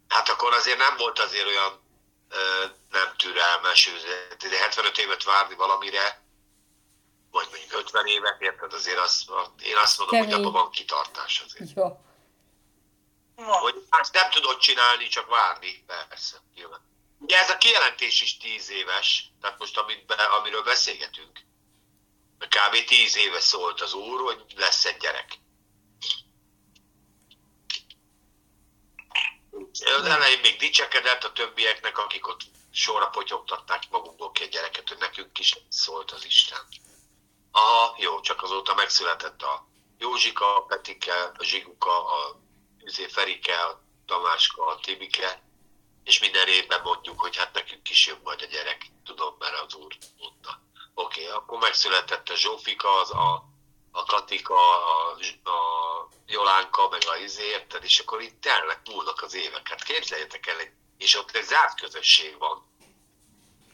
[0.09, 1.83] Hát akkor azért nem volt azért olyan
[2.29, 3.91] ö, nem türelmes,
[4.39, 6.23] de 75 évet várni valamire,
[7.39, 8.73] vagy mondjuk 50 évet, érted?
[8.73, 9.31] Azért azt,
[9.63, 10.35] én azt mondom, Kemény.
[10.35, 11.71] hogy abban van kitartás azért.
[11.77, 12.01] Jó.
[13.37, 16.81] Hogy azt nem tudod csinálni, csak várni, persze, nyilván.
[17.19, 21.41] Ugye ez a kijelentés is 10 éves, tehát most amit be, amiről beszélgetünk,
[22.39, 22.85] kb.
[22.87, 25.39] 10 éve szólt az úr, hogy lesz egy gyerek.
[29.99, 32.41] Az elején még dicsekedett a többieknek, akik ott
[32.71, 36.59] sorra potyogtatták magukból ki a gyereket, hogy nekünk is szólt az Isten.
[37.59, 39.67] Aha, jó, csak azóta megszületett a
[39.99, 42.41] Józsika, a Petike, a Zsiguka, a
[42.85, 45.43] Üzé Ferike, a Tamáska, a Tibike,
[46.05, 49.75] és minden évben mondjuk, hogy hát nekünk is jön majd a gyerek, tudom, mert az
[49.75, 50.63] úr mondta.
[50.95, 53.45] Oké, okay, akkor megszületett a Zsófika, az a,
[53.91, 55.59] a Katika, a, a
[56.27, 57.85] Jolánka, meg a izé, érted?
[57.85, 59.69] És akkor itt tényleg múlnak az évek.
[59.69, 60.57] Hát képzeljetek el,
[60.99, 62.68] és ott egy zárt közösség van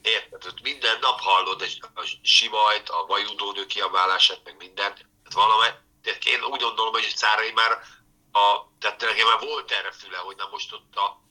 [0.04, 0.46] Érted?
[0.46, 1.62] Ott minden nap hallod
[1.94, 4.94] a sivajt, a vajudónő kiabálását, meg mindent.
[4.96, 5.66] Tehát valami,
[6.02, 7.70] tehát én úgy gondolom, hogy Szárai már
[8.32, 11.22] a, tehát nekem már volt erre füle, hogy na most ott a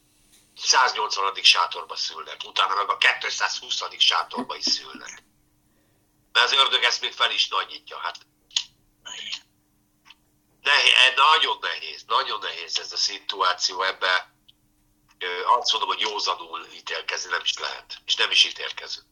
[0.56, 1.34] 180.
[1.42, 3.82] sátorba szülnek, utána meg a 220.
[3.98, 5.24] sátorba is szülnek.
[6.32, 7.98] Mert az ördög ezt még fel is nagyítja.
[7.98, 8.18] Hát
[10.62, 14.33] nehéz, nagyon nehéz, nagyon nehéz ez a szituáció ebbe
[15.58, 19.06] azt mondom, hogy józanul ítélkezni nem is lehet, és nem is ítélkezünk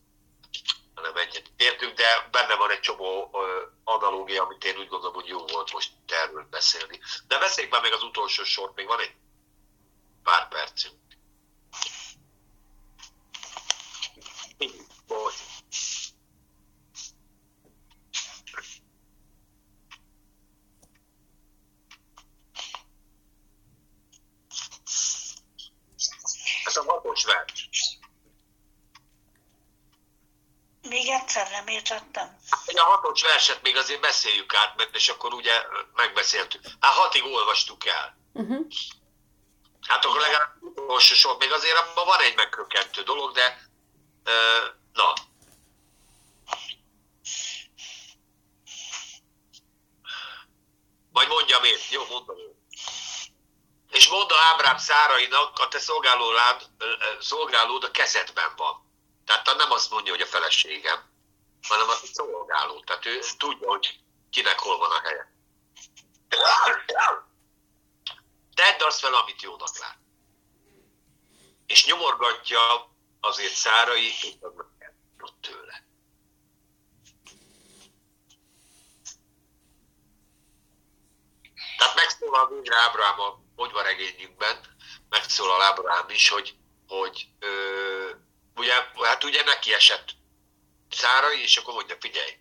[1.01, 3.35] hanem egyet értünk, de benne van egy csomó
[3.83, 6.99] analógia, amit én úgy gondolom, hogy jó volt most erről beszélni.
[7.27, 9.13] De beszéljük már még az utolsó sort, még van egy
[10.23, 10.95] pár percünk.
[15.07, 15.35] Bocs.
[27.13, 27.99] Vers.
[30.89, 32.37] Még egyszer nem miért adtam?
[32.65, 35.63] A hatos verset még azért beszéljük át, mert és akkor ugye
[35.93, 36.61] megbeszéltük.
[36.79, 38.17] Hát hatig olvastuk el.
[38.33, 38.67] Uh-huh.
[39.87, 43.69] Hát akkor legalább utolsó sor, még azért abban van egy megkökkentő dolog, de
[44.23, 45.13] ö, na.
[51.11, 52.50] Vagy mondjam én, jó, mondom én.
[53.91, 56.69] És mondta Ábrám Szárainak, a te szolgálólád,
[57.19, 58.89] szolgálód a kezedben van.
[59.25, 61.09] Tehát nem azt mondja, hogy a feleségem,
[61.67, 62.79] hanem a szolgáló.
[62.79, 63.99] Tehát ő tudja, hogy
[64.29, 65.33] kinek hol van a helye.
[68.53, 69.97] Tedd azt fel, amit jónak lát.
[71.65, 75.83] És nyomorgatja azért Szárai, megjelent tőle.
[81.77, 84.59] Tehát megszólal végre Ábrám a hogyvaregényünkben,
[85.09, 86.55] megszólal Ábrám is, hogy,
[86.87, 88.09] hogy ö,
[88.55, 90.09] ugye, hát ugye neki esett
[90.89, 92.37] Szárai, és akkor mondja, figyelj,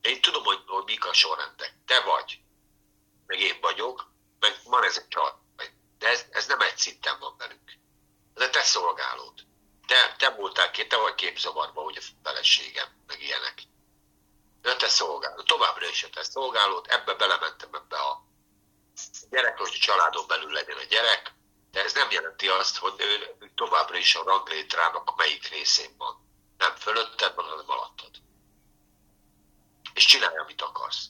[0.00, 1.74] én tudom, hogy, hogy mik a sorrendek.
[1.86, 2.40] Te vagy,
[3.26, 4.10] meg én vagyok,
[4.40, 5.32] meg van ez a csaj.
[5.98, 7.72] De ez, ez nem egy szinten van velünk.
[8.34, 9.40] De te szolgálód.
[9.86, 13.62] Te, te voltál ki, te vagy képzavarban, hogy a feleségem, meg ilyenek.
[14.60, 15.44] De te szolgálód.
[15.44, 16.86] Továbbra is a te szolgálód.
[16.88, 18.31] Ebbe belementem ebbe a
[19.30, 21.34] gyerek, hogy családon belül legyen a gyerek,
[21.70, 26.30] de ez nem jelenti azt, hogy ő továbbra is a ranglétrának melyik részén van.
[26.58, 28.10] Nem fölötted van, hanem alattad.
[29.94, 31.06] És csinálj, amit akarsz.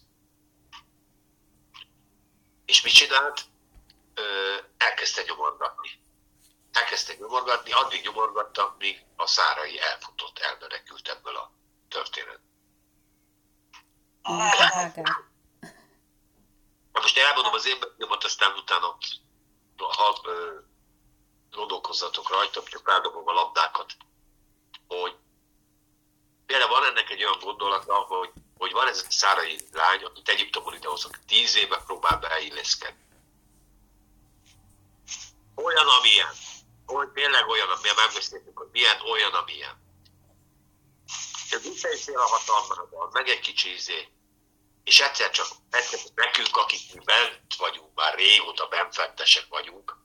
[2.64, 3.40] És mit csinált?
[4.14, 6.00] Ö, elkezdte nyomorgatni.
[6.72, 11.52] Elkezdte nyomorgatni, addig nyomorgatta, míg a szárai elfutott, elmenekült ebből a
[11.88, 12.50] történetből.
[14.22, 15.30] Ágár.
[17.32, 18.96] Elmondom az én benyomat, aztán utána
[19.76, 20.58] ha ö,
[21.50, 23.96] gondolkozzatok rajta, csak feldobom a labdákat,
[24.88, 25.16] hogy
[26.46, 30.74] például van ennek egy olyan gondolata, hogy, hogy van ez a szárai lány, akit Egyiptomon
[30.74, 33.04] idehozok, tíz éve próbál beilleszkedni.
[35.54, 36.34] Olyan, amilyen.
[36.86, 39.80] Hogy tényleg olyan, amilyen megbeszéltük, hogy milyen, olyan, amilyen.
[41.50, 44.08] És visszaészél a hatalmával, meg egy kicsi izé,
[44.84, 49.96] és egyszer csak, egyszer csak nekünk, akik bent vagyunk, már régóta benfentesek vagyunk,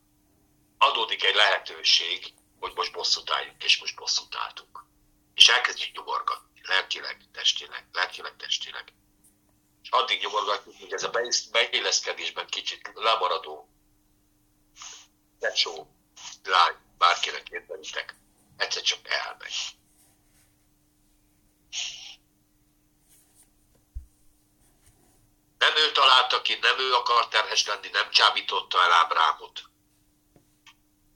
[0.78, 4.86] adódik egy lehetőség, hogy most bosszút álljunk, és most bosszút álltunk.
[5.34, 8.94] És elkezdjük nyomorgatni, lelkileg, testileg, lelkileg, testileg.
[9.84, 11.12] És addig nyomorgatjuk, hogy ez a
[11.52, 13.70] beilleszkedésben kicsit lemaradó
[15.40, 15.88] tesó,
[16.44, 18.16] lány, bárkinek érdelitek,
[18.58, 19.77] egyszer csak elmegy.
[25.58, 29.62] Nem ő találta ki, nem ő akar terhes lenni, nem csábította el Ábrámot.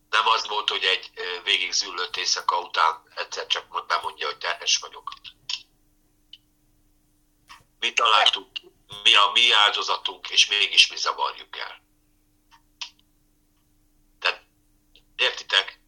[0.09, 1.11] Nem az volt, hogy egy
[1.43, 5.13] végig züllött éjszaka után egyszer csak bemondja, hogy terhes vagyok.
[7.79, 8.49] Mi találtuk
[9.03, 11.83] mi a mi áldozatunk, és mégis mi zavarjuk el.
[14.19, 14.41] Tehát,
[15.15, 15.79] értitek?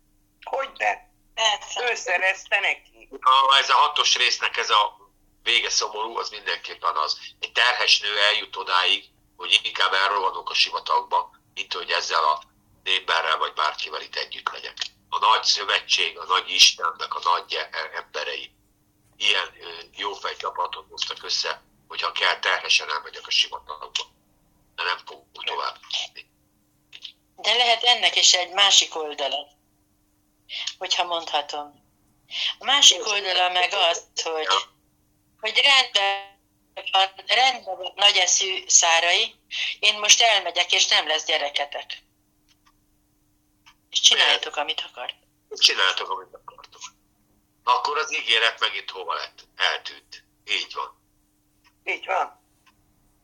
[0.44, 1.12] Hogy ne?
[1.34, 1.92] Persze.
[1.92, 3.10] Ő szerezte neki.
[3.22, 5.03] Ha ez a hatos résznek ez a
[5.44, 7.18] vége szomorú, az mindenképpen az.
[7.40, 9.06] Egy terhes nő eljut odáig,
[9.36, 12.44] hogy inkább elrohanok a sivatagba, mint hogy ezzel a
[12.84, 14.78] népberrel vagy bárkivel itt együtt legyek.
[15.10, 18.52] A nagy szövetség, a nagy Istennek a nagy e- emberei
[19.18, 19.54] ilyen
[19.96, 23.90] jófej csapatot hoztak össze, hogyha kell, terhesen elmegyek a sivatagba.
[24.76, 25.78] De nem fogunk tovább.
[27.36, 29.48] De lehet ennek is egy másik oldala,
[30.78, 31.82] hogyha mondhatom.
[32.60, 34.48] A másik oldala meg az, hogy,
[35.44, 36.40] hogy rendben
[36.92, 39.36] van, rendben van nagy eszű szárai,
[39.80, 41.98] én most elmegyek, és nem lesz gyereketek.
[43.90, 45.16] És csináljátok, amit akart.
[45.50, 46.82] Csináltok, amit akartok.
[47.64, 49.48] Akkor az ígéret megint hova lett?
[49.56, 50.24] Eltűnt.
[50.46, 51.02] Így van.
[51.84, 52.42] Így van.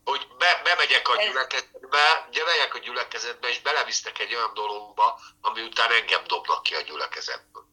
[0.03, 5.61] hogy be, bemegyek a Ez- gyülekezetbe, gyerek a gyülekezetbe, és belevisztek egy olyan dologba, ami
[5.61, 7.67] után engem dobnak ki a gyülekezetből.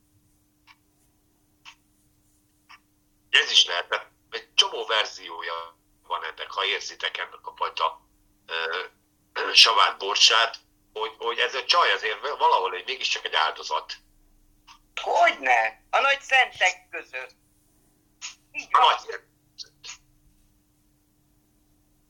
[3.30, 5.76] Ez is lehet, mert egy csomó verziója
[6.06, 8.00] van ennek, ha érzitek ennek a fajta
[9.52, 10.56] savát borsát,
[10.92, 13.96] hogy, hogy ez a csaj azért valahol egy, mégiscsak egy áldozat.
[15.00, 15.66] Hogy ne?
[15.90, 17.34] A nagy szentek között.
[18.52, 18.82] Így van.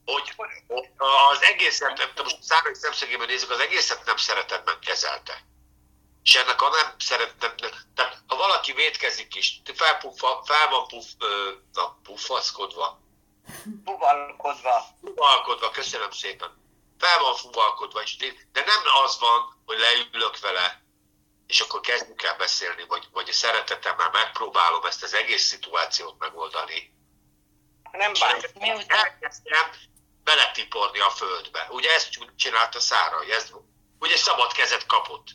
[0.04, 5.44] nagy hogy az egészet, nem, most szárai szemszögében nézzük, az egészet nem szeretetben kezelte.
[6.26, 11.52] És ennek a nem szeretetben, tehát ha valaki vétkezik is, felpuffa, fel van puff, ö,
[11.72, 13.00] na, puffaszkodva,
[13.64, 14.84] Buvalkodva.
[15.00, 16.50] fuvalkodva, köszönöm szépen,
[16.98, 18.16] fel van fuvalkodva, és
[18.52, 20.82] de nem az van, hogy leülök vele,
[21.46, 26.94] és akkor kezdjük el beszélni, vagy, vagy a szeretetemmel megpróbálom ezt az egész szituációt megoldani.
[27.92, 28.54] Nem bánt.
[28.54, 29.70] Miután- elkezdtem
[30.24, 31.66] beletiporni a földbe.
[31.70, 33.52] Ugye ezt csinálta Szára, ez,
[33.98, 35.28] ugye szabad kezet kapott.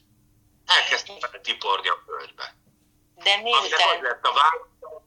[0.66, 2.56] Elkezdtem beletiporni a földbe.
[3.16, 5.02] De Aminek az miután, lett a válasz,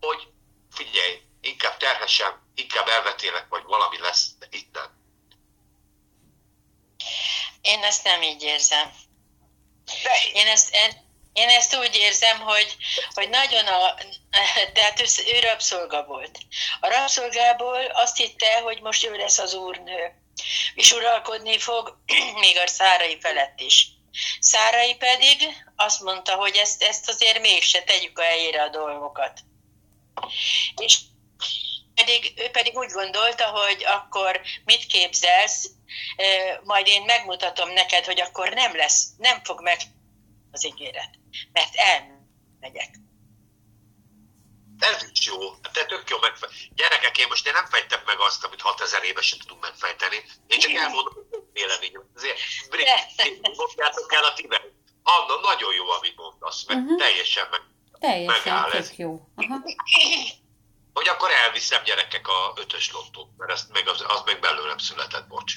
[0.00, 0.28] hogy
[0.72, 4.96] figyelj, inkább terhessem, inkább elvetélek, vagy valami lesz itt nem.
[7.62, 8.92] én ezt nem így érzem.
[10.02, 12.76] De Én ezt, én, én ezt úgy érzem, hogy,
[13.14, 13.94] hogy nagyon a...
[14.74, 15.04] Tehát ő,
[15.34, 16.38] ő rabszolga volt.
[16.80, 20.12] A rabszolgából azt hitte, hogy most ő lesz az úrnő.
[20.74, 21.98] És uralkodni fog
[22.40, 23.86] még a szárai felett is.
[24.40, 29.40] Szárai pedig azt mondta, hogy ezt, ezt azért mégse tegyük a helyére a dolgokat.
[30.76, 30.98] És
[31.94, 35.70] pedig, ő pedig úgy gondolta, hogy akkor mit képzelsz,
[36.64, 39.78] majd én megmutatom neked, hogy akkor nem lesz, nem fog meg
[40.52, 41.10] az ígéret,
[41.52, 42.90] mert elmegyek.
[44.78, 46.48] Ez is jó, te tök jó megfe...
[46.74, 50.24] Gyerekek, én most én nem fejtem meg azt, amit 6000 évesen tudunk megfejteni.
[50.46, 52.02] Én csak elmondom a véleményem.
[52.14, 52.38] Azért,
[53.56, 54.62] mondjátok el a tibe.
[55.02, 56.96] Anna, nagyon jó, amit mondasz, meg Mhm.
[56.96, 57.60] teljesen meg.
[58.00, 58.92] Teljesen Megáll ez.
[58.96, 59.28] jó.
[59.36, 59.56] Aha.
[60.92, 65.26] Hogy akkor elviszem gyerekek a ötös lottót, mert ezt meg az, az meg belőlem született,
[65.26, 65.52] bocs.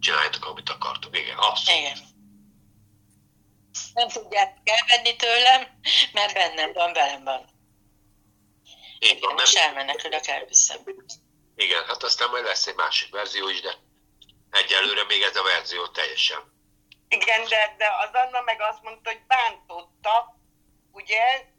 [0.00, 1.16] Csináljátok, amit akartok.
[1.16, 1.80] Igen, abszolút.
[1.80, 1.98] Igen.
[3.94, 5.80] Nem tudják elvenni tőlem,
[6.12, 7.50] mert bennem van, velem van.
[9.04, 9.64] Így van, Igen, és nem?
[9.68, 10.78] elmenekülök, elviszem.
[11.56, 13.74] Igen, hát aztán majd lesz egy másik verzió is, de
[14.50, 16.52] egyelőre még ez a verzió teljesen.
[17.08, 20.36] Igen, de, de az Anna meg azt mondta, hogy bántotta,
[20.92, 21.50] ugye,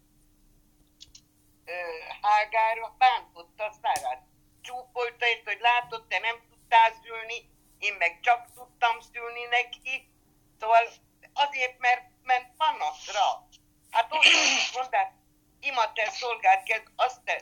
[2.21, 4.21] Hágára bántotta Szárát.
[4.61, 7.49] Csúfolta ezt, hogy látod, te nem tudtál szülni,
[7.79, 10.11] én meg csak tudtam szülni neki.
[10.59, 10.83] Szóval
[11.33, 13.47] azért, mert ment panaszra.
[13.91, 14.23] Hát ott
[14.73, 15.13] mondták,
[15.63, 17.41] ima te szolgált kezd, azt te,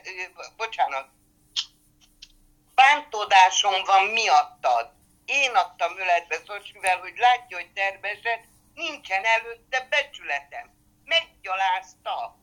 [0.56, 1.08] bocsánat,
[2.74, 4.92] bántódásom van miattad.
[5.24, 8.44] Én adtam öletbe Szocsivel, hogy látja, hogy tervezett,
[8.74, 10.70] nincsen előtte becsületem.
[11.04, 12.36] Meggyalázta.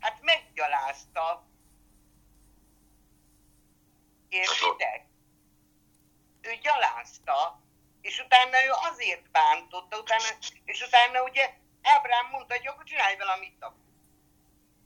[0.00, 1.48] Hát meggyalázta.
[4.28, 5.08] Értitek?
[6.40, 7.60] Ő gyalázta,
[8.00, 10.24] és utána ő azért bántotta, utána,
[10.64, 13.89] és utána ugye Ábrám mondta, hogy akkor csinálj vele, amit akar.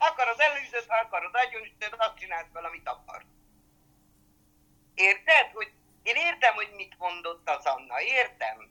[0.09, 3.25] Akarod előzőt, ha akarod agyon Isten, azt csinálsz vele, amit akar.
[4.95, 5.51] Érted?
[5.53, 5.73] Hogy
[6.03, 8.71] én értem, hogy mit mondott az Anna, értem.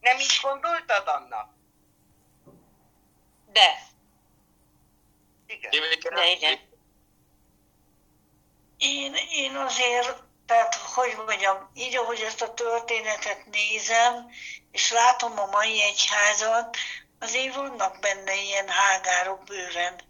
[0.00, 1.54] Nem így gondoltad, Anna?
[3.52, 3.78] De,
[5.46, 5.70] Igen.
[6.14, 6.58] de igen.
[8.76, 14.30] Én, én azért, tehát hogy mondjam, így ahogy ezt a történetet nézem,
[14.70, 16.76] és látom a mai egyházat,
[17.22, 20.00] azért vannak benne ilyen hágárok bőven,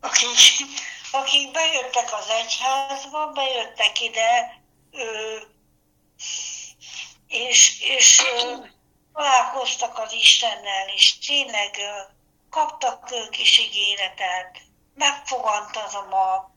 [0.00, 0.38] akik,
[1.10, 4.62] akik bejöttek az egyházba, bejöttek ide,
[4.92, 5.36] ö,
[7.26, 8.54] és, és ö,
[9.12, 12.00] találkoztak az Istennel, és tényleg ö,
[12.50, 14.58] kaptak ők is ígéretet,
[14.94, 16.50] megfogant az a mag,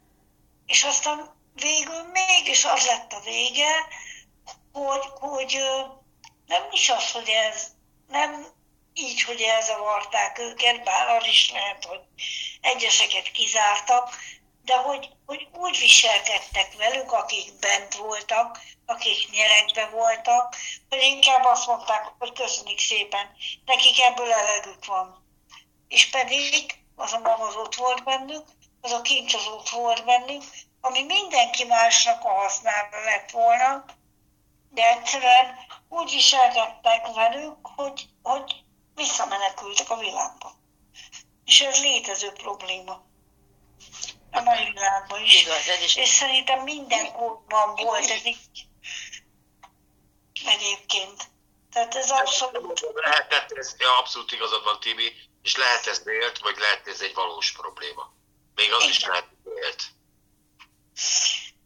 [0.66, 3.88] és aztán végül mégis az lett a vége,
[4.72, 5.82] hogy, hogy ö,
[6.46, 7.68] nem is az, hogy ez
[8.08, 8.60] nem
[8.94, 12.00] így, hogy elzavarták őket, bár az is lehet, hogy
[12.62, 14.16] egyeseket kizártak,
[14.64, 20.56] de hogy, hogy úgy viselkedtek velük, akik bent voltak, akik nyerekbe voltak,
[20.90, 23.32] hogy inkább azt mondták, hogy köszönjük szépen,
[23.66, 25.26] nekik ebből elegük van.
[25.88, 28.46] És pedig az a mag az ott volt bennük,
[28.82, 30.44] az a kincs az ott volt bennük,
[30.82, 33.86] ami mindenki másnak a hasznára lett volna,
[34.70, 35.56] de egyszerűen
[35.90, 38.64] úgy viselkedtek velük, hogy, hogy
[39.02, 40.52] visszamenekültek a világba.
[41.46, 43.04] És ez létező probléma.
[44.32, 45.42] A mai világban is.
[45.42, 45.96] Igaz, ez is.
[45.96, 48.68] És szerintem minden korban volt ez így.
[50.46, 51.30] Egyébként.
[51.72, 56.58] Tehát ez abszolút Lehetett ez, ja, abszolút igazad van, Tibi, és lehet ez vélt, vagy
[56.58, 58.14] lehet ez egy valós probléma.
[58.56, 59.10] Még az is Igen.
[59.10, 59.84] lehet vélt.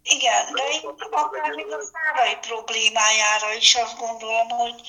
[0.04, 0.82] Igen, de én
[1.12, 4.82] akár még a szárai problémájára is azt gondolom, hogy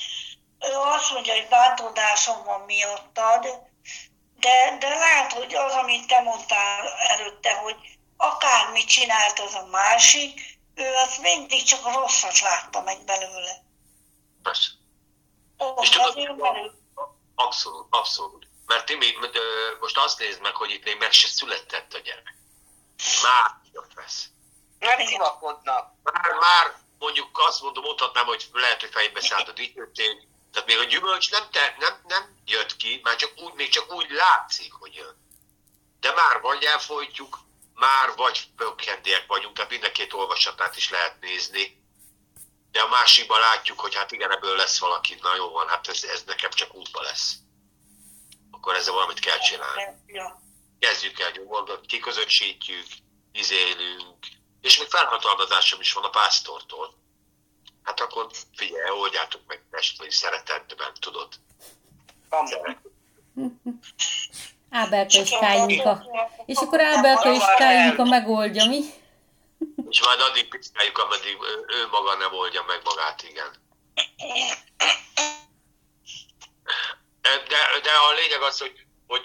[0.69, 3.47] ő azt mondja, hogy bántódásom van miattad,
[4.39, 7.77] de, de lehet, hogy az, amit te mondtál előtte, hogy
[8.17, 13.63] akármit csinált az a másik, ő azt mindig csak a rosszat látta meg belőle.
[14.43, 14.69] Persze.
[15.59, 16.73] Ó, És tudod, azért belül.
[17.35, 18.47] abszolút, abszolút.
[18.67, 19.15] Mert Timi,
[19.81, 22.35] most azt nézd meg, hogy itt még meg se született a gyerek.
[23.23, 24.29] Már jött vesz.
[24.79, 25.93] Nem szivakodnak.
[26.03, 30.26] Már, már mondjuk azt mondom, mondhatnám, hogy lehet, hogy fejbe szállt a dicsőség,
[30.57, 33.93] Tehát még a gyümölcs nem, te, nem, nem jött ki, már csak úgy, még csak
[33.93, 35.17] úgy látszik, hogy jön.
[36.01, 37.39] De már vagy elfolytjuk,
[37.75, 41.83] már vagy pökkendiek vagyunk, tehát mind a két olvasatát is lehet nézni.
[42.71, 46.05] De a másikban látjuk, hogy hát igen, ebből lesz valaki, na jó van, hát ez,
[46.05, 47.35] ez nekem csak útba lesz.
[48.51, 49.83] Akkor ezzel valamit kell csinálni.
[50.07, 50.43] Ja.
[50.79, 52.87] Kezdjük el nyugodtan, kiközösítjük,
[53.33, 54.27] izélünk,
[54.61, 56.95] és még felhatalmazásom is van a pásztortól.
[57.87, 61.29] Hát akkor figyelj, oldjátok meg testveri szeretetben, tudod.
[62.29, 62.49] Kamu.
[64.71, 66.05] Ábelka és Káinka.
[66.47, 68.81] És akkor Ábelka és Káinka megoldja, mi?
[69.89, 71.37] És majd addig piszkáljuk, ameddig
[71.69, 73.51] ő, maga nem oldja meg magát, igen.
[77.23, 79.25] De, de a lényeg az, hogy, hogy,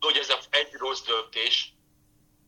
[0.00, 1.72] hogy ez a egy rossz döntés,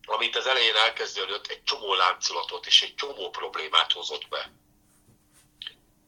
[0.07, 4.51] amit az elején elkezdődött, egy csomó láncolatot és egy csomó problémát hozott be.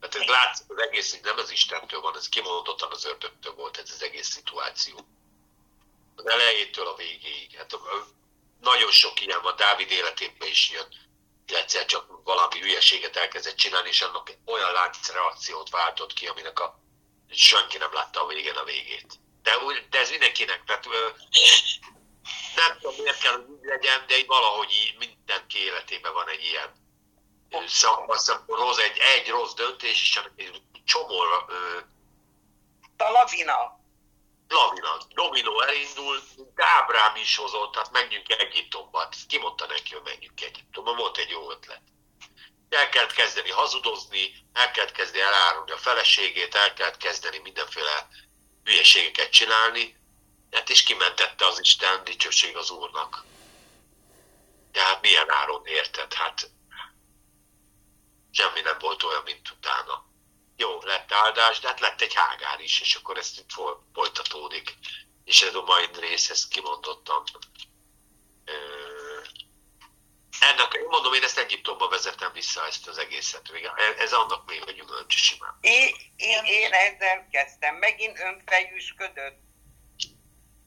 [0.01, 3.91] Tehát ez látszik az egész, nem az Istentől van, ez kimondottan az ördögtől volt ez
[3.91, 5.07] az egész szituáció.
[6.15, 7.57] Az elejétől a végéig.
[7.57, 7.79] Hát
[8.61, 10.89] nagyon sok ilyen van, Dávid életében is jön.
[11.47, 16.79] Egyszer csak valami hülyeséget elkezdett csinálni, és annak olyan láncreakciót váltott ki, aminek a
[17.31, 19.19] senki nem látta a végén a végét.
[19.43, 19.53] De,
[19.91, 20.87] de ez mindenkinek, tehát
[22.57, 26.80] nem tudom miért kell, hogy legyen, de valahogy mindenki életében van egy ilyen
[27.51, 31.79] amikor hoz egy, egy rossz döntés, és annak egy csomó ö,
[32.97, 33.79] A lavina.
[34.49, 36.23] lavina, dominó elindul,
[36.57, 38.99] Ábrám is hozott, tehát menjünk Egyiptomba.
[38.99, 40.95] Hát Ki mondta neki, hogy menjünk Egyiptomba?
[40.95, 41.83] Volt egy jó ötlet.
[42.69, 48.09] El kellett kezdeni hazudozni, el kellett kezdeni elárulni a feleségét, el kellett kezdeni mindenféle
[48.65, 49.97] hülyeségeket csinálni,
[50.51, 53.25] hát és kimentette az Isten dicsőség az Úrnak.
[54.73, 56.13] De hát milyen áron érted?
[56.13, 56.51] Hát
[58.33, 60.05] semmi nem volt olyan, mint utána.
[60.57, 64.75] Jó, lett áldás, de hát lett egy hágár is, és akkor ezt itt fol- folytatódik.
[65.25, 67.23] És ez a mai rész, ezt kimondottam.
[68.45, 68.53] Ö,
[70.41, 73.53] ennek, mondom, én ezt Egyiptomba vezetem vissza ezt az egészet.
[73.53, 75.59] Még- Ez annak még a gyümölcs simán.
[75.61, 77.75] Én, én, én ezzel kezdtem.
[77.75, 79.39] Megint önfejűsködött.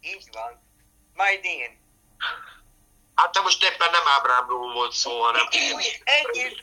[0.02, 0.72] Így van.
[1.14, 1.82] Majd én.
[3.16, 5.48] Hát de most éppen nem Ábrámról volt szó, hanem...
[6.04, 6.54] Egy és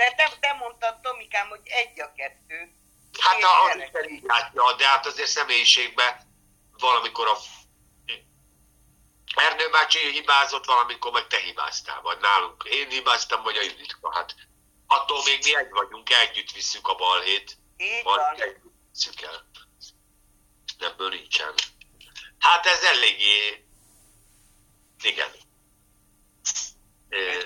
[0.00, 2.74] de te, te mondtad, Tomikám, hogy egy a kettő.
[3.20, 6.14] Hát a, az Isten így látja, de hát azért személyiségben
[6.78, 7.36] valamikor a
[9.34, 12.64] Ernő bácsi hibázott, valamikor meg te hibáztál, vagy nálunk.
[12.64, 14.12] Én hibáztam, vagy a Juditka.
[14.14, 14.34] Hát
[14.86, 18.18] attól még mi egy vagyunk, együtt visszük a balhét, Így van.
[18.36, 18.62] együtt
[18.92, 19.48] visszük el.
[20.78, 21.54] Ebből nincsen.
[22.38, 23.64] Hát ez eléggé...
[25.02, 25.30] Igen.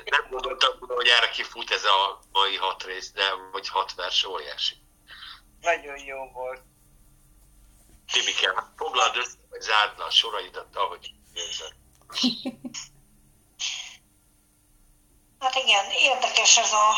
[0.05, 4.25] Nem gondoltam, volna, hogy erre kifut ez a mai hat rész, de vagy hat vers,
[4.25, 4.75] óriási.
[5.61, 6.63] Nagyon jó volt.
[8.13, 11.75] Timike, hát foglald össze, vagy zárd le a soraidat, ahogy érzed.
[15.39, 16.95] Hát igen, érdekes ez a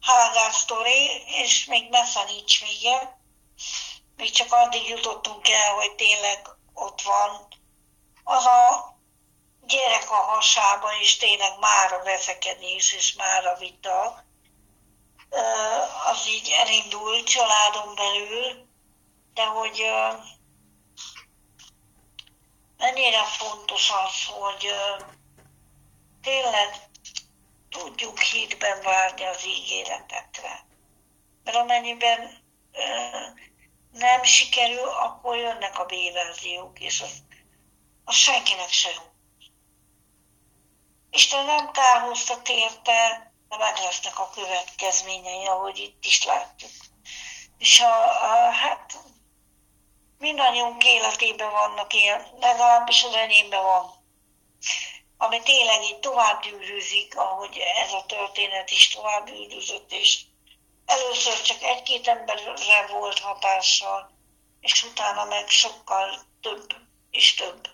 [0.00, 3.18] Hágár sztori, és még messze nincs vége.
[4.16, 7.48] Még csak addig jutottunk el, hogy tényleg ott van.
[8.24, 8.93] Az a
[9.66, 14.24] gyerek a hasában is tényleg már a veszekedés és már a vita.
[16.10, 18.68] Az így elindult családon belül,
[19.34, 19.84] de hogy
[22.76, 24.74] mennyire fontos az, hogy
[26.22, 26.88] tényleg
[27.70, 30.66] tudjuk hitben várni az ígéretekre.
[31.44, 32.42] Mert amennyiben
[33.92, 37.22] nem sikerül, akkor jönnek a B-verziók, és az,
[38.04, 39.13] az senkinek se jó.
[41.14, 46.70] Isten nem kárhoztat érte, de meg lesznek a következményei, ahogy itt is látjuk.
[47.58, 48.98] És a, a, hát
[50.18, 54.02] mindannyiunk életében vannak ilyen, legalábbis az enyémben van
[55.16, 60.20] ami tényleg így tovább gyűrűzik, ahogy ez a történet is tovább gyűrűzött, és
[60.86, 64.10] először csak egy-két emberre volt hatással,
[64.60, 66.74] és utána meg sokkal több
[67.10, 67.68] és több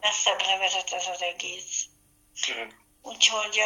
[0.00, 1.86] messzebbre vezet ez az egész.
[3.02, 3.60] Úgyhogy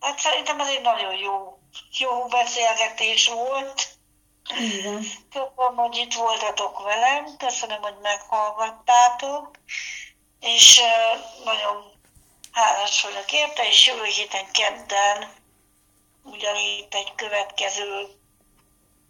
[0.00, 1.58] hát szerintem ez egy nagyon jó,
[1.98, 3.88] jó beszélgetés volt.
[4.84, 5.02] Van.
[5.30, 9.50] Köszönöm, hogy itt voltatok velem, köszönöm, hogy meghallgattátok,
[10.40, 10.80] és
[11.44, 11.92] nagyon
[12.52, 15.32] hálás vagyok érte, és jövő héten kedden
[16.22, 18.06] ugyanitt egy következő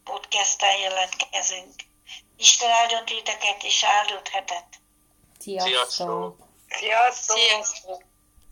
[0.05, 1.75] podcasten jelentkezünk.
[2.37, 4.67] Isten áldjon titeket, és áldott hetet!
[5.39, 5.69] Sziasztok!
[5.69, 6.54] Sziasztok!
[6.79, 7.37] Sziasztok!
[7.39, 8.14] Sziasztok!